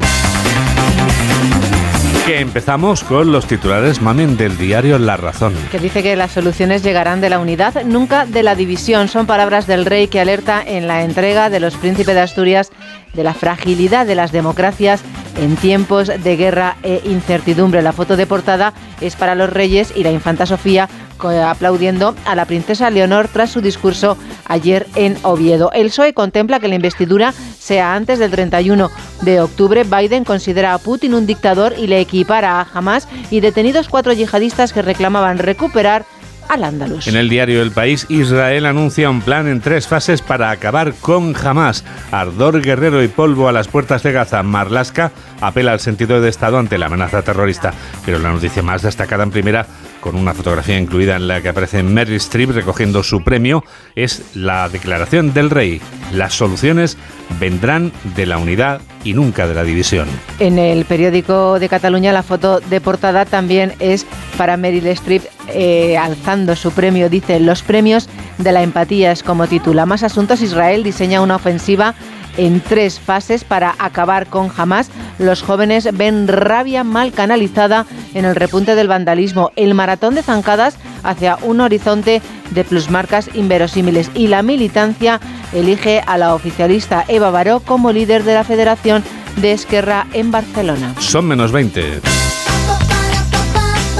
Que 2.28 2.40
empezamos 2.40 3.04
con 3.04 3.32
los 3.32 3.46
titulares 3.46 4.02
mamen 4.02 4.36
del 4.36 4.58
diario 4.58 4.98
La 4.98 5.16
Razón. 5.16 5.54
Que 5.72 5.78
dice 5.78 6.02
que 6.02 6.14
las 6.14 6.30
soluciones 6.30 6.82
llegarán 6.82 7.22
de 7.22 7.30
la 7.30 7.38
unidad, 7.38 7.82
nunca 7.84 8.26
de 8.26 8.42
la 8.42 8.54
división. 8.54 9.08
Son 9.08 9.24
palabras 9.24 9.66
del 9.66 9.86
rey 9.86 10.08
que 10.08 10.20
alerta 10.20 10.62
en 10.62 10.86
la 10.86 11.04
entrega 11.04 11.48
de 11.48 11.58
los 11.58 11.76
príncipes 11.76 12.14
de 12.14 12.20
Asturias 12.20 12.70
de 13.14 13.24
la 13.24 13.32
fragilidad 13.32 14.06
de 14.06 14.14
las 14.14 14.30
democracias 14.30 15.02
en 15.40 15.56
tiempos 15.56 16.08
de 16.08 16.36
guerra 16.36 16.76
e 16.82 17.00
incertidumbre. 17.06 17.80
La 17.80 17.92
foto 17.92 18.14
de 18.14 18.26
portada 18.26 18.74
es 19.00 19.16
para 19.16 19.34
los 19.34 19.50
reyes 19.50 19.94
y 19.96 20.02
la 20.02 20.12
infanta 20.12 20.44
Sofía 20.44 20.86
aplaudiendo 21.20 22.14
a 22.24 22.34
la 22.34 22.44
princesa 22.44 22.90
Leonor 22.90 23.28
tras 23.28 23.50
su 23.50 23.60
discurso 23.60 24.16
ayer 24.46 24.86
en 24.94 25.16
Oviedo. 25.22 25.70
El 25.72 25.88
PSOE 25.88 26.14
contempla 26.14 26.60
que 26.60 26.68
la 26.68 26.74
investidura 26.74 27.32
sea 27.58 27.94
antes 27.94 28.18
del 28.18 28.30
31 28.30 28.90
de 29.22 29.40
octubre. 29.40 29.84
Biden 29.84 30.24
considera 30.24 30.74
a 30.74 30.78
Putin 30.78 31.14
un 31.14 31.26
dictador 31.26 31.74
y 31.78 31.86
le 31.86 32.00
equipara 32.00 32.60
a 32.60 32.66
Hamas 32.72 33.08
y 33.30 33.40
detenidos 33.40 33.88
cuatro 33.88 34.12
yihadistas 34.12 34.72
que 34.72 34.82
reclamaban 34.82 35.38
recuperar 35.38 36.04
al 36.48 36.64
Andalus. 36.64 37.06
En 37.06 37.16
el 37.16 37.28
diario 37.28 37.62
El 37.62 37.70
País, 37.70 38.06
Israel 38.08 38.66
anuncia 38.66 39.10
un 39.10 39.20
plan 39.20 39.46
en 39.48 39.60
tres 39.60 39.86
fases 39.86 40.22
para 40.22 40.50
acabar 40.50 40.94
con 40.94 41.34
Hamas. 41.36 41.84
Ardor 42.10 42.62
guerrero 42.62 43.02
y 43.02 43.08
polvo 43.08 43.48
a 43.48 43.52
las 43.52 43.68
puertas 43.68 44.02
de 44.02 44.12
Gaza. 44.12 44.42
Marlaska 44.42 45.12
apela 45.40 45.72
al 45.72 45.80
sentido 45.80 46.20
de 46.20 46.28
Estado 46.28 46.58
ante 46.58 46.78
la 46.78 46.86
amenaza 46.86 47.22
terrorista. 47.22 47.72
Pero 48.04 48.18
la 48.18 48.32
noticia 48.32 48.62
más 48.62 48.82
destacada 48.82 49.24
en 49.24 49.30
primera 49.30 49.66
con 50.00 50.16
una 50.16 50.34
fotografía 50.34 50.78
incluida 50.78 51.16
en 51.16 51.28
la 51.28 51.40
que 51.40 51.48
aparece 51.48 51.82
Meryl 51.82 52.16
Streep 52.16 52.50
recogiendo 52.50 53.02
su 53.02 53.22
premio, 53.22 53.64
es 53.94 54.22
la 54.34 54.68
declaración 54.68 55.32
del 55.34 55.50
rey. 55.50 55.80
Las 56.12 56.34
soluciones 56.34 56.96
vendrán 57.38 57.92
de 58.16 58.26
la 58.26 58.38
unidad 58.38 58.80
y 59.04 59.12
nunca 59.12 59.46
de 59.46 59.54
la 59.54 59.64
división. 59.64 60.08
En 60.38 60.58
el 60.58 60.84
periódico 60.84 61.58
de 61.58 61.68
Cataluña 61.68 62.12
la 62.12 62.22
foto 62.22 62.60
de 62.60 62.80
portada 62.80 63.24
también 63.24 63.74
es 63.78 64.06
para 64.36 64.56
Meryl 64.56 64.86
Streep 64.88 65.24
eh, 65.48 65.96
alzando 65.96 66.56
su 66.56 66.72
premio. 66.72 67.08
Dice, 67.08 67.40
los 67.40 67.62
premios 67.62 68.08
de 68.38 68.52
la 68.52 68.62
empatía 68.62 69.12
es 69.12 69.22
como 69.22 69.46
titula. 69.46 69.86
Más 69.86 70.02
asuntos, 70.02 70.42
Israel 70.42 70.82
diseña 70.82 71.20
una 71.20 71.36
ofensiva 71.36 71.94
en 72.38 72.60
tres 72.60 72.98
fases 72.98 73.44
para 73.44 73.74
acabar 73.78 74.26
con 74.28 74.50
Hamas. 74.56 74.90
Los 75.18 75.42
jóvenes 75.42 75.88
ven 75.92 76.26
rabia 76.26 76.84
mal 76.84 77.12
canalizada 77.12 77.84
en 78.14 78.24
el 78.24 78.34
repunte 78.34 78.74
del 78.74 78.88
vandalismo, 78.88 79.50
el 79.56 79.74
maratón 79.74 80.14
de 80.14 80.22
zancadas 80.22 80.78
hacia 81.02 81.36
un 81.42 81.60
horizonte 81.60 82.22
de 82.50 82.64
plusmarcas 82.64 83.28
inverosímiles 83.34 84.10
y 84.14 84.28
la 84.28 84.42
militancia 84.42 85.20
elige 85.52 86.02
a 86.06 86.16
la 86.16 86.34
oficialista 86.34 87.04
Eva 87.08 87.30
Baró 87.30 87.60
como 87.60 87.92
líder 87.92 88.24
de 88.24 88.34
la 88.34 88.44
Federación 88.44 89.04
de 89.36 89.52
Esquerra 89.52 90.06
en 90.14 90.30
Barcelona. 90.30 90.94
Son 91.00 91.26
menos 91.26 91.52
20. 91.52 92.00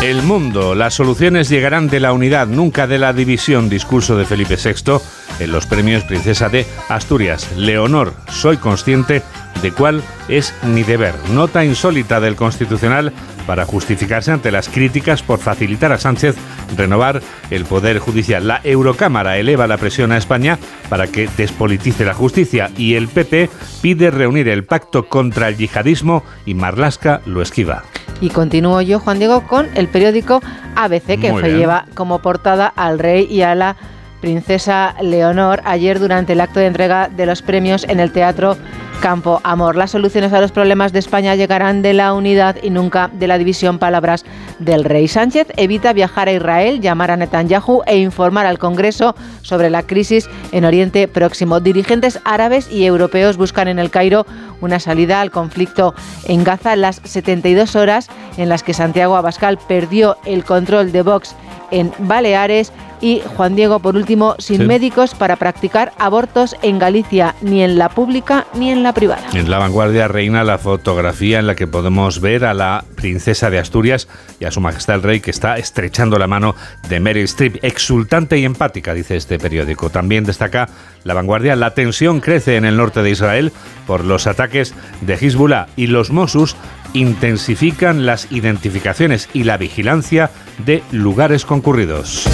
El 0.02 0.22
mundo, 0.22 0.76
las 0.76 0.94
soluciones 0.94 1.48
llegarán 1.48 1.88
de 1.88 1.98
la 1.98 2.12
unidad, 2.12 2.46
nunca 2.46 2.86
de 2.86 2.98
la 2.98 3.12
división, 3.12 3.68
discurso 3.68 4.16
de 4.16 4.24
Felipe 4.24 4.56
VI 4.56 5.00
en 5.38 5.52
los 5.52 5.66
premios 5.66 6.04
Princesa 6.04 6.48
de 6.48 6.66
Asturias. 6.88 7.48
Leonor, 7.56 8.12
soy 8.30 8.56
consciente 8.56 9.22
de 9.62 9.72
cuál 9.72 10.02
es 10.28 10.54
mi 10.62 10.82
deber. 10.82 11.14
Nota 11.32 11.64
insólita 11.64 12.20
del 12.20 12.36
Constitucional 12.36 13.12
para 13.46 13.64
justificarse 13.64 14.30
ante 14.30 14.52
las 14.52 14.68
críticas 14.68 15.22
por 15.22 15.38
facilitar 15.38 15.90
a 15.92 15.98
Sánchez 15.98 16.36
renovar 16.76 17.22
el 17.50 17.64
Poder 17.64 17.98
Judicial. 17.98 18.46
La 18.46 18.60
Eurocámara 18.62 19.38
eleva 19.38 19.66
la 19.66 19.78
presión 19.78 20.12
a 20.12 20.18
España 20.18 20.58
para 20.88 21.06
que 21.06 21.28
despolitice 21.36 22.04
la 22.04 22.14
justicia 22.14 22.70
y 22.76 22.94
el 22.94 23.08
PP 23.08 23.50
pide 23.80 24.10
reunir 24.10 24.48
el 24.48 24.64
pacto 24.64 25.08
contra 25.08 25.48
el 25.48 25.56
yihadismo 25.56 26.22
y 26.44 26.54
Marlasca 26.54 27.20
lo 27.24 27.42
esquiva. 27.42 27.84
Y 28.20 28.30
continúo 28.30 28.80
yo, 28.82 28.98
Juan 28.98 29.18
Diego, 29.18 29.46
con 29.46 29.68
el 29.76 29.88
periódico 29.88 30.42
ABC, 30.74 31.20
que 31.20 31.32
lleva 31.42 31.86
como 31.94 32.20
portada 32.20 32.66
al 32.66 32.98
rey 32.98 33.26
y 33.30 33.42
a 33.42 33.54
la 33.54 33.76
princesa 34.20 34.94
Leonor 35.00 35.60
ayer 35.64 35.98
durante 35.98 36.32
el 36.32 36.40
acto 36.40 36.60
de 36.60 36.66
entrega 36.66 37.08
de 37.08 37.26
los 37.26 37.42
premios 37.42 37.84
en 37.84 38.00
el 38.00 38.12
Teatro 38.12 38.56
Campo 39.00 39.40
Amor. 39.44 39.76
Las 39.76 39.92
soluciones 39.92 40.32
a 40.32 40.40
los 40.40 40.52
problemas 40.52 40.92
de 40.92 40.98
España 40.98 41.34
llegarán 41.36 41.82
de 41.82 41.92
la 41.92 42.12
unidad 42.12 42.56
y 42.62 42.70
nunca 42.70 43.10
de 43.12 43.28
la 43.28 43.38
división. 43.38 43.78
Palabras 43.78 44.24
del 44.58 44.84
rey 44.84 45.06
Sánchez 45.06 45.48
evita 45.56 45.92
viajar 45.92 46.28
a 46.28 46.32
Israel, 46.32 46.80
llamar 46.80 47.10
a 47.10 47.16
Netanyahu 47.16 47.82
e 47.86 47.98
informar 47.98 48.46
al 48.46 48.58
Congreso 48.58 49.14
sobre 49.42 49.70
la 49.70 49.84
crisis 49.84 50.28
en 50.52 50.64
Oriente 50.64 51.06
Próximo. 51.06 51.60
Dirigentes 51.60 52.18
árabes 52.24 52.70
y 52.70 52.84
europeos 52.84 53.36
buscan 53.36 53.68
en 53.68 53.78
el 53.78 53.90
Cairo 53.90 54.26
una 54.60 54.80
salida 54.80 55.20
al 55.20 55.30
conflicto 55.30 55.94
en 56.24 56.42
Gaza 56.42 56.74
las 56.74 57.00
72 57.04 57.76
horas 57.76 58.08
en 58.36 58.48
las 58.48 58.62
que 58.62 58.74
Santiago 58.74 59.16
Abascal 59.16 59.58
perdió 59.68 60.16
el 60.24 60.44
control 60.44 60.90
de 60.90 61.02
Vox 61.02 61.36
en 61.70 61.92
Baleares 61.98 62.72
y 63.00 63.22
Juan 63.36 63.54
Diego, 63.54 63.78
por 63.78 63.96
último, 63.96 64.34
sin 64.38 64.66
médicos 64.66 65.14
para 65.14 65.36
practicar 65.36 65.92
abortos 65.98 66.56
en 66.62 66.78
Galicia, 66.78 67.34
ni 67.40 67.62
en 67.62 67.78
la 67.78 67.88
pública 67.88 68.46
ni 68.54 68.70
en 68.70 68.82
la 68.82 68.92
privada. 68.92 69.22
En 69.34 69.50
la 69.50 69.58
vanguardia 69.58 70.08
reina 70.08 70.44
la 70.44 70.58
fotografía 70.58 71.38
en 71.38 71.46
la 71.46 71.54
que 71.54 71.66
podemos 71.66 72.20
ver 72.20 72.44
a 72.44 72.54
la 72.54 72.84
princesa 72.96 73.50
de 73.50 73.58
Asturias 73.58 74.08
y 74.40 74.44
a 74.44 74.50
su 74.50 74.60
majestad 74.60 74.96
el 74.96 75.02
rey 75.02 75.20
que 75.20 75.30
está 75.30 75.58
estrechando 75.58 76.18
la 76.18 76.26
mano 76.26 76.54
de 76.88 77.00
Meryl 77.00 77.24
Streep, 77.24 77.62
exultante 77.62 78.38
y 78.38 78.44
empática, 78.44 78.94
dice 78.94 79.16
este 79.16 79.38
periódico. 79.38 79.90
También 79.90 80.24
destaca 80.24 80.68
la 81.04 81.14
vanguardia, 81.14 81.56
la 81.56 81.74
tensión 81.74 82.20
crece 82.20 82.56
en 82.56 82.64
el 82.64 82.76
norte 82.76 83.02
de 83.02 83.10
Israel 83.10 83.52
por 83.86 84.04
los 84.04 84.26
ataques 84.26 84.74
de 85.00 85.14
Hezbollah 85.14 85.68
y 85.76 85.86
los 85.86 86.10
Mossus 86.10 86.56
intensifican 86.98 88.06
las 88.06 88.32
identificaciones 88.32 89.28
y 89.32 89.44
la 89.44 89.56
vigilancia 89.56 90.30
de 90.58 90.82
lugares 90.90 91.44
concurridos. 91.44 92.24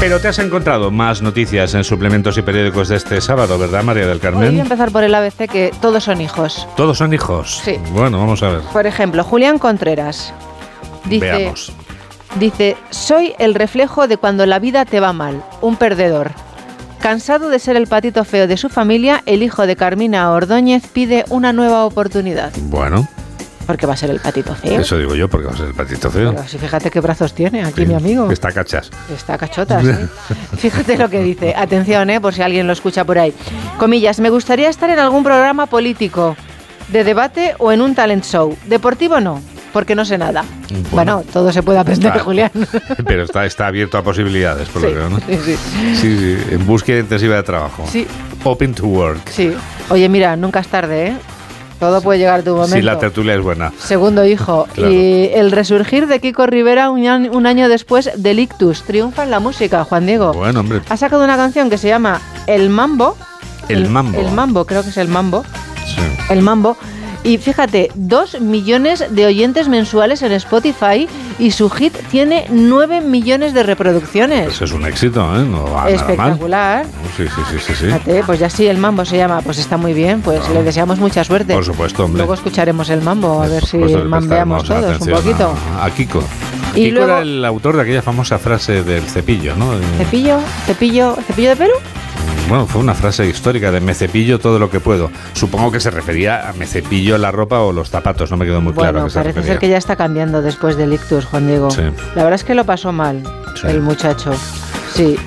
Pero 0.00 0.20
te 0.20 0.28
has 0.28 0.38
encontrado 0.38 0.90
más 0.90 1.20
noticias 1.20 1.74
en 1.74 1.84
suplementos 1.84 2.38
y 2.38 2.42
periódicos 2.42 2.88
de 2.88 2.96
este 2.96 3.20
sábado, 3.20 3.58
¿verdad, 3.58 3.82
María 3.82 4.06
del 4.06 4.20
Carmen? 4.20 4.50
Voy 4.50 4.58
a 4.58 4.62
empezar 4.62 4.90
por 4.90 5.04
el 5.04 5.14
ABC, 5.14 5.50
que 5.50 5.70
todos 5.82 6.04
son 6.04 6.22
hijos. 6.22 6.66
¿Todos 6.76 6.96
son 6.96 7.12
hijos? 7.12 7.60
Sí. 7.62 7.76
Bueno, 7.90 8.18
vamos 8.18 8.42
a 8.42 8.48
ver. 8.48 8.60
Por 8.72 8.86
ejemplo, 8.86 9.22
Julián 9.22 9.58
Contreras. 9.58 10.32
Dice, 11.04 11.26
Veamos. 11.26 11.72
Dice, 12.38 12.76
soy 12.90 13.34
el 13.38 13.54
reflejo 13.54 14.08
de 14.08 14.16
cuando 14.16 14.46
la 14.46 14.60
vida 14.60 14.86
te 14.86 15.00
va 15.00 15.12
mal, 15.12 15.42
un 15.60 15.76
perdedor. 15.76 16.30
Cansado 17.00 17.48
de 17.48 17.58
ser 17.58 17.76
el 17.76 17.86
patito 17.86 18.24
feo 18.24 18.46
de 18.46 18.56
su 18.56 18.68
familia, 18.68 19.22
el 19.26 19.42
hijo 19.42 19.66
de 19.66 19.76
Carmina 19.76 20.30
Ordóñez 20.32 20.86
pide 20.88 21.24
una 21.28 21.52
nueva 21.52 21.84
oportunidad. 21.84 22.52
Bueno. 22.62 23.08
Porque 23.66 23.86
va 23.86 23.92
a 23.92 23.96
ser 23.96 24.10
el 24.10 24.18
patito 24.18 24.54
feo. 24.54 24.80
Eso 24.80 24.96
digo 24.96 25.14
yo, 25.14 25.28
porque 25.28 25.46
va 25.46 25.52
a 25.52 25.56
ser 25.56 25.66
el 25.66 25.74
patito 25.74 26.10
feo. 26.10 26.32
Pero 26.34 26.48
si 26.48 26.58
fíjate 26.58 26.90
qué 26.90 27.00
brazos 27.00 27.34
tiene 27.34 27.62
aquí 27.62 27.84
mi 27.84 27.94
amigo. 27.94 28.30
Está 28.30 28.50
cachas. 28.50 28.90
Está 29.14 29.36
cachota, 29.36 29.82
sí. 29.82 29.92
fíjate 30.56 30.96
lo 30.96 31.10
que 31.10 31.22
dice. 31.22 31.54
Atención, 31.54 32.08
¿eh? 32.08 32.20
por 32.20 32.32
si 32.32 32.42
alguien 32.42 32.66
lo 32.66 32.72
escucha 32.72 33.04
por 33.04 33.18
ahí. 33.18 33.34
Comillas, 33.78 34.20
me 34.20 34.30
gustaría 34.30 34.70
estar 34.70 34.88
en 34.88 34.98
algún 34.98 35.22
programa 35.22 35.66
político, 35.66 36.34
de 36.88 37.04
debate 37.04 37.54
o 37.58 37.70
en 37.70 37.82
un 37.82 37.94
talent 37.94 38.24
show. 38.24 38.56
Deportivo 38.66 39.20
no, 39.20 39.42
porque 39.72 39.94
no 39.94 40.04
sé 40.04 40.18
nada. 40.18 40.44
Bueno, 40.90 41.22
todo 41.32 41.52
se 41.52 41.62
puede 41.62 41.78
aprender, 41.78 42.12
está- 42.12 42.24
Julián. 42.24 42.50
Pero 43.06 43.22
está, 43.24 43.46
está 43.46 43.66
abierto 43.66 43.98
a 43.98 44.02
posibilidades, 44.02 44.68
por 44.68 44.82
Sí, 44.82 44.88
lo 44.88 44.92
que 44.94 44.98
veo, 44.98 45.10
¿no? 45.10 45.18
sí, 45.20 45.38
sí. 45.44 45.56
Sí, 45.96 46.18
sí, 46.18 46.36
en 46.54 46.66
búsqueda 46.66 47.00
intensiva 47.00 47.36
de 47.36 47.42
trabajo. 47.42 47.84
Sí. 47.90 48.06
Open 48.44 48.74
to 48.74 48.86
work. 48.86 49.20
Sí. 49.30 49.52
Oye, 49.90 50.08
mira, 50.08 50.36
nunca 50.36 50.60
es 50.60 50.68
tarde, 50.68 51.08
¿eh? 51.08 51.16
Todo 51.80 52.00
puede 52.02 52.18
llegar 52.18 52.40
a 52.40 52.42
tu 52.42 52.50
momento. 52.50 52.74
Si 52.74 52.82
la 52.82 52.98
tertulia 52.98 53.34
es 53.36 53.40
buena. 53.40 53.72
Segundo 53.78 54.24
hijo. 54.24 54.66
Claro. 54.74 54.92
Y 54.92 55.30
el 55.32 55.52
resurgir 55.52 56.08
de 56.08 56.18
Kiko 56.20 56.46
Rivera 56.46 56.90
un, 56.90 57.06
año- 57.06 57.30
un 57.32 57.46
año 57.46 57.68
después 57.68 58.10
del 58.16 58.40
Ictus. 58.40 58.82
Triunfa 58.82 59.22
en 59.22 59.30
la 59.30 59.38
música, 59.38 59.84
Juan 59.84 60.04
Diego. 60.06 60.32
Bueno, 60.32 60.60
hombre. 60.60 60.80
Ha 60.88 60.96
sacado 60.96 61.22
una 61.22 61.36
canción 61.36 61.70
que 61.70 61.78
se 61.78 61.86
llama 61.88 62.20
El 62.48 62.68
Mambo. 62.70 63.16
El 63.68 63.88
mambo. 63.88 64.18
El 64.18 64.30
Mambo, 64.32 64.64
creo 64.64 64.82
que 64.82 64.88
es 64.88 64.96
el 64.96 65.06
Mambo. 65.08 65.44
Sí. 65.86 66.00
El 66.30 66.42
Mambo. 66.42 66.76
Y 67.28 67.36
fíjate, 67.36 67.90
dos 67.94 68.40
millones 68.40 69.04
de 69.10 69.26
oyentes 69.26 69.68
mensuales 69.68 70.22
en 70.22 70.32
Spotify 70.32 71.06
y 71.38 71.50
su 71.50 71.68
hit 71.68 71.94
tiene 72.10 72.46
nueve 72.48 73.02
millones 73.02 73.52
de 73.52 73.62
reproducciones. 73.64 74.48
Eso 74.48 74.64
es 74.64 74.72
un 74.72 74.86
éxito, 74.86 75.20
¿eh? 75.36 75.44
No 75.44 75.64
va 75.64 75.68
nada 75.68 75.82
mal. 75.84 75.88
Espectacular. 75.94 76.86
Sí, 77.18 77.24
sí, 77.26 77.42
sí, 77.50 77.56
sí. 77.58 77.74
sí. 77.74 77.84
Fíjate, 77.84 78.22
pues 78.24 78.38
ya 78.40 78.48
sí, 78.48 78.66
el 78.66 78.78
mambo 78.78 79.04
se 79.04 79.18
llama, 79.18 79.42
pues 79.42 79.58
está 79.58 79.76
muy 79.76 79.92
bien, 79.92 80.22
pues 80.22 80.40
le 80.48 80.62
deseamos 80.62 80.98
mucha 80.98 81.22
suerte. 81.22 81.52
Por 81.52 81.66
supuesto, 81.66 82.04
hombre. 82.06 82.18
Luego 82.20 82.32
escucharemos 82.32 82.88
el 82.88 83.02
mambo, 83.02 83.42
a 83.42 83.46
ver 83.48 83.62
si 83.62 83.72
supuesto, 83.78 84.04
mambeamos 84.06 84.64
todos 84.64 84.98
un 85.00 85.08
poquito. 85.08 85.52
A, 85.78 85.84
a 85.84 85.90
Kiko. 85.90 86.24
Y 86.74 86.84
Kiko 86.84 86.94
luego- 86.94 87.12
era 87.12 87.20
el 87.20 87.44
autor 87.44 87.76
de 87.76 87.82
aquella 87.82 88.00
famosa 88.02 88.38
frase 88.38 88.82
del 88.84 89.02
cepillo, 89.02 89.54
¿no? 89.54 89.72
Cepillo, 89.98 90.38
cepillo, 90.64 91.14
cepillo 91.26 91.50
de 91.50 91.56
pelo. 91.56 91.74
Bueno, 92.48 92.66
fue 92.66 92.80
una 92.80 92.94
frase 92.94 93.26
histórica 93.28 93.70
de 93.70 93.80
me 93.80 93.92
cepillo 93.94 94.38
todo 94.38 94.58
lo 94.58 94.70
que 94.70 94.80
puedo. 94.80 95.10
Supongo 95.34 95.70
que 95.70 95.80
se 95.80 95.90
refería 95.90 96.48
a 96.48 96.52
me 96.54 96.66
cepillo 96.66 97.18
la 97.18 97.30
ropa 97.30 97.60
o 97.60 97.72
los 97.72 97.90
zapatos, 97.90 98.30
no 98.30 98.38
me 98.38 98.46
quedó 98.46 98.60
muy 98.62 98.72
claro. 98.72 99.08
se 99.10 99.18
parece 99.18 99.34
refería. 99.34 99.52
ser 99.52 99.58
que 99.60 99.68
ya 99.68 99.76
está 99.76 99.96
cambiando 99.96 100.40
después 100.40 100.76
del 100.78 100.92
ictus, 100.94 101.26
Juan 101.26 101.46
Diego. 101.46 101.70
Sí. 101.70 101.82
La 102.14 102.22
verdad 102.24 102.34
es 102.34 102.44
que 102.44 102.54
lo 102.54 102.64
pasó 102.64 102.90
mal, 102.90 103.22
Sí. 103.54 103.66
el 103.66 103.82
muchacho. 103.82 104.32
Sí, 104.94 105.18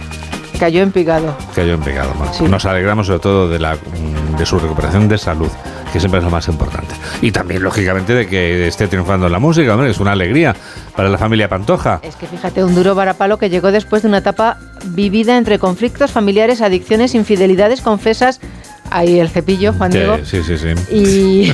cayó 0.60 0.82
en 0.82 0.92
picado. 0.92 1.36
Cayó 1.54 1.74
en 1.76 1.82
pecado. 1.82 2.12
bueno. 2.18 2.32
Nos 2.50 2.66
alegramos 2.66 3.06
sobre 3.06 3.20
todo 3.20 3.48
de, 3.50 3.60
la, 3.60 3.76
mm, 3.76 4.38
de 4.38 4.46
su 4.46 4.58
recuperación 4.58 5.08
de 5.08 5.18
salud. 5.20 5.50
que 5.94 6.00
siempre 6.00 6.20
es 6.20 6.24
lo 6.24 6.32
más 6.32 6.48
importante. 6.48 6.96
Y 7.22 7.34
también, 7.34 7.62
lógicamente, 7.64 8.14
de 8.16 8.26
que 8.26 8.66
esté 8.66 8.88
triunfando 8.88 9.26
en 9.26 9.32
la 9.34 9.40
música, 9.40 9.74
hombre, 9.74 9.92
es 9.92 10.00
una 10.00 10.14
alegría 10.14 10.56
para 10.96 11.10
la 11.10 11.18
familia 11.18 11.50
Pantoja. 11.50 12.00
Es 12.02 12.16
que 12.16 12.28
fíjate, 12.28 12.64
un 12.64 12.74
duro 12.74 12.96
varapalo 12.96 13.38
que 13.38 13.50
llegó 13.50 13.74
después 13.74 14.02
de 14.02 14.08
una 14.08 14.20
etapa 14.20 14.58
vivida 14.84 15.38
entre 15.38 15.60
conflictos 15.60 16.12
familiares, 16.12 16.62
adicciones, 16.62 17.16
infidelidades 17.16 17.82
confesas 17.82 18.40
ahí 18.92 19.20
el 19.20 19.30
cepillo, 19.30 19.74
Juan 19.74 19.92
Diego. 19.92 20.20
sí, 20.24 20.44
sí, 20.44 20.58
sí. 20.58 20.74
Y 20.94 21.54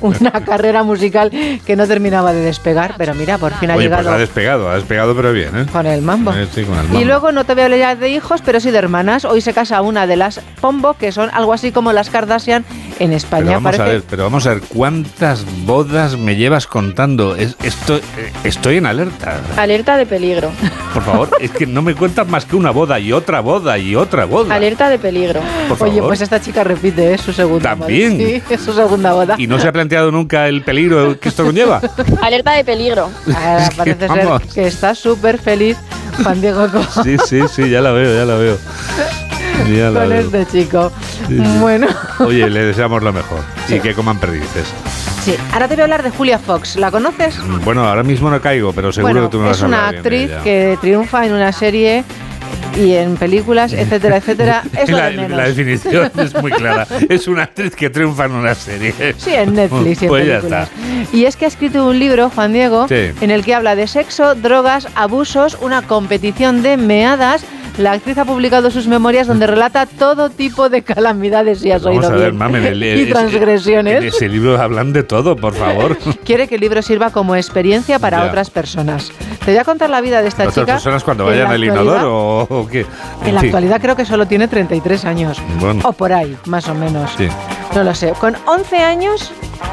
una 0.00 0.32
carrera 0.44 0.82
musical 0.82 1.30
que 1.64 1.76
no 1.76 1.86
terminaba 1.86 2.32
de 2.32 2.40
despegar, 2.40 2.94
pero 2.98 3.14
mira, 3.14 3.38
por 3.38 3.54
fin 3.54 3.70
ha 3.70 3.76
Oye, 3.76 3.88
pues 3.88 4.00
llegado 4.00 4.14
ha 4.14 4.18
despegado, 4.18 4.68
ha 4.68 4.74
despegado, 4.74 5.16
pero 5.16 5.32
bien, 5.32 5.56
¿eh? 5.56 5.66
con 5.72 5.86
el 5.86 6.02
mambo. 6.02 6.32
Sí, 6.54 6.64
con 6.64 6.76
el 6.76 6.84
mambo. 6.84 7.00
Y 7.00 7.04
luego 7.04 7.32
no 7.32 7.44
te 7.44 7.54
voy 7.54 7.62
a 7.62 7.66
hablar 7.66 7.98
de 7.98 8.10
hijos, 8.10 8.42
pero 8.44 8.60
sí 8.60 8.70
de 8.70 8.78
hermanas. 8.78 9.24
Hoy 9.24 9.40
se 9.40 9.54
casa 9.54 9.80
una 9.80 10.06
de 10.06 10.16
las 10.16 10.40
Pombo, 10.60 10.94
que 10.94 11.12
son 11.12 11.30
algo 11.32 11.52
así 11.52 11.72
como 11.72 11.92
las 11.92 12.10
Kardashian 12.10 12.64
en 12.98 13.12
España. 13.12 13.44
Pero 13.44 13.54
vamos 13.60 13.74
a 13.74 13.78
Parece- 13.78 13.92
ver, 13.94 14.02
pero 14.10 14.22
vamos 14.24 14.46
a 14.46 14.50
ver, 14.54 14.62
¿cuántas 14.68 15.44
bodas 15.64 16.16
me 16.16 16.36
llevas 16.36 16.66
contando? 16.66 17.36
Es, 17.36 17.56
estoy, 17.62 17.98
eh, 18.16 18.32
estoy 18.44 18.76
en 18.78 18.86
alerta. 18.86 19.40
Alerta 19.56 19.96
de 19.96 20.06
peligro. 20.06 20.50
Por 20.94 21.02
favor, 21.04 21.30
es 21.40 21.50
que 21.50 21.66
no 21.66 21.82
me 21.82 21.94
cuentas 21.94 22.26
más 22.28 22.44
que 22.44 22.56
una 22.56 22.70
boda 22.70 22.98
y 22.98 23.12
otra 23.12 23.40
boda 23.40 23.78
y 23.78 23.94
otra 23.94 24.24
boda. 24.24 24.54
Alerta 24.54 24.88
de 24.88 24.98
peligro. 24.98 25.40
Por 25.68 25.82
Oye, 25.82 25.92
favor. 25.96 26.08
pues 26.10 26.20
esta 26.22 26.40
chica 26.40 26.64
repite, 26.64 27.14
es 27.14 27.20
su 27.20 27.32
segunda 27.32 27.70
También. 27.76 28.16
boda. 28.18 28.28
Sí, 28.28 28.42
es 28.50 28.60
su 28.60 28.72
segunda 28.72 29.12
boda. 29.12 29.34
¿Y 29.38 29.46
no 29.46 29.58
se 29.60 29.68
ha 29.68 29.72
planteado 29.72 30.10
nunca 30.10 30.48
el 30.48 30.62
peligro 30.62 31.18
que 31.20 31.28
esto 31.28 31.44
conlleva? 31.44 31.80
Alerta 32.22 32.52
de 32.52 32.64
peligro. 32.64 33.10
Ah, 33.34 33.68
parece 33.76 34.06
vamos. 34.08 34.42
ser 34.42 34.52
que 34.52 34.66
está 34.66 34.94
súper 34.94 35.38
feliz 35.38 35.76
Juan 36.22 36.40
Diego 36.40 36.66
con, 36.72 37.04
Sí, 37.04 37.16
sí, 37.26 37.40
sí, 37.54 37.70
ya 37.70 37.80
la 37.80 37.92
veo, 37.92 38.14
ya 38.14 38.24
la 38.24 38.34
veo. 38.38 38.58
La 39.92 40.00
con 40.00 40.08
veo. 40.08 40.20
este 40.20 40.46
chico. 40.46 40.92
Sí, 41.28 41.36
sí. 41.36 41.58
Bueno, 41.60 41.86
Oye, 42.20 42.48
le 42.50 42.64
deseamos 42.64 43.02
lo 43.02 43.12
mejor 43.12 43.40
y 43.68 43.80
que 43.80 43.94
coman 43.94 44.18
perdices. 44.18 44.66
sí. 45.24 45.34
Ahora 45.52 45.68
te 45.68 45.74
voy 45.74 45.80
a 45.82 45.84
hablar 45.84 46.02
de 46.02 46.10
Julia 46.10 46.38
Fox. 46.38 46.76
¿La 46.76 46.90
conoces? 46.90 47.38
Bueno, 47.64 47.86
ahora 47.86 48.02
mismo 48.02 48.30
no 48.30 48.40
caigo, 48.40 48.72
pero 48.72 48.92
seguro 48.92 49.14
bueno, 49.14 49.28
que 49.28 49.32
tú 49.32 49.40
me 49.40 49.48
vas 49.48 49.56
es 49.56 49.62
a 49.62 49.66
hablar 49.66 49.80
una 49.80 49.90
bien 49.90 50.02
de 50.02 50.34
actriz 50.34 50.42
que 50.44 50.78
triunfa 50.80 51.26
en 51.26 51.32
una 51.32 51.52
serie 51.52 52.04
y 52.76 52.92
en 52.94 53.16
películas, 53.16 53.72
etcétera, 53.76 54.18
etcétera. 54.18 54.62
Es 54.80 54.88
la, 54.90 55.10
de 55.10 55.28
la 55.28 55.44
definición 55.48 56.10
es 56.16 56.34
muy 56.40 56.52
clara. 56.52 56.86
Es 57.08 57.26
una 57.26 57.44
actriz 57.44 57.74
que 57.74 57.90
triunfa 57.90 58.26
en 58.26 58.32
una 58.32 58.54
serie. 58.54 58.94
Sí, 59.18 59.34
en 59.34 59.54
Netflix 59.54 60.02
y 60.02 60.04
en 60.04 60.08
Pues 60.08 60.26
ya 60.26 60.36
está. 60.38 60.68
Y 61.12 61.24
es 61.24 61.36
que 61.36 61.44
ha 61.46 61.48
escrito 61.48 61.84
un 61.86 61.98
libro, 61.98 62.30
Juan 62.30 62.52
Diego, 62.52 62.86
Sí. 62.88 63.10
en 63.20 63.30
el 63.30 63.44
que 63.44 63.54
habla 63.54 63.74
de 63.74 63.86
sexo, 63.86 64.34
drogas, 64.34 64.86
abusos, 64.94 65.58
una 65.60 65.82
competición 65.82 66.62
de 66.62 66.76
meadas. 66.76 67.44
La 67.78 67.92
actriz 67.92 68.18
ha 68.18 68.24
publicado 68.24 68.70
sus 68.72 68.88
memorias 68.88 69.28
donde 69.28 69.46
relata 69.46 69.86
todo 69.86 70.30
tipo 70.30 70.68
de 70.68 70.82
calamidades, 70.82 71.60
si 71.60 71.70
has 71.70 71.82
Vamos 71.84 71.98
oído 72.04 72.08
a 72.12 72.16
ver, 72.16 72.30
bien, 72.32 72.36
mamen, 72.36 72.64
el- 72.66 72.82
y 72.82 73.02
es- 73.02 73.08
transgresiones. 73.10 73.98
En 74.02 74.08
ese 74.08 74.28
libro 74.28 74.60
hablan 74.60 74.92
de 74.92 75.04
todo, 75.04 75.36
por 75.36 75.54
favor. 75.54 75.96
Quiere 76.24 76.48
que 76.48 76.56
el 76.56 76.60
libro 76.60 76.82
sirva 76.82 77.10
como 77.10 77.36
experiencia 77.36 78.00
para 78.00 78.18
Ya. 78.18 78.26
otras 78.26 78.50
personas. 78.50 79.12
Te 79.44 79.52
voy 79.52 79.58
a 79.60 79.64
contar 79.64 79.90
la 79.90 80.00
vida 80.00 80.22
de 80.22 80.28
esta 80.28 80.42
¿Otras 80.42 80.54
chica. 80.56 80.72
personas 80.74 81.04
cuando 81.04 81.24
vayan 81.24 81.52
al 81.52 81.62
inodoro 81.62 82.46
o, 82.50 82.66
qué? 82.68 82.84
En 83.24 83.34
la 83.34 83.42
actualidad 83.42 83.80
creo 83.80 83.94
que 83.94 84.04
solo 84.04 84.26
tiene 84.26 84.48
33 84.48 85.04
años. 85.04 85.38
Bueno. 85.60 85.80
O 85.84 85.92
por 85.92 86.12
ahí, 86.12 86.36
más 86.46 86.68
o 86.68 86.74
menos. 86.74 87.12
Sí. 87.16 87.28
No 87.76 87.84
lo 87.84 87.94
sé. 87.94 88.12
Con 88.18 88.34
11 88.46 88.76
años, 88.78 89.30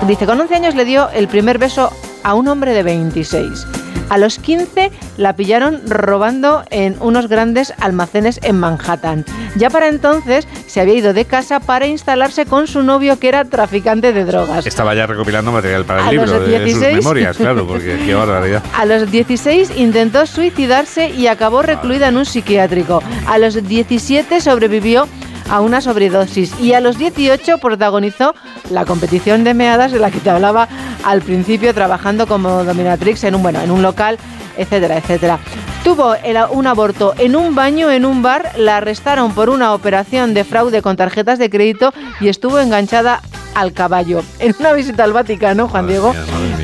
dice, 0.08 0.28
con 0.28 0.39
11 0.39 0.53
años 0.56 0.76
le 0.76 0.86
dio 0.86 1.10
el 1.10 1.28
primer 1.28 1.58
beso 1.58 1.91
a 2.24 2.36
un 2.36 2.47
hombre 2.49 2.74
de 2.74 2.84
26. 2.84 3.66
A 4.10 4.18
los 4.18 4.39
15 4.39 4.91
la 5.18 5.36
pillaron 5.36 5.82
robando 5.88 6.64
en 6.70 6.95
unos 6.99 7.28
grandes 7.28 7.74
almacenes 7.80 8.39
en 8.43 8.58
Manhattan. 8.60 9.26
Ya 9.56 9.70
para 9.70 9.88
entonces 9.88 10.47
se 10.68 10.82
había 10.82 10.95
ido 10.95 11.14
de 11.14 11.26
casa 11.26 11.60
para 11.60 11.88
instalarse 11.88 12.45
con 12.45 12.68
su 12.68 12.84
novio 12.84 13.20
que 13.20 13.30
era 13.30 13.45
traficante 13.45 14.14
de 14.14 14.26
drogas. 14.26 14.66
Estaba 14.66 14.93
ya 14.95 15.08
recopilando 15.08 15.51
material 15.51 15.86
para 15.86 16.01
el 16.01 16.08
A 16.08 16.12
libro 16.12 16.32
de 16.32 16.38
sus 16.39 16.47
16. 16.47 16.95
memorias, 16.97 17.38
claro, 17.38 17.66
porque 17.68 17.97
qué 18.06 18.14
barbaridad. 18.14 18.64
A 18.76 18.86
los 18.86 19.10
16 19.10 19.72
intentó 19.78 20.26
suicidarse 20.26 21.10
y 21.10 21.28
acabó 21.28 21.62
recluida 21.62 22.08
en 22.10 22.18
un 22.18 22.26
psiquiátrico. 22.26 23.01
A 23.28 23.38
los 23.38 23.68
17 23.68 24.41
sobrevivió 24.41 25.08
a 25.49 25.61
una 25.61 25.81
sobredosis. 25.81 26.59
Y 26.59 26.73
a 26.73 26.81
los 26.81 26.97
18 26.97 27.57
protagonizó 27.59 28.33
la 28.69 28.85
competición 28.85 29.43
de 29.43 29.53
meadas 29.53 29.91
de 29.91 29.99
la 29.99 30.11
que 30.11 30.19
te 30.19 30.29
hablaba 30.29 30.67
al 31.03 31.21
principio 31.21 31.73
trabajando 31.73 32.27
como 32.27 32.63
dominatrix 32.63 33.23
en 33.23 33.35
un 33.35 33.43
bueno 33.43 33.61
en 33.61 33.71
un 33.71 33.81
local 33.81 34.17
etcétera 34.57 34.97
etcétera. 34.97 35.39
Tuvo 35.83 36.15
un 36.51 36.67
aborto 36.67 37.13
en 37.17 37.35
un 37.35 37.53
baño 37.53 37.91
en 37.91 38.05
un 38.05 38.21
bar 38.21 38.51
la 38.57 38.77
arrestaron 38.77 39.33
por 39.33 39.49
una 39.49 39.73
operación 39.73 40.33
de 40.33 40.43
fraude 40.43 40.81
con 40.81 40.95
tarjetas 40.95 41.37
de 41.37 41.49
crédito 41.49 41.93
y 42.19 42.29
estuvo 42.29 42.59
enganchada 42.59 43.21
al 43.56 43.74
caballo 43.74 44.22
en 44.39 44.56
una 44.60 44.74
visita 44.74 45.03
al 45.03 45.14
Vaticano 45.14 45.68
Juan 45.68 45.88
Diego 45.88 46.14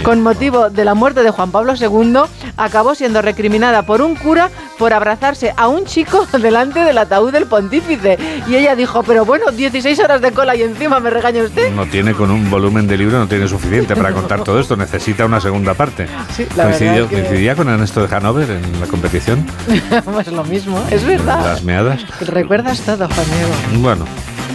con 0.03 0.21
motivo 0.21 0.69
de 0.69 0.83
la 0.85 0.93
muerte 0.93 1.23
de 1.23 1.29
Juan 1.31 1.51
Pablo 1.51 1.73
II, 1.79 2.21
acabó 2.57 2.95
siendo 2.95 3.21
recriminada 3.21 3.83
por 3.83 4.01
un 4.01 4.15
cura 4.15 4.49
por 4.79 4.93
abrazarse 4.93 5.53
a 5.55 5.67
un 5.67 5.85
chico 5.85 6.25
delante 6.41 6.83
del 6.83 6.97
ataúd 6.97 7.31
del 7.31 7.45
pontífice. 7.45 8.17
Y 8.47 8.55
ella 8.55 8.75
dijo, 8.75 9.03
pero 9.03 9.25
bueno, 9.25 9.51
16 9.51 9.99
horas 9.99 10.21
de 10.21 10.31
cola 10.31 10.55
y 10.55 10.63
encima 10.63 10.99
me 10.99 11.09
regaña 11.11 11.43
usted. 11.43 11.71
No 11.71 11.85
tiene 11.85 12.13
con 12.13 12.31
un 12.31 12.49
volumen 12.49 12.87
de 12.87 12.97
libro, 12.97 13.19
no 13.19 13.27
tiene 13.27 13.47
suficiente 13.47 13.95
para 13.95 14.11
contar 14.11 14.43
todo 14.43 14.59
esto, 14.59 14.75
necesita 14.75 15.25
una 15.25 15.39
segunda 15.39 15.73
parte. 15.75 16.07
Sí, 16.35 16.47
la 16.55 16.63
Coincidió- 16.65 17.07
que- 17.07 17.15
¿Coincidía 17.21 17.55
con 17.55 17.69
Ernesto 17.69 18.05
de 18.05 18.15
Hanover 18.15 18.49
en 18.49 18.79
la 18.81 18.87
competición? 18.87 19.45
pues 20.13 20.27
lo 20.27 20.43
mismo, 20.43 20.83
es 20.89 21.05
verdad. 21.05 21.43
Las 21.45 21.63
meadas. 21.63 22.01
Recuerdas 22.21 22.81
todo, 22.81 23.07
Juan 23.07 23.27
Diego. 23.29 23.81
Bueno, 23.83 24.05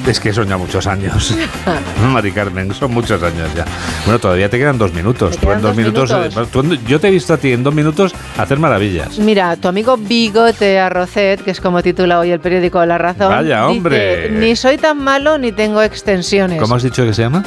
es 0.07 0.20
que 0.20 0.32
son 0.32 0.49
ya 0.49 0.57
muchos 0.57 0.86
años. 0.86 1.34
Mari 2.12 2.32
Carmen, 2.32 2.72
son 2.74 2.92
muchos 2.92 3.22
años 3.22 3.49
ya. 3.55 3.64
Bueno, 4.05 4.18
todavía 4.18 4.49
te 4.49 4.59
quedan 4.59 4.78
dos 4.78 4.92
minutos. 4.92 5.36
Tú 5.38 5.47
en 5.51 5.55
dos 5.61 5.62
dos 5.62 5.76
minutos, 5.76 6.11
minutos. 6.11 6.36
eh, 6.44 6.49
tú 6.53 6.61
en- 6.61 6.86
yo 6.86 7.01
te 7.01 7.09
he 7.09 7.11
visto 7.11 7.34
a 7.34 7.36
ti 7.38 7.53
en 7.53 7.62
dos 7.62 7.74
minutos 7.74 8.14
hacer 8.38 8.59
maravillas. 8.59 9.18
Mira, 9.18 9.57
tu 9.57 9.68
amigo 9.68 9.97
Bigote 9.97 10.78
Arrocet, 10.78 11.42
que 11.42 11.51
es 11.51 11.61
como 11.61 11.82
titula 11.82 12.18
hoy 12.20 12.30
el 12.30 12.40
periódico 12.40 12.84
La 12.86 12.99
Razón. 12.99 13.28
Vaya, 13.30 13.66
dice, 13.66 13.76
hombre. 13.78 14.30
ni 14.30 14.55
soy 14.57 14.76
tan 14.78 14.99
malo 14.99 15.38
ni 15.38 15.53
tengo 15.53 15.82
extensiones. 15.82 16.61
¿Cómo 16.61 16.74
has 16.76 16.82
dicho 16.82 17.05
que 17.05 17.12
se 17.14 17.22
llama? 17.22 17.44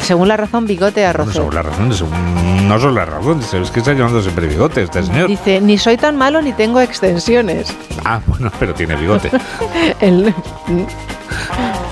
Según 0.00 0.28
La 0.28 0.36
Razón, 0.36 0.66
Bigote 0.66 1.02
No 1.02 1.08
Arrocet. 1.08 1.34
son 1.34 1.54
las 1.54 1.66
razones, 1.66 2.02
no 2.02 2.78
son 2.78 2.94
las 2.94 3.08
razones, 3.08 3.52
es 3.54 3.70
que 3.70 3.80
está 3.80 3.92
llamando 3.92 4.22
siempre 4.22 4.46
bigote 4.46 4.82
este 4.84 5.02
señor. 5.02 5.28
Dice, 5.28 5.60
ni 5.60 5.76
soy 5.78 5.96
tan 5.96 6.16
malo 6.16 6.40
ni 6.42 6.52
tengo 6.52 6.80
extensiones. 6.80 7.74
Ah, 8.04 8.20
bueno, 8.26 8.50
pero 8.60 8.72
tiene 8.74 8.94
bigote. 8.96 9.30
El- 10.00 10.32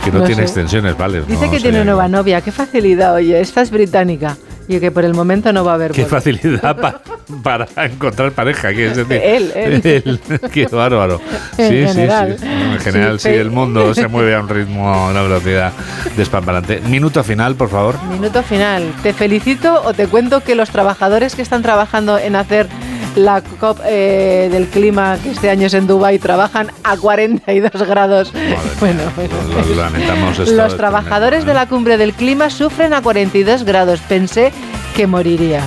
Que 0.04 0.12
no, 0.12 0.20
No 0.20 0.24
tiene 0.24 0.36
sé. 0.36 0.42
extensiones, 0.42 0.96
vale. 0.96 1.22
Dice 1.22 1.44
no 1.46 1.50
que 1.50 1.60
tiene 1.60 1.84
nueva 1.84 2.08
novia. 2.08 2.40
Qué 2.40 2.52
facilidad, 2.52 3.14
oye. 3.14 3.40
Esta 3.40 3.62
es 3.62 3.70
británica. 3.70 4.36
Y 4.68 4.78
que 4.80 4.90
por 4.90 5.04
el 5.04 5.14
momento 5.14 5.52
no 5.52 5.64
va 5.64 5.72
a 5.72 5.74
haber 5.74 5.92
Qué 5.92 6.02
boda. 6.04 6.10
facilidad 6.20 6.76
pa- 6.80 7.00
para 7.42 7.66
encontrar 7.84 8.32
pareja, 8.32 8.72
quieres 8.72 8.96
decir. 8.96 9.16
Él, 9.22 9.52
él. 9.84 10.20
Qué 10.52 10.66
bárbaro. 10.66 11.20
En 11.56 11.68
Sí, 11.70 11.80
sí, 11.82 11.86
general. 11.94 12.36
sí. 12.38 12.46
En 12.46 12.78
general, 12.80 13.20
Sí, 13.20 13.28
sí, 13.30 13.34
el 13.34 13.50
mundo 13.50 13.94
se 13.94 14.08
mueve 14.08 14.34
a 14.34 14.40
un 14.40 14.48
ritmo, 14.48 14.88
a 14.88 15.08
una 15.10 15.22
velocidad 15.22 15.72
despamparante. 16.16 16.80
Minuto 16.82 17.22
final, 17.24 17.54
por 17.54 17.68
favor. 17.68 17.96
Minuto 18.04 18.42
final. 18.42 18.92
Te 19.02 19.12
felicito 19.12 19.82
o 19.84 19.92
te 19.94 20.06
cuento 20.06 20.42
que 20.42 20.54
los 20.54 20.70
trabajadores 20.70 21.34
que 21.34 21.42
están 21.42 21.62
trabajando 21.62 22.18
en 22.18 22.36
hacer 22.36 22.68
la 23.16 23.40
COP 23.40 23.80
eh, 23.86 24.48
del 24.52 24.66
clima 24.66 25.16
que 25.22 25.30
este 25.30 25.50
año 25.50 25.66
es 25.66 25.74
en 25.74 25.86
Dubái 25.88 26.18
trabajan 26.18 26.68
a 26.84 26.96
42 26.96 27.82
grados. 27.88 28.32
Bueno, 28.78 29.00
bueno. 29.16 29.32
Lamentamos 29.76 30.38
esto. 30.38 30.54
Los 30.54 30.76
trabajadores 30.76 31.44
de 31.44 31.54
la 31.54 31.66
cumbre 31.66 31.96
del 31.96 32.12
clima 32.12 32.50
sufren 32.50 32.94
a 32.94 33.02
42 33.02 33.64
grados. 33.64 34.00
Pensé 34.08 34.52
que 34.94 35.06
moriría. 35.06 35.62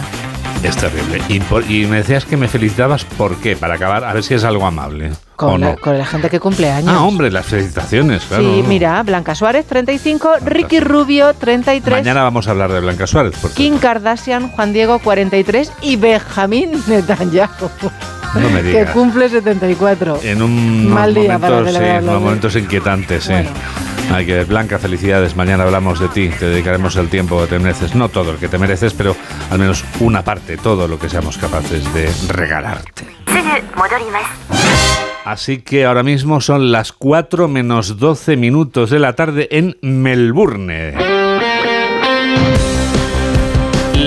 Es 0.64 0.76
terrible. 0.78 1.22
Y, 1.28 1.40
por- 1.40 1.70
y 1.70 1.86
me 1.88 1.98
decías 1.98 2.24
que 2.26 2.38
me 2.38 2.48
felicitabas, 2.48 3.04
¿por 3.04 3.36
qué? 3.38 3.56
Para 3.56 3.76
acabar, 3.76 4.04
a 4.04 4.14
ver 4.14 4.24
si 4.24 4.36
es 4.36 4.44
algo 4.44 4.66
amable. 4.66 5.12
¿O 5.12 5.18
Con, 5.36 5.62
la, 5.62 5.72
no? 5.72 5.78
con 5.78 5.98
la 5.98 6.06
gente 6.06 6.30
que 6.30 6.40
cumple 6.40 6.70
años. 6.72 6.92
Ah, 6.96 7.04
hombre, 7.04 7.32
las 7.32 7.46
felicitaciones, 7.48 8.24
claro. 8.26 8.44
Sí, 8.44 8.64
mira, 8.68 9.02
Blanca 9.02 9.34
Suárez 9.34 9.66
35, 9.66 10.34
Ricky 10.46 10.80
Rubio 10.80 11.34
33, 11.34 12.00
Mañana 12.00 12.22
vamos 12.24 12.48
a 12.48 12.52
hablar 12.52 12.72
de 12.72 12.80
Blanca 12.80 13.08
Suárez, 13.08 13.34
porque 13.42 13.56
Kim 13.56 13.80
Kardashian, 13.80 14.50
Juan 14.52 14.72
Diego 14.72 15.00
43 15.00 15.72
y 15.82 15.96
Benjamín 15.96 16.72
Netanyahu, 16.86 17.70
no 18.36 18.50
me 18.50 18.62
que 18.64 18.70
digas. 18.70 18.92
cumple 18.92 19.30
74. 19.30 20.20
En 20.24 20.42
un 20.42 20.90
Mal 20.90 21.14
día 21.14 21.38
para 21.40 21.56
momentos, 21.56 21.68
sí, 21.74 21.74
celebrarlo, 21.80 22.10
unos 22.12 22.22
¿no? 22.22 22.26
momentos 22.26 22.56
inquietantes, 22.56 23.24
sí. 23.24 23.32
Bueno. 23.34 23.50
Hay 24.14 24.26
que 24.26 24.34
ver, 24.34 24.46
Blanca, 24.46 24.78
felicidades. 24.78 25.38
Mañana 25.38 25.64
hablamos 25.64 26.00
de 26.00 26.10
ti. 26.10 26.30
Te 26.38 26.48
dedicaremos 26.50 26.96
el 26.98 27.08
tiempo 27.08 27.40
que 27.42 27.48
te 27.48 27.60
mereces. 27.60 27.96
No 27.96 28.10
todo 28.10 28.32
el 28.32 28.38
que 28.38 28.50
te 28.50 28.58
mereces, 28.58 28.94
pero 28.94 29.16
al 29.50 29.58
menos 29.58 29.86
una 30.02 30.22
parte, 30.22 30.58
todo 30.58 30.86
lo 30.88 31.00
que 31.00 31.08
seamos 31.08 31.38
capaces 31.38 31.94
de 31.94 32.10
regalarte. 32.28 33.06
Así 35.24 35.60
que 35.60 35.86
ahora 35.86 36.04
mismo 36.04 36.42
son 36.42 36.72
las 36.74 36.92
4 36.92 37.48
menos 37.48 38.00
12 38.00 38.36
minutos 38.36 38.90
de 38.90 39.00
la 39.00 39.14
tarde 39.14 39.48
en 39.52 39.78
Melbourne. 39.82 40.94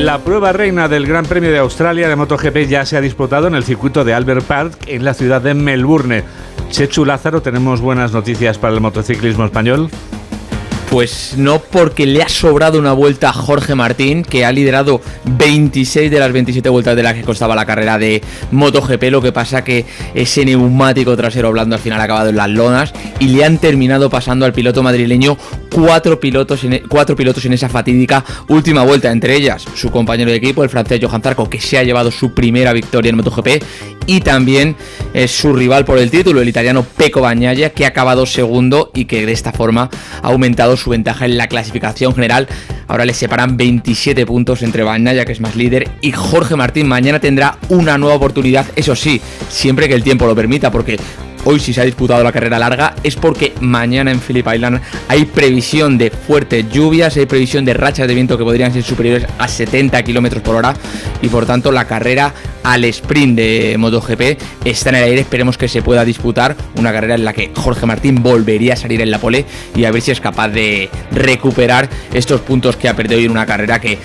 La 0.03 0.19
prueba 0.19 0.53
reina 0.53 0.89
del 0.89 1.07
Gran 1.07 1.25
Premio 1.25 1.53
de 1.53 1.59
Australia 1.59 2.09
de 2.09 2.17
MotoGP 2.17 2.67
ya 2.69 2.85
se 2.85 2.97
ha 2.97 3.01
disputado 3.01 3.47
en 3.47 3.55
el 3.55 3.63
circuito 3.63 4.05
de 4.05 4.13
Albert 4.13 4.45
Park 4.45 4.75
en 4.89 5.05
la 5.05 5.15
ciudad 5.15 5.41
de 5.41 5.55
Melbourne. 5.55 6.25
Chechu 6.69 7.05
Lázaro, 7.05 7.43
¿tenemos 7.43 7.81
buenas 7.81 8.13
noticias 8.13 8.59
para 8.59 8.75
el 8.75 8.81
motociclismo 8.81 9.45
español? 9.45 9.89
Pues 10.95 11.35
no 11.37 11.59
porque 11.59 12.07
le 12.07 12.23
ha 12.23 12.29
sobrado 12.29 12.79
una 12.79 12.93
vuelta 12.93 13.31
a 13.31 13.33
Jorge 13.33 13.75
Martín, 13.75 14.23
que 14.23 14.45
ha 14.45 14.53
liderado 14.53 15.01
26 15.25 16.09
de 16.09 16.21
las 16.21 16.33
27 16.33 16.69
vueltas 16.69 16.95
de 16.95 17.03
las 17.03 17.15
que 17.15 17.23
costaba 17.23 17.57
la 17.57 17.67
carrera 17.67 17.99
de 17.99 18.23
MotoGP. 18.53 19.03
Lo 19.11 19.21
que 19.21 19.33
pasa 19.33 19.65
que 19.65 19.87
ese 20.15 20.45
neumático 20.45 21.17
trasero 21.17 21.51
blando 21.51 21.75
al 21.75 21.83
final 21.83 22.01
ha 22.01 22.05
acabado 22.05 22.29
en 22.29 22.37
las 22.37 22.49
lonas 22.49 22.93
y 23.19 23.27
le 23.27 23.45
han 23.45 23.59
terminado 23.59 24.09
pasando 24.09 24.47
al 24.47 24.53
piloto 24.53 24.85
madrileño 24.85 25.37
cuatro 25.69 26.21
pilotos 26.21 26.63
en, 26.63 26.75
e, 26.75 26.83
cuatro 26.83 27.17
pilotos 27.17 27.45
en 27.45 27.55
esa 27.55 27.69
fatídica 27.69 28.25
última 28.47 28.85
vuelta. 28.85 29.11
Entre 29.11 29.35
ellas 29.35 29.65
su 29.75 29.91
compañero 29.91 30.31
de 30.31 30.37
equipo, 30.37 30.63
el 30.63 30.71
francés 30.71 31.01
Johan 31.03 31.23
Zarco, 31.23 31.51
que 31.51 31.61
se 31.61 31.77
ha 31.77 31.83
llevado 31.83 32.13
su 32.13 32.35
primera 32.35 32.73
victoria 32.73 33.11
en 33.11 33.17
MotoGP, 33.17 33.65
y 34.07 34.21
también 34.21 34.77
eh, 35.15 35.29
su 35.29 35.53
rival 35.53 35.85
por 35.85 35.99
el 35.99 36.11
título, 36.11 36.43
el 36.43 36.49
italiano 36.49 36.85
Pecco 36.85 37.21
Bagnaia, 37.21 37.71
que 37.71 37.85
ha 37.85 37.89
acabado 37.89 38.27
segundo 38.27 38.91
y 38.95 39.05
que 39.05 39.25
de 39.25 39.33
esta 39.33 39.53
forma 39.53 39.89
ha 40.23 40.27
aumentado 40.27 40.77
su 40.77 40.91
ventaja 40.91 41.25
en 41.25 41.39
la 41.39 41.47
clasificación 41.47 42.15
general. 42.15 42.49
Ahora 42.89 43.05
le 43.05 43.15
separan 43.15 43.57
27 43.57 44.27
puntos 44.27 44.63
entre 44.63 44.83
Bagnaia, 44.83 45.25
que 45.25 45.33
es 45.33 45.41
más 45.41 45.57
líder, 45.57 45.89
y 46.01 46.13
Jorge 46.13 46.57
Martín. 46.57 46.89
Mañana 46.89 47.21
tendrá 47.21 47.59
una 47.69 47.97
nueva 47.97 48.17
oportunidad, 48.17 48.67
eso 48.77 48.95
sí, 48.97 49.21
siempre 49.49 49.89
que 49.89 49.95
el 49.95 50.03
tiempo 50.03 50.27
lo 50.27 50.35
permita, 50.35 50.71
porque 50.71 50.99
hoy 51.45 51.61
si 51.61 51.73
se 51.73 51.81
ha 51.81 51.85
disputado 51.85 52.23
la 52.23 52.33
carrera 52.33 52.59
larga 52.59 52.95
es 53.03 53.17
porque 53.17 53.55
mañana 53.61 54.11
en 54.11 54.21
Phillip 54.21 54.47
Island 54.53 54.81
hay 55.09 55.25
previsión 55.25 55.99
de 55.99 56.11
fuertes 56.11 56.71
lluvias, 56.71 57.17
hay 57.17 57.27
previsión 57.27 57.65
de 57.65 57.75
rachas 57.75 58.09
de 58.09 58.15
viento 58.15 58.39
que 58.39 58.45
podrían 58.45 58.73
ser 58.73 58.83
superiores 58.83 59.27
a 59.39 59.49
70 59.49 60.03
km 60.03 60.41
por 60.41 60.57
hora 60.57 60.75
y 61.23 61.29
por 61.29 61.47
tanto 61.47 61.73
la 61.73 61.87
carrera 61.87 62.33
al 62.63 62.85
sprint 62.85 63.37
de 63.37 63.77
MotoGP 63.79 64.41
está 64.65 64.91
en 64.91 64.97
el 64.97 65.05
aire, 65.05 65.21
esperemos 65.21 65.59
que 65.59 65.69
se 65.69 65.83
pueda 65.83 66.05
disputar 66.05 66.57
una 66.77 66.93
carrera 66.93 67.15
en 67.15 67.25
la 67.25 67.33
que 67.33 67.51
Jorge 67.55 67.87
Martín 67.87 68.23
volvería 68.23 68.75
a 68.75 68.77
salir 68.77 69.01
en 69.01 69.11
la 69.11 69.19
pole 69.19 69.45
y 69.75 69.85
a 69.85 69.91
ver 69.91 70.03
si 70.03 70.11
es 70.11 70.21
capaz 70.21 70.49
de 70.49 70.89
recuperar 71.13 71.89
estos 72.13 72.41
puntos 72.41 72.77
que 72.77 72.89
ha 72.89 72.97
perdido 72.97 73.19
hoy 73.19 73.27
en 73.27 73.31
una 73.31 73.47
carrera 73.47 73.81
que 73.81 73.99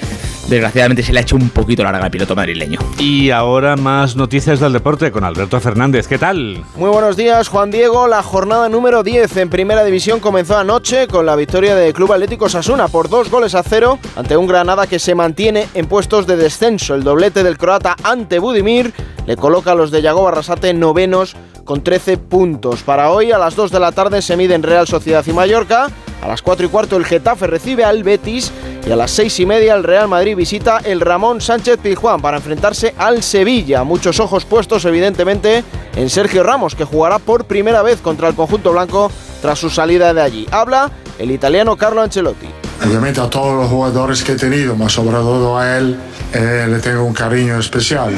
desgraciadamente 0.50 1.04
se 1.04 1.14
le 1.14 1.20
ha 1.20 1.22
hecho 1.22 1.36
un 1.36 1.50
poquito 1.50 1.84
larga 1.84 2.04
al 2.04 2.12
piloto 2.12 2.36
madrileño. 2.36 2.80
Y 2.98 3.30
ahora 3.30 3.76
más 3.76 4.16
noticias 4.16 4.60
del 4.60 4.74
deporte 4.74 5.12
con 5.12 5.24
Alberto 5.24 5.60
Fernández. 5.60 6.08
¿Qué 6.08 6.18
tal? 6.18 6.64
Muy 6.76 6.90
buenos 6.90 7.16
días, 7.16 7.48
Juan 7.48 7.72
Diego. 7.72 8.08
La 8.08 8.24
jornada 8.24 8.68
número 8.70 9.04
10 9.04 9.38
en 9.38 9.50
Primera 9.50 9.84
División 9.84 10.20
comenzó 10.20 10.58
anoche 10.58 11.08
con 11.08 11.26
la 11.26 11.36
victoria 11.36 11.76
del 11.76 11.94
Club 11.94 12.14
Atlético 12.14 12.50
Sasuna 12.50 12.88
por 12.88 13.10
dos 13.10 13.30
goles 13.30 13.56
a 13.56 13.64
cero 13.64 14.00
ante 14.16 14.36
un 14.36 14.48
Granada 14.48 14.88
que 14.88 15.00
se 15.00 15.16
mantiene 15.16 15.68
en 15.74 15.86
puestos 15.86 16.26
de 16.26 16.36
descenso. 16.36 16.96
El 16.96 17.04
doblete 17.04 17.44
del 17.44 17.58
croata 17.58 17.96
ante 18.04 18.40
Budimir 18.40 18.94
le 19.26 19.38
coloca 19.38 19.74
a 19.74 19.76
los 19.76 19.92
de 19.92 20.02
Yago 20.02 20.24
Barrasate 20.24 20.74
novenos 20.74 21.36
con 21.64 21.84
13 21.84 22.18
puntos. 22.18 22.82
Para 22.82 23.12
hoy 23.12 23.32
a 23.32 23.38
las 23.38 23.56
2 23.56 23.70
de 23.72 23.80
la 23.80 23.92
tarde 23.92 24.24
se 24.24 24.36
miden 24.36 24.64
Real 24.64 24.88
Sociedad 24.88 25.24
y 25.28 25.34
Mallorca. 25.34 25.90
A 26.22 26.28
las 26.28 26.42
4 26.42 26.66
y 26.66 26.70
cuarto 26.70 26.98
el 26.98 27.06
Getafe 27.06 27.48
recibe 27.48 27.84
al 27.84 28.04
Betis 28.04 28.52
y 28.86 28.92
a 28.92 28.96
las 28.96 29.12
6 29.12 29.40
y 29.40 29.46
media 29.46 29.76
el 29.76 29.84
Real 29.84 30.08
Madrid 30.08 30.36
visita 30.36 30.80
el 30.84 31.02
Ramón 31.02 31.42
Sánchez 31.42 31.78
Pizjuán 31.78 32.22
para 32.22 32.38
enfrentarse 32.38 32.94
al 32.98 33.24
Sevilla. 33.24 33.84
Muchos 33.84 34.20
ojos 34.20 34.46
puestos 34.46 34.84
evidentemente 34.86 35.64
en 35.96 36.10
Sergio 36.10 36.44
Ramos 36.44 36.76
que 36.76 36.84
jugará 36.84 37.20
por 37.20 37.46
primera 37.46 37.82
vez 37.82 38.02
contra 38.02 38.28
el 38.28 38.36
conjunto 38.36 38.72
blanco 38.72 39.12
tras 39.42 39.60
su 39.60 39.70
salida 39.70 40.14
de 40.14 40.22
allí. 40.22 40.46
Habla 40.52 40.92
el 41.18 41.32
italiano 41.32 41.78
Carlo 41.78 42.02
Ancelotti. 42.02 42.48
Obviamente 42.86 43.20
a 43.20 43.30
todos 43.30 43.56
los 43.56 43.70
jugadores 43.70 44.24
que 44.24 44.34
he 44.34 44.36
tenido, 44.36 44.76
más 44.76 44.94
sobre 44.94 45.18
todo 45.18 45.58
a 45.58 45.78
él, 45.78 46.00
eh, 46.34 46.66
le 46.70 46.80
tengo 46.80 47.04
un 47.04 47.14
cariño 47.14 47.60
especial. 47.60 48.14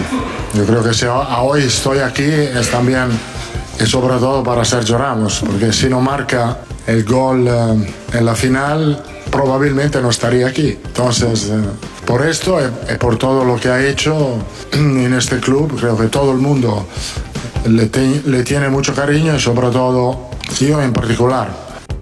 Yo 0.54 0.66
creo 0.66 0.84
que 0.84 0.93
si 0.93 1.06
hoy 1.06 1.64
estoy 1.64 1.99
aquí 1.99 2.24
es 2.24 2.70
también 2.70 3.08
y 3.80 3.86
sobre 3.86 4.18
todo 4.18 4.43
para 4.43 4.64
Sergio 4.64 4.97
Ramos, 4.97 5.41
porque 5.45 5.74
si 5.74 5.89
no 5.89 5.99
marca 6.02 6.58
el 6.88 7.04
gol 7.04 7.48
eh, 7.48 7.94
en 8.14 8.26
la 8.26 8.36
final, 8.36 9.04
probablemente 9.30 10.02
no 10.02 10.10
estaría 10.10 10.48
aquí. 10.48 10.78
Entonces, 10.84 11.50
eh, 11.50 11.62
por 12.06 12.26
esto 12.26 12.58
y, 12.60 12.96
por 12.98 13.18
todo 13.18 13.46
lo 13.46 13.56
que 13.58 13.70
ha 13.70 13.86
hecho 13.86 14.38
en 14.74 15.14
este 15.14 15.40
club, 15.40 15.78
creo 15.80 15.98
que 15.98 16.08
todo 16.08 16.32
el 16.32 16.38
mundo 16.38 16.88
le, 17.66 17.90
le 18.26 18.44
tiene 18.44 18.70
mucho 18.70 18.94
cariño 18.94 19.36
y 19.36 19.40
sobre 19.40 19.70
todo 19.70 20.30
yo 20.60 20.82
en 20.82 20.94
particular. 20.94 21.50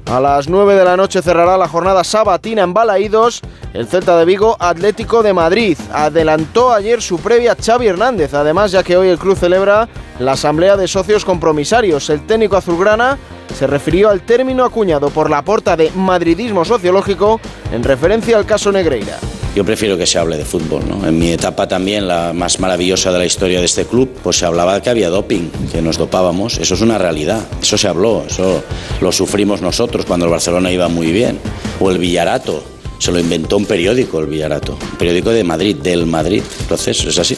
A 0.06 0.20
las 0.20 0.50
9 0.50 0.74
de 0.74 0.84
la 0.84 0.98
noche 0.98 1.22
cerrará 1.22 1.56
la 1.56 1.68
jornada 1.68 2.04
sabatina 2.04 2.64
en 2.64 2.74
Balaídos 2.74 3.42
el 3.74 3.88
Celta 3.88 4.18
de 4.18 4.26
Vigo 4.26 4.58
Atlético 4.60 5.22
de 5.22 5.34
Madrid. 5.34 5.78
Adelantó 5.94 6.74
ayer 6.74 7.02
su 7.02 7.20
previa 7.20 7.56
Xavi 7.56 7.88
Hernández, 7.88 8.34
además 8.34 8.72
ya 8.72 8.84
que 8.84 8.98
hoy 8.98 9.10
el 9.10 9.20
club 9.20 9.38
celebra 9.38 9.88
la 10.20 10.34
asamblea 10.34 10.78
de 10.78 10.88
socios 10.88 11.26
compromisarios. 11.26 12.10
El 12.10 12.26
técnico 12.26 12.58
azulgrana 12.58 13.18
se 13.58 13.68
refirió 13.68 14.10
al 14.10 14.22
término 14.22 14.64
acuñado 14.64 15.10
por 15.10 15.30
la 15.30 15.42
porta 15.44 15.76
de 15.76 15.92
madridismo 15.96 16.66
sociológico 16.66 17.40
en 17.72 17.84
referencia 17.84 18.38
al 18.38 18.46
caso 18.46 18.72
Negreira. 18.72 19.18
Yo 19.56 19.66
prefiero 19.66 19.98
que 19.98 20.06
se 20.06 20.20
hable 20.20 20.38
de 20.38 20.46
fútbol. 20.46 20.84
¿no? 20.88 21.08
En 21.08 21.18
mi 21.18 21.32
etapa 21.32 21.68
también, 21.68 22.08
la 22.08 22.34
más 22.34 22.60
maravillosa 22.60 23.12
de 23.12 23.18
la 23.18 23.26
historia 23.26 23.60
de 23.60 23.66
este 23.66 23.86
club, 23.86 24.10
pues 24.24 24.38
se 24.38 24.46
hablaba 24.46 24.80
que 24.82 24.90
había 24.90 25.10
doping, 25.10 25.50
que 25.72 25.82
nos 25.82 25.98
dopábamos. 25.98 26.60
Eso 26.60 26.76
es 26.76 26.82
una 26.82 26.98
realidad. 26.98 27.42
Eso 27.62 27.78
se 27.78 27.88
habló. 27.88 28.24
Eso 28.28 28.64
lo 29.02 29.12
sufrimos 29.12 29.62
nosotros 29.62 30.06
cuando 30.06 30.28
el 30.28 30.32
Barcelona 30.32 30.72
iba 30.72 30.88
muy 30.88 31.12
bien. 31.12 31.40
O 31.80 31.90
el 31.90 31.98
Villarato. 31.98 32.64
Se 33.00 33.12
lo 33.12 33.20
inventó 33.20 33.58
un 33.58 33.66
periódico, 33.66 34.20
el 34.20 34.28
Villarato. 34.28 34.74
Un 34.74 34.98
periódico 34.98 35.30
de 35.32 35.44
Madrid, 35.44 35.78
del 35.78 36.06
Madrid. 36.06 36.44
Entonces, 36.60 37.04
es 37.06 37.18
así. 37.18 37.38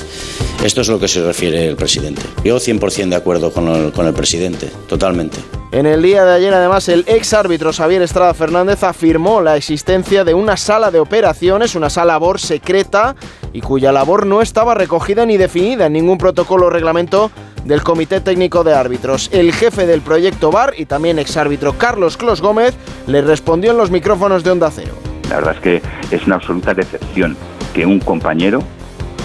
Esto 0.63 0.81
es 0.81 0.89
lo 0.89 0.99
que 0.99 1.07
se 1.07 1.23
refiere 1.23 1.67
el 1.67 1.75
presidente. 1.75 2.21
Yo 2.43 2.57
100% 2.57 3.09
de 3.09 3.15
acuerdo 3.15 3.51
con 3.51 3.67
el, 3.67 3.91
con 3.91 4.07
el 4.07 4.13
presidente, 4.13 4.69
totalmente. 4.89 5.37
En 5.71 5.85
el 5.85 6.01
día 6.01 6.25
de 6.25 6.33
ayer, 6.33 6.53
además, 6.53 6.89
el 6.89 7.05
ex 7.07 7.33
árbitro 7.33 7.71
Xavier 7.71 8.01
Estrada 8.01 8.33
Fernández 8.33 8.83
afirmó 8.83 9.41
la 9.41 9.55
existencia 9.55 10.23
de 10.23 10.33
una 10.33 10.57
sala 10.57 10.91
de 10.91 10.99
operaciones, 10.99 11.75
una 11.75 11.89
sala 11.89 12.13
labor 12.13 12.39
secreta 12.39 13.15
y 13.53 13.61
cuya 13.61 13.91
labor 13.91 14.25
no 14.25 14.41
estaba 14.41 14.73
recogida 14.73 15.25
ni 15.25 15.37
definida 15.37 15.85
en 15.85 15.93
ningún 15.93 16.17
protocolo 16.17 16.65
o 16.65 16.69
reglamento 16.69 17.31
del 17.63 17.83
Comité 17.83 18.19
Técnico 18.19 18.63
de 18.63 18.73
Árbitros. 18.73 19.29
El 19.31 19.53
jefe 19.53 19.85
del 19.85 20.01
proyecto 20.01 20.51
VAR 20.51 20.73
y 20.77 20.85
también 20.85 21.19
ex 21.19 21.37
árbitro 21.37 21.77
Carlos 21.77 22.17
Clos 22.17 22.41
Gómez 22.41 22.73
le 23.07 23.21
respondió 23.21 23.71
en 23.71 23.77
los 23.77 23.91
micrófonos 23.91 24.43
de 24.43 24.51
Onda 24.51 24.71
Cero. 24.71 25.10
La 25.31 25.37
verdad 25.37 25.55
es 25.55 25.61
que 25.61 25.81
es 26.13 26.27
una 26.27 26.35
absoluta 26.35 26.73
decepción 26.73 27.37
que 27.73 27.85
un 27.85 27.99
compañero 27.99 28.61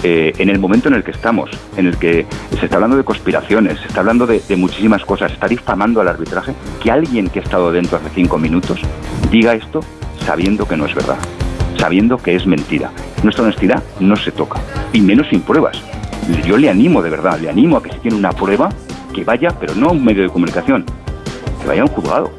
eh, 0.03 0.31
en 0.37 0.47
el 0.47 0.57
momento 0.57 0.87
en 0.87 0.93
el 0.93 1.03
que 1.03 1.11
estamos, 1.11 1.49
en 1.75 1.85
el 1.85 1.97
que 1.97 2.25
se 2.57 2.65
está 2.65 2.77
hablando 2.77 2.95
de 2.95 3.03
conspiraciones, 3.03 3.77
se 3.81 3.87
está 3.87 3.99
hablando 3.99 4.25
de, 4.25 4.41
muchísimas 4.55 5.03
cosas, 5.03 5.33
está 5.33 5.49
difamando 5.49 5.99
al 5.99 6.07
arbitraje, 6.07 6.53
que 6.81 6.91
alguien 6.91 7.27
que 7.27 7.39
ha 7.39 7.43
estado 7.43 7.73
dentro 7.73 7.97
hace 7.97 8.09
cinco 8.15 8.37
minutos 8.37 8.79
diga 9.29 9.53
esto 9.53 9.81
sabiendo 10.25 10.65
que 10.65 10.77
no 10.77 10.85
es 10.85 10.95
verdad, 10.95 11.17
sabiendo 11.77 12.17
que 12.17 12.35
es 12.35 12.47
mentira. 12.47 12.89
Nuestra 13.21 13.43
honestidad 13.43 13.83
no 13.99 14.15
se 14.15 14.31
toca, 14.31 14.61
y 14.93 15.01
menos 15.01 15.27
sin 15.27 15.41
pruebas. 15.41 15.81
Yo 16.45 16.57
le 16.57 16.69
animo 16.69 17.01
de 17.01 17.09
verdad, 17.09 17.37
le 17.37 17.49
animo 17.49 17.75
a 17.75 17.83
que 17.83 17.91
si 17.91 17.99
tiene 17.99 18.15
una 18.15 18.31
prueba, 18.31 18.69
que 19.13 19.25
vaya, 19.25 19.49
pero 19.59 19.75
no 19.75 19.89
a 19.89 19.91
un 19.91 20.05
medio 20.05 20.23
de 20.23 20.29
comunicación, 20.29 20.85
que 21.61 21.67
vaya 21.67 21.81
a 21.81 21.85
un 21.85 21.91
juzgado 21.91 22.31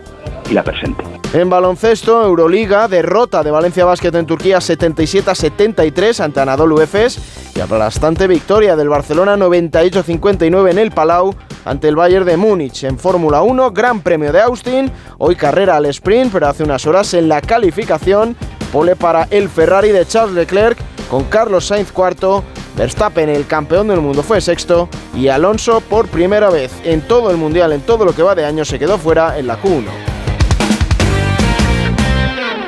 y 0.49 0.55
la 0.55 0.63
presente. 0.63 1.18
En 1.35 1.51
baloncesto, 1.51 2.25
Euroliga, 2.25 2.89
derrota 2.89 3.43
de 3.43 3.51
Valencia 3.51 3.85
Basket 3.85 4.15
en 4.15 4.25
Turquía 4.25 4.63
77 4.63 5.31
a 5.31 5.35
73 5.35 6.21
ante 6.21 6.41
Anadolu 6.41 6.81
Efes 6.81 7.19
y 7.55 7.61
aplastante 7.61 8.27
victoria 8.27 8.77
del 8.77 8.89
Barcelona 8.89 9.37
98-59 9.37 10.71
en 10.71 10.79
el 10.79 10.91
Palau 10.91 11.35
ante 11.67 11.89
el 11.89 11.97
Bayern 11.97 12.25
de 12.25 12.39
Múnich. 12.39 12.85
En 12.85 12.99
Fórmula 12.99 13.43
1, 13.43 13.73
Gran 13.73 14.01
Premio 14.01 14.33
de 14.33 14.41
Austin, 14.41 14.91
hoy 15.19 15.37
carrera 15.37 15.77
al 15.77 15.85
sprint, 15.87 16.33
pero 16.33 16.49
hace 16.49 16.65
unas 16.65 16.87
horas 16.87 17.13
en 17.13 17.29
la 17.29 17.43
calificación, 17.43 18.35
pole 18.73 18.97
para 18.97 19.29
el 19.31 19.51
Ferrari 19.51 19.91
de 19.91 20.07
Charles 20.07 20.35
Leclerc 20.35 20.79
con 21.11 21.25
Carlos 21.25 21.67
Sainz 21.67 21.93
cuarto, 21.93 22.43
Verstappen, 22.75 23.29
el 23.29 23.47
campeón 23.47 23.89
del 23.89 24.01
mundo, 24.01 24.23
fue 24.23 24.41
sexto 24.41 24.89
y 25.15 25.29
Alonso 25.29 25.83
por 25.83 26.09
primera 26.09 26.49
vez 26.49 26.73
en 26.85 27.03
todo 27.03 27.31
el 27.31 27.37
mundial, 27.37 27.73
en 27.73 27.83
todo 27.83 28.07
lo 28.07 28.15
que 28.15 28.23
va 28.23 28.35
de 28.35 28.47
año, 28.47 28.65
se 28.65 28.79
quedó 28.79 28.97
fuera 28.97 29.39
en 29.39 29.47
la 29.47 29.61
Q1. 29.61 30.08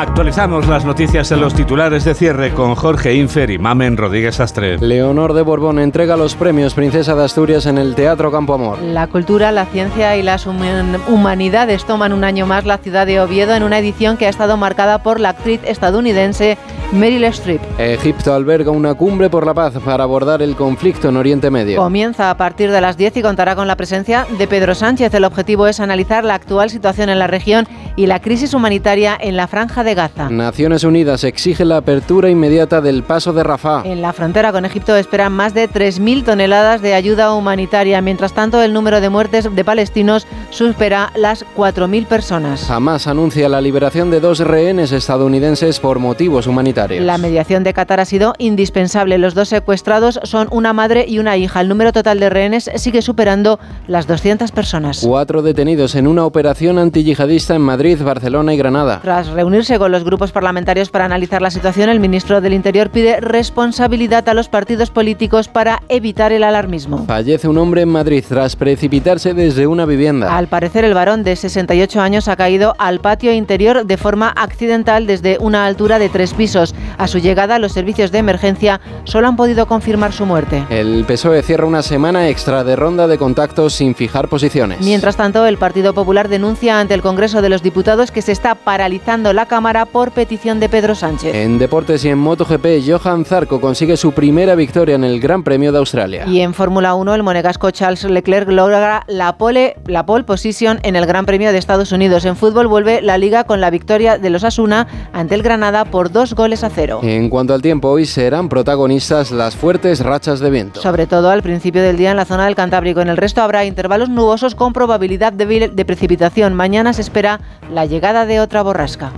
Actualizamos 0.00 0.66
las 0.66 0.86
noticias 0.86 1.30
en 1.30 1.42
los 1.42 1.52
titulares 1.52 2.06
de 2.06 2.14
cierre 2.14 2.54
con 2.54 2.74
Jorge 2.74 3.12
Infer 3.16 3.50
y 3.50 3.58
Mamen 3.58 3.98
Rodríguez 3.98 4.40
Astre. 4.40 4.78
Leonor 4.78 5.34
de 5.34 5.42
Borbón 5.42 5.78
entrega 5.78 6.16
los 6.16 6.36
premios 6.36 6.72
Princesa 6.72 7.14
de 7.14 7.24
Asturias 7.24 7.66
en 7.66 7.76
el 7.76 7.94
Teatro 7.94 8.32
Campo 8.32 8.54
Amor. 8.54 8.78
La 8.80 9.08
cultura, 9.08 9.52
la 9.52 9.66
ciencia 9.66 10.16
y 10.16 10.22
las 10.22 10.46
humanidades 10.46 11.84
toman 11.84 12.14
un 12.14 12.24
año 12.24 12.46
más 12.46 12.64
la 12.64 12.78
ciudad 12.78 13.06
de 13.06 13.20
Oviedo 13.20 13.54
en 13.54 13.62
una 13.62 13.78
edición 13.78 14.16
que 14.16 14.24
ha 14.24 14.30
estado 14.30 14.56
marcada 14.56 15.02
por 15.02 15.20
la 15.20 15.28
actriz 15.28 15.60
estadounidense 15.64 16.56
Meryl 16.92 17.24
Streep. 17.24 17.60
Egipto 17.78 18.32
alberga 18.32 18.70
una 18.70 18.94
cumbre 18.94 19.28
por 19.28 19.44
la 19.44 19.52
paz 19.52 19.74
para 19.84 20.04
abordar 20.04 20.40
el 20.40 20.56
conflicto 20.56 21.10
en 21.10 21.18
Oriente 21.18 21.50
Medio. 21.50 21.76
Comienza 21.76 22.30
a 22.30 22.36
partir 22.38 22.72
de 22.72 22.80
las 22.80 22.96
10 22.96 23.18
y 23.18 23.22
contará 23.22 23.54
con 23.54 23.68
la 23.68 23.76
presencia 23.76 24.26
de 24.38 24.48
Pedro 24.48 24.74
Sánchez. 24.74 25.12
El 25.12 25.24
objetivo 25.24 25.66
es 25.66 25.78
analizar 25.78 26.24
la 26.24 26.34
actual 26.34 26.70
situación 26.70 27.10
en 27.10 27.18
la 27.18 27.26
región 27.26 27.68
y 27.96 28.06
la 28.06 28.20
crisis 28.20 28.54
humanitaria 28.54 29.16
en 29.20 29.36
la 29.36 29.46
franja 29.46 29.84
de 29.84 29.89
de 29.90 29.94
Gaza. 29.96 30.30
Naciones 30.30 30.84
Unidas 30.84 31.24
exige 31.24 31.64
la 31.64 31.78
apertura 31.78 32.30
inmediata 32.30 32.80
del 32.80 33.02
paso 33.02 33.32
de 33.32 33.42
Rafah. 33.42 33.82
En 33.84 34.02
la 34.02 34.12
frontera 34.12 34.52
con 34.52 34.64
Egipto 34.64 34.94
esperan 34.94 35.32
más 35.32 35.52
de 35.52 35.68
3.000 35.68 36.24
toneladas 36.24 36.80
de 36.80 36.94
ayuda 36.94 37.34
humanitaria. 37.34 38.00
Mientras 38.00 38.32
tanto, 38.32 38.62
el 38.62 38.72
número 38.72 39.00
de 39.00 39.10
muertes 39.10 39.48
de 39.52 39.64
palestinos 39.64 40.28
supera 40.50 41.10
las 41.16 41.44
4.000 41.56 42.06
personas. 42.06 42.70
Hamas 42.70 43.08
anuncia 43.08 43.48
la 43.48 43.60
liberación 43.60 44.10
de 44.12 44.20
dos 44.20 44.38
rehenes 44.38 44.92
estadounidenses 44.92 45.80
por 45.80 45.98
motivos 45.98 46.46
humanitarios. 46.46 47.04
La 47.04 47.18
mediación 47.18 47.64
de 47.64 47.74
Qatar 47.74 47.98
ha 47.98 48.04
sido 48.04 48.34
indispensable. 48.38 49.18
Los 49.18 49.34
dos 49.34 49.48
secuestrados 49.48 50.20
son 50.22 50.46
una 50.52 50.72
madre 50.72 51.04
y 51.08 51.18
una 51.18 51.36
hija. 51.36 51.60
El 51.60 51.68
número 51.68 51.92
total 51.92 52.20
de 52.20 52.30
rehenes 52.30 52.70
sigue 52.76 53.02
superando 53.02 53.58
las 53.88 54.06
200 54.06 54.52
personas. 54.52 55.00
Cuatro 55.04 55.42
detenidos 55.42 55.96
en 55.96 56.06
una 56.06 56.24
operación 56.24 56.78
antiyihadista 56.78 57.56
en 57.56 57.62
Madrid, 57.62 57.98
Barcelona 58.00 58.54
y 58.54 58.56
Granada. 58.56 59.00
Tras 59.02 59.28
reunirse 59.28 59.79
con 59.80 59.92
los 59.92 60.04
grupos 60.04 60.30
parlamentarios 60.30 60.90
para 60.90 61.06
analizar 61.06 61.40
la 61.40 61.50
situación, 61.50 61.88
el 61.88 62.00
ministro 62.00 62.42
del 62.42 62.52
Interior 62.52 62.90
pide 62.90 63.18
responsabilidad 63.18 64.28
a 64.28 64.34
los 64.34 64.50
partidos 64.50 64.90
políticos 64.90 65.48
para 65.48 65.82
evitar 65.88 66.32
el 66.32 66.42
alarmismo. 66.42 67.06
Fallece 67.06 67.48
un 67.48 67.56
hombre 67.56 67.80
en 67.80 67.88
Madrid 67.88 68.22
tras 68.28 68.56
precipitarse 68.56 69.32
desde 69.32 69.66
una 69.66 69.86
vivienda. 69.86 70.36
Al 70.36 70.48
parecer, 70.48 70.84
el 70.84 70.92
varón 70.92 71.22
de 71.22 71.34
68 71.34 71.98
años 71.98 72.28
ha 72.28 72.36
caído 72.36 72.74
al 72.76 73.00
patio 73.00 73.32
interior 73.32 73.86
de 73.86 73.96
forma 73.96 74.28
accidental 74.28 75.06
desde 75.06 75.38
una 75.40 75.64
altura 75.64 75.98
de 75.98 76.10
tres 76.10 76.34
pisos. 76.34 76.74
A 76.98 77.08
su 77.08 77.18
llegada, 77.18 77.58
los 77.58 77.72
servicios 77.72 78.12
de 78.12 78.18
emergencia 78.18 78.82
solo 79.04 79.28
han 79.28 79.36
podido 79.36 79.64
confirmar 79.64 80.12
su 80.12 80.26
muerte. 80.26 80.62
El 80.68 81.06
PSOE 81.06 81.42
cierra 81.42 81.64
una 81.64 81.80
semana 81.80 82.28
extra 82.28 82.64
de 82.64 82.76
ronda 82.76 83.06
de 83.06 83.16
contactos 83.16 83.72
sin 83.72 83.94
fijar 83.94 84.28
posiciones. 84.28 84.82
Mientras 84.82 85.16
tanto, 85.16 85.46
el 85.46 85.56
Partido 85.56 85.94
Popular 85.94 86.28
denuncia 86.28 86.78
ante 86.78 86.92
el 86.92 87.00
Congreso 87.00 87.40
de 87.40 87.48
los 87.48 87.62
Diputados 87.62 88.10
que 88.10 88.20
se 88.20 88.32
está 88.32 88.54
paralizando 88.54 89.32
la 89.32 89.46
Cámara 89.46 89.69
por 89.70 90.10
petición 90.10 90.58
de 90.58 90.68
Pedro 90.68 90.96
Sánchez. 90.96 91.32
En 91.32 91.58
deportes 91.58 92.04
y 92.04 92.08
en 92.08 92.18
MotoGP, 92.18 92.66
Johan 92.84 93.24
Zarco 93.24 93.60
consigue 93.60 93.96
su 93.96 94.10
primera 94.10 94.56
victoria 94.56 94.96
en 94.96 95.04
el 95.04 95.20
Gran 95.20 95.44
Premio 95.44 95.70
de 95.70 95.78
Australia. 95.78 96.24
Y 96.26 96.40
en 96.40 96.54
Fórmula 96.54 96.94
1, 96.94 97.14
el 97.14 97.22
monegasco 97.22 97.70
Charles 97.70 98.02
Leclerc 98.02 98.48
logra 98.48 99.04
la 99.06 99.36
pole, 99.36 99.76
la 99.86 100.04
pole 100.06 100.24
position 100.24 100.80
en 100.82 100.96
el 100.96 101.06
Gran 101.06 101.24
Premio 101.24 101.52
de 101.52 101.58
Estados 101.58 101.92
Unidos. 101.92 102.24
En 102.24 102.34
fútbol 102.34 102.66
vuelve 102.66 103.00
la 103.00 103.16
liga 103.16 103.44
con 103.44 103.60
la 103.60 103.70
victoria 103.70 104.18
de 104.18 104.30
los 104.30 104.42
Asuna 104.42 104.88
ante 105.12 105.36
el 105.36 105.42
Granada 105.42 105.84
por 105.84 106.10
dos 106.10 106.34
goles 106.34 106.64
a 106.64 106.70
cero. 106.70 106.98
En 107.04 107.28
cuanto 107.30 107.54
al 107.54 107.62
tiempo, 107.62 107.90
hoy 107.90 108.06
serán 108.06 108.48
protagonistas 108.48 109.30
las 109.30 109.54
fuertes 109.54 110.00
rachas 110.00 110.40
de 110.40 110.50
viento. 110.50 110.80
Sobre 110.80 111.06
todo 111.06 111.30
al 111.30 111.42
principio 111.42 111.80
del 111.80 111.96
día 111.96 112.10
en 112.10 112.16
la 112.16 112.24
zona 112.24 112.46
del 112.46 112.56
Cantábrico. 112.56 113.00
En 113.00 113.08
el 113.08 113.16
resto 113.16 113.40
habrá 113.40 113.64
intervalos 113.64 114.08
nubosos 114.08 114.56
con 114.56 114.72
probabilidad 114.72 115.32
de, 115.32 115.68
de 115.68 115.84
precipitación. 115.84 116.54
Mañana 116.54 116.92
se 116.92 117.02
espera 117.02 117.40
la 117.72 117.86
llegada 117.86 118.26
de 118.26 118.40
otra 118.40 118.62
borrasca. 118.62 119.12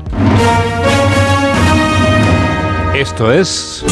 Esto 2.95 3.33
es... 3.33 3.85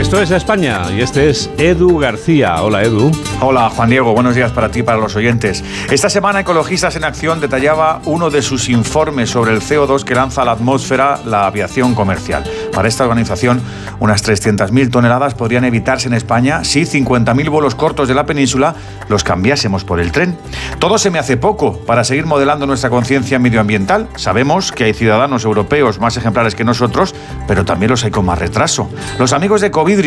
Esto 0.00 0.20
es 0.20 0.30
España 0.30 0.82
y 0.96 1.02
este 1.02 1.30
es 1.30 1.50
Edu 1.58 1.98
García. 1.98 2.62
Hola 2.62 2.82
Edu. 2.82 3.12
Hola 3.42 3.70
Juan 3.70 3.88
Diego, 3.88 4.12
buenos 4.12 4.34
días 4.34 4.52
para 4.52 4.70
ti 4.70 4.80
y 4.80 4.82
para 4.82 4.98
los 4.98 5.16
oyentes. 5.16 5.64
Esta 5.90 6.10
semana 6.10 6.40
Ecologistas 6.40 6.96
en 6.96 7.04
Acción 7.04 7.40
detallaba 7.40 8.02
uno 8.04 8.28
de 8.28 8.42
sus 8.42 8.68
informes 8.68 9.30
sobre 9.30 9.52
el 9.52 9.62
CO2 9.62 10.04
que 10.04 10.14
lanza 10.14 10.42
a 10.42 10.44
la 10.44 10.52
atmósfera 10.52 11.18
la 11.24 11.46
aviación 11.46 11.94
comercial. 11.94 12.44
Para 12.70 12.86
esta 12.86 13.04
organización, 13.04 13.62
unas 13.98 14.22
300.000 14.22 14.90
toneladas 14.90 15.32
podrían 15.32 15.64
evitarse 15.64 16.08
en 16.08 16.14
España 16.14 16.64
si 16.64 16.82
50.000 16.82 17.48
vuelos 17.48 17.74
cortos 17.74 18.08
de 18.08 18.14
la 18.14 18.26
península 18.26 18.74
los 19.08 19.24
cambiásemos 19.24 19.84
por 19.84 20.00
el 20.00 20.12
tren. 20.12 20.36
Todo 20.78 20.98
se 20.98 21.10
me 21.10 21.18
hace 21.18 21.38
poco 21.38 21.78
para 21.86 22.04
seguir 22.04 22.26
modelando 22.26 22.66
nuestra 22.66 22.90
conciencia 22.90 23.38
medioambiental. 23.38 24.08
Sabemos 24.16 24.70
que 24.70 24.84
hay 24.84 24.92
ciudadanos 24.92 25.46
europeos 25.46 25.98
más 25.98 26.14
ejemplares 26.18 26.54
que 26.54 26.64
nosotros, 26.64 27.14
pero 27.48 27.64
también 27.64 27.90
los 27.90 28.04
hay 28.04 28.10
con 28.10 28.26
más 28.26 28.38
retraso. 28.38 28.90
Los 29.18 29.32
amigos 29.32 29.62
de 29.62 29.70
COVID 29.70 30.00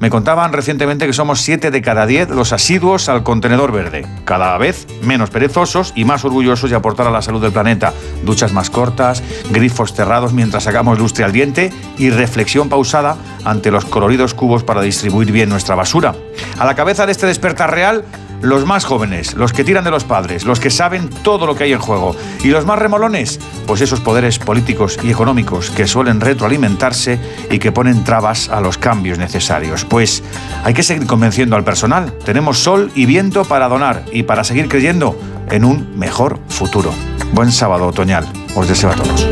me 0.00 0.10
contaban 0.10 0.52
recientemente 0.52 1.06
que 1.06 1.12
somos 1.12 1.40
7 1.40 1.70
de 1.70 1.82
cada 1.82 2.06
10 2.06 2.30
los 2.30 2.52
al 2.74 3.22
contenedor 3.22 3.70
verde, 3.70 4.04
cada 4.24 4.58
vez 4.58 4.88
menos 5.00 5.30
perezosos 5.30 5.92
y 5.94 6.04
más 6.04 6.24
orgullosos 6.24 6.70
de 6.70 6.74
aportar 6.74 7.06
a 7.06 7.10
la 7.12 7.22
salud 7.22 7.40
del 7.40 7.52
planeta. 7.52 7.92
Duchas 8.24 8.52
más 8.52 8.68
cortas, 8.68 9.22
grifos 9.50 9.92
cerrados 9.92 10.32
mientras 10.32 10.64
sacamos 10.64 10.98
lustre 10.98 11.24
al 11.24 11.30
diente 11.30 11.72
y 11.98 12.10
reflexión 12.10 12.68
pausada 12.68 13.16
ante 13.44 13.70
los 13.70 13.84
coloridos 13.84 14.34
cubos 14.34 14.64
para 14.64 14.82
distribuir 14.82 15.30
bien 15.30 15.50
nuestra 15.50 15.76
basura. 15.76 16.16
A 16.58 16.64
la 16.66 16.74
cabeza 16.74 17.06
de 17.06 17.12
este 17.12 17.26
despertar 17.26 17.70
real, 17.70 18.04
los 18.42 18.66
más 18.66 18.84
jóvenes, 18.84 19.34
los 19.34 19.52
que 19.52 19.64
tiran 19.64 19.84
de 19.84 19.90
los 19.90 20.04
padres, 20.04 20.44
los 20.44 20.60
que 20.60 20.70
saben 20.70 21.08
todo 21.08 21.46
lo 21.46 21.54
que 21.54 21.64
hay 21.64 21.72
en 21.72 21.78
juego. 21.78 22.14
Y 22.42 22.48
los 22.48 22.66
más 22.66 22.78
remolones, 22.78 23.40
pues 23.66 23.80
esos 23.80 24.00
poderes 24.00 24.38
políticos 24.38 24.98
y 25.02 25.10
económicos 25.10 25.70
que 25.70 25.86
suelen 25.86 26.20
retroalimentarse 26.20 27.18
y 27.50 27.58
que 27.58 27.72
ponen 27.72 28.04
trabas 28.04 28.48
a 28.48 28.60
los 28.60 28.78
cambios 28.78 29.18
necesarios. 29.18 29.84
Pues 29.84 30.22
hay 30.64 30.74
que 30.74 30.82
seguir 30.82 31.06
convenciendo 31.06 31.56
al 31.56 31.64
personal. 31.64 32.12
Tenemos 32.24 32.58
sol 32.58 32.90
y 32.94 33.06
viento 33.06 33.44
para 33.44 33.68
donar 33.68 34.04
y 34.12 34.24
para 34.24 34.44
seguir 34.44 34.68
creyendo 34.68 35.18
en 35.50 35.64
un 35.64 35.98
mejor 35.98 36.38
futuro. 36.48 36.92
Buen 37.32 37.52
sábado 37.52 37.86
otoñal. 37.86 38.26
Os 38.54 38.68
deseo 38.68 38.90
a 38.90 38.94
todos. 38.94 39.26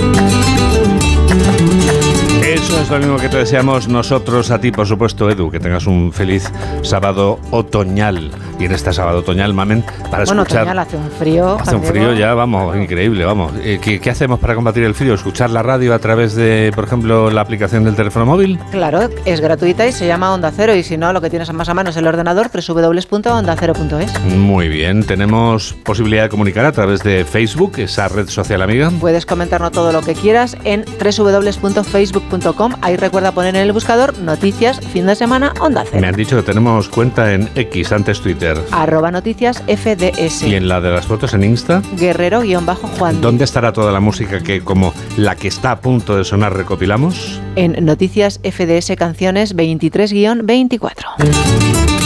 Eso 2.44 2.80
es 2.80 2.90
lo 2.90 2.98
mismo 2.98 3.16
que 3.16 3.28
te 3.28 3.38
deseamos 3.38 3.88
nosotros 3.88 4.50
a 4.50 4.60
ti, 4.60 4.72
por 4.72 4.86
supuesto, 4.86 5.30
Edu, 5.30 5.50
que 5.50 5.60
tengas 5.60 5.86
un 5.86 6.12
feliz 6.12 6.50
sábado 6.82 7.38
otoñal. 7.50 8.30
Y 8.62 8.66
en 8.66 8.70
este 8.70 8.92
sábado 8.92 9.18
otoñal, 9.18 9.52
mamen, 9.54 9.82
para 10.08 10.22
bueno, 10.22 10.42
escuchar... 10.42 10.62
otoñal 10.62 10.78
hace 10.78 10.96
un 10.96 11.10
frío. 11.10 11.56
Hace 11.58 11.74
un 11.74 11.82
frío 11.82 12.12
ya, 12.14 12.32
vamos, 12.34 12.76
increíble, 12.76 13.24
vamos. 13.24 13.52
Eh, 13.60 13.80
¿Qué, 13.82 13.98
¿Qué, 13.98 14.08
hacemos 14.08 14.38
para 14.38 14.54
combatir 14.54 14.84
el 14.84 14.94
frío? 14.94 15.14
¿Escuchar 15.14 15.50
la 15.50 15.64
radio 15.64 15.92
a 15.92 15.98
través 15.98 16.36
de, 16.36 16.70
por 16.72 16.84
ejemplo, 16.84 17.28
la 17.32 17.40
aplicación 17.40 17.82
del 17.82 17.96
teléfono 17.96 18.24
móvil? 18.24 18.60
Claro, 18.70 19.08
es 19.24 19.40
gratuita 19.40 19.88
y 19.88 19.90
se 19.90 20.06
llama 20.06 20.32
Onda 20.32 20.52
Cero. 20.54 20.76
Y 20.76 20.84
si 20.84 20.96
no, 20.96 21.12
lo 21.12 21.20
que 21.20 21.28
tienes 21.28 21.52
más 21.52 21.68
a 21.68 21.74
mano 21.74 21.90
es 21.90 21.96
el 21.96 22.06
ordenador, 22.06 22.52
www.ondacero.es. 22.52 24.20
Muy 24.26 24.68
bien, 24.68 25.02
tenemos 25.02 25.72
posibilidad 25.82 26.22
de 26.22 26.28
comunicar 26.28 26.64
a 26.64 26.70
través 26.70 27.02
de 27.02 27.24
Facebook, 27.24 27.72
esa 27.78 28.06
red 28.06 28.28
social 28.28 28.62
amiga. 28.62 28.92
Puedes 29.00 29.26
comentarnos 29.26 29.72
todo 29.72 29.90
lo 29.90 30.02
que 30.02 30.14
quieras 30.14 30.56
en 30.62 30.84
www.facebook.com. 30.84 32.74
Ahí 32.80 32.94
recuerda 32.94 33.32
poner 33.32 33.56
en 33.56 33.62
el 33.62 33.72
buscador 33.72 34.16
noticias, 34.20 34.78
fin 34.78 35.06
de 35.06 35.16
semana, 35.16 35.52
Onda 35.58 35.82
Cero. 35.84 36.00
Me 36.00 36.06
han 36.06 36.14
dicho 36.14 36.36
que 36.36 36.44
tenemos 36.44 36.88
cuenta 36.88 37.32
en 37.32 37.50
X, 37.56 37.90
antes 37.90 38.20
Twitter. 38.20 38.51
Arroba 38.70 39.10
noticias 39.10 39.62
FDS. 39.66 40.42
¿Y 40.42 40.54
en 40.54 40.68
la 40.68 40.80
de 40.80 40.90
las 40.90 41.06
fotos 41.06 41.34
en 41.34 41.44
Insta? 41.44 41.82
Guerrero-Juan. 41.98 43.20
¿Dónde 43.20 43.44
estará 43.44 43.72
toda 43.72 43.92
la 43.92 44.00
música 44.00 44.42
que, 44.42 44.62
como 44.62 44.92
la 45.16 45.36
que 45.36 45.48
está 45.48 45.72
a 45.72 45.80
punto 45.80 46.16
de 46.16 46.24
sonar, 46.24 46.56
recopilamos? 46.56 47.40
En 47.56 47.84
Noticias 47.84 48.40
FDS 48.42 48.96
Canciones 48.96 49.56
23-24. 49.56 52.01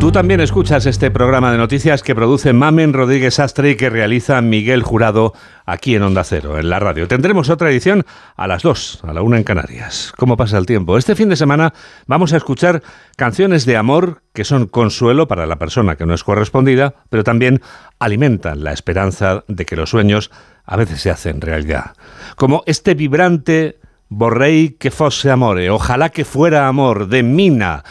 Tú 0.00 0.12
también 0.12 0.40
escuchas 0.40 0.86
este 0.86 1.10
programa 1.10 1.50
de 1.50 1.58
noticias 1.58 2.04
que 2.04 2.14
produce 2.14 2.52
Mamen 2.52 2.92
Rodríguez 2.92 3.40
Astre 3.40 3.70
y 3.70 3.76
que 3.76 3.90
realiza 3.90 4.40
Miguel 4.40 4.84
Jurado 4.84 5.32
aquí 5.66 5.96
en 5.96 6.02
Onda 6.02 6.22
Cero, 6.22 6.56
en 6.56 6.70
la 6.70 6.78
radio. 6.78 7.08
Tendremos 7.08 7.50
otra 7.50 7.68
edición 7.68 8.06
a 8.36 8.46
las 8.46 8.62
2, 8.62 9.00
a 9.02 9.12
la 9.12 9.22
1 9.22 9.38
en 9.38 9.42
Canarias. 9.42 10.12
¿Cómo 10.16 10.36
pasa 10.36 10.56
el 10.56 10.66
tiempo? 10.66 10.98
Este 10.98 11.16
fin 11.16 11.28
de 11.28 11.34
semana 11.34 11.74
vamos 12.06 12.32
a 12.32 12.36
escuchar 12.36 12.80
canciones 13.16 13.66
de 13.66 13.76
amor 13.76 14.22
que 14.32 14.44
son 14.44 14.68
consuelo 14.68 15.26
para 15.26 15.46
la 15.46 15.56
persona 15.56 15.96
que 15.96 16.06
no 16.06 16.14
es 16.14 16.22
correspondida, 16.22 16.94
pero 17.10 17.24
también 17.24 17.60
alimentan 17.98 18.62
la 18.62 18.72
esperanza 18.72 19.42
de 19.48 19.66
que 19.66 19.74
los 19.74 19.90
sueños 19.90 20.30
a 20.64 20.76
veces 20.76 21.00
se 21.00 21.10
hacen 21.10 21.40
realidad. 21.40 21.96
Como 22.36 22.62
este 22.66 22.94
vibrante 22.94 23.80
Borrei 24.08 24.76
que 24.78 24.92
fosse 24.92 25.28
amore, 25.28 25.70
ojalá 25.70 26.10
que 26.10 26.24
fuera 26.24 26.68
amor, 26.68 27.08
de 27.08 27.24
Mina. 27.24 27.82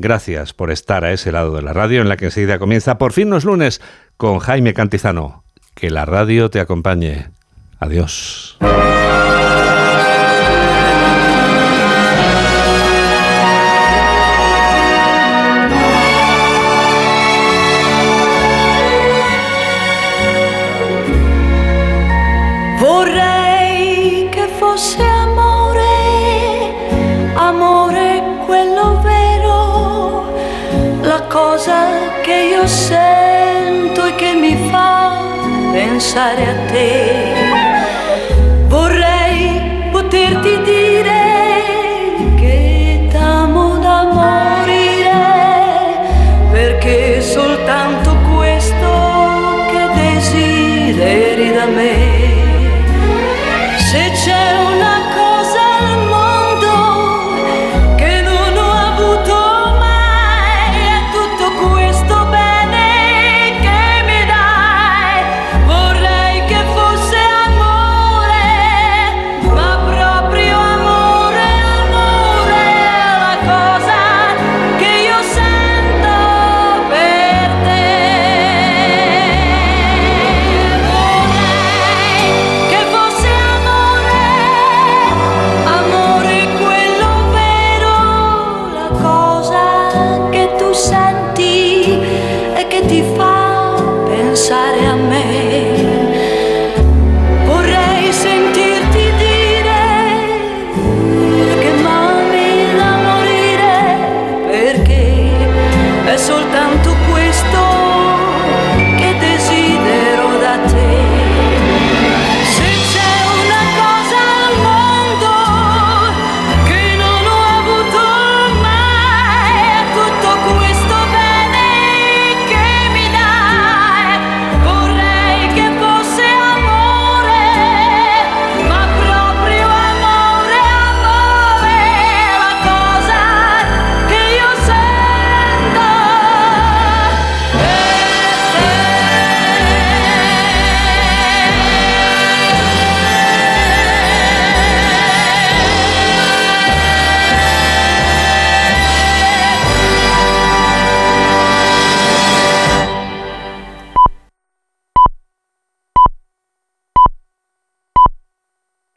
Gracias 0.00 0.54
por 0.54 0.70
estar 0.70 1.04
a 1.04 1.12
ese 1.12 1.32
lado 1.32 1.56
de 1.56 1.62
la 1.62 1.72
radio 1.72 2.00
en 2.00 2.08
la 2.08 2.16
que 2.16 2.26
enseguida 2.26 2.60
comienza 2.60 2.98
por 2.98 3.12
fin 3.12 3.30
los 3.30 3.44
lunes 3.44 3.80
con 4.16 4.38
Jaime 4.38 4.72
Cantizano. 4.72 5.42
Que 5.74 5.90
la 5.90 6.04
radio 6.04 6.50
te 6.50 6.60
acompañe. 6.60 7.30
Adiós. 7.80 8.56
pensare 36.18 36.46
a 36.48 36.54
te. 36.66 36.96
Vorrei 38.66 39.88
poterti 39.92 40.62
dire 40.64 41.20
che 42.36 43.06
t'amo 43.10 43.78
da 43.78 44.02
morire, 44.12 45.12
perché 46.50 47.20
soltanto 47.22 48.16
questo 48.34 48.86
che 49.70 49.86
desideri 49.94 51.52
da 51.52 51.66
me. 51.66 52.27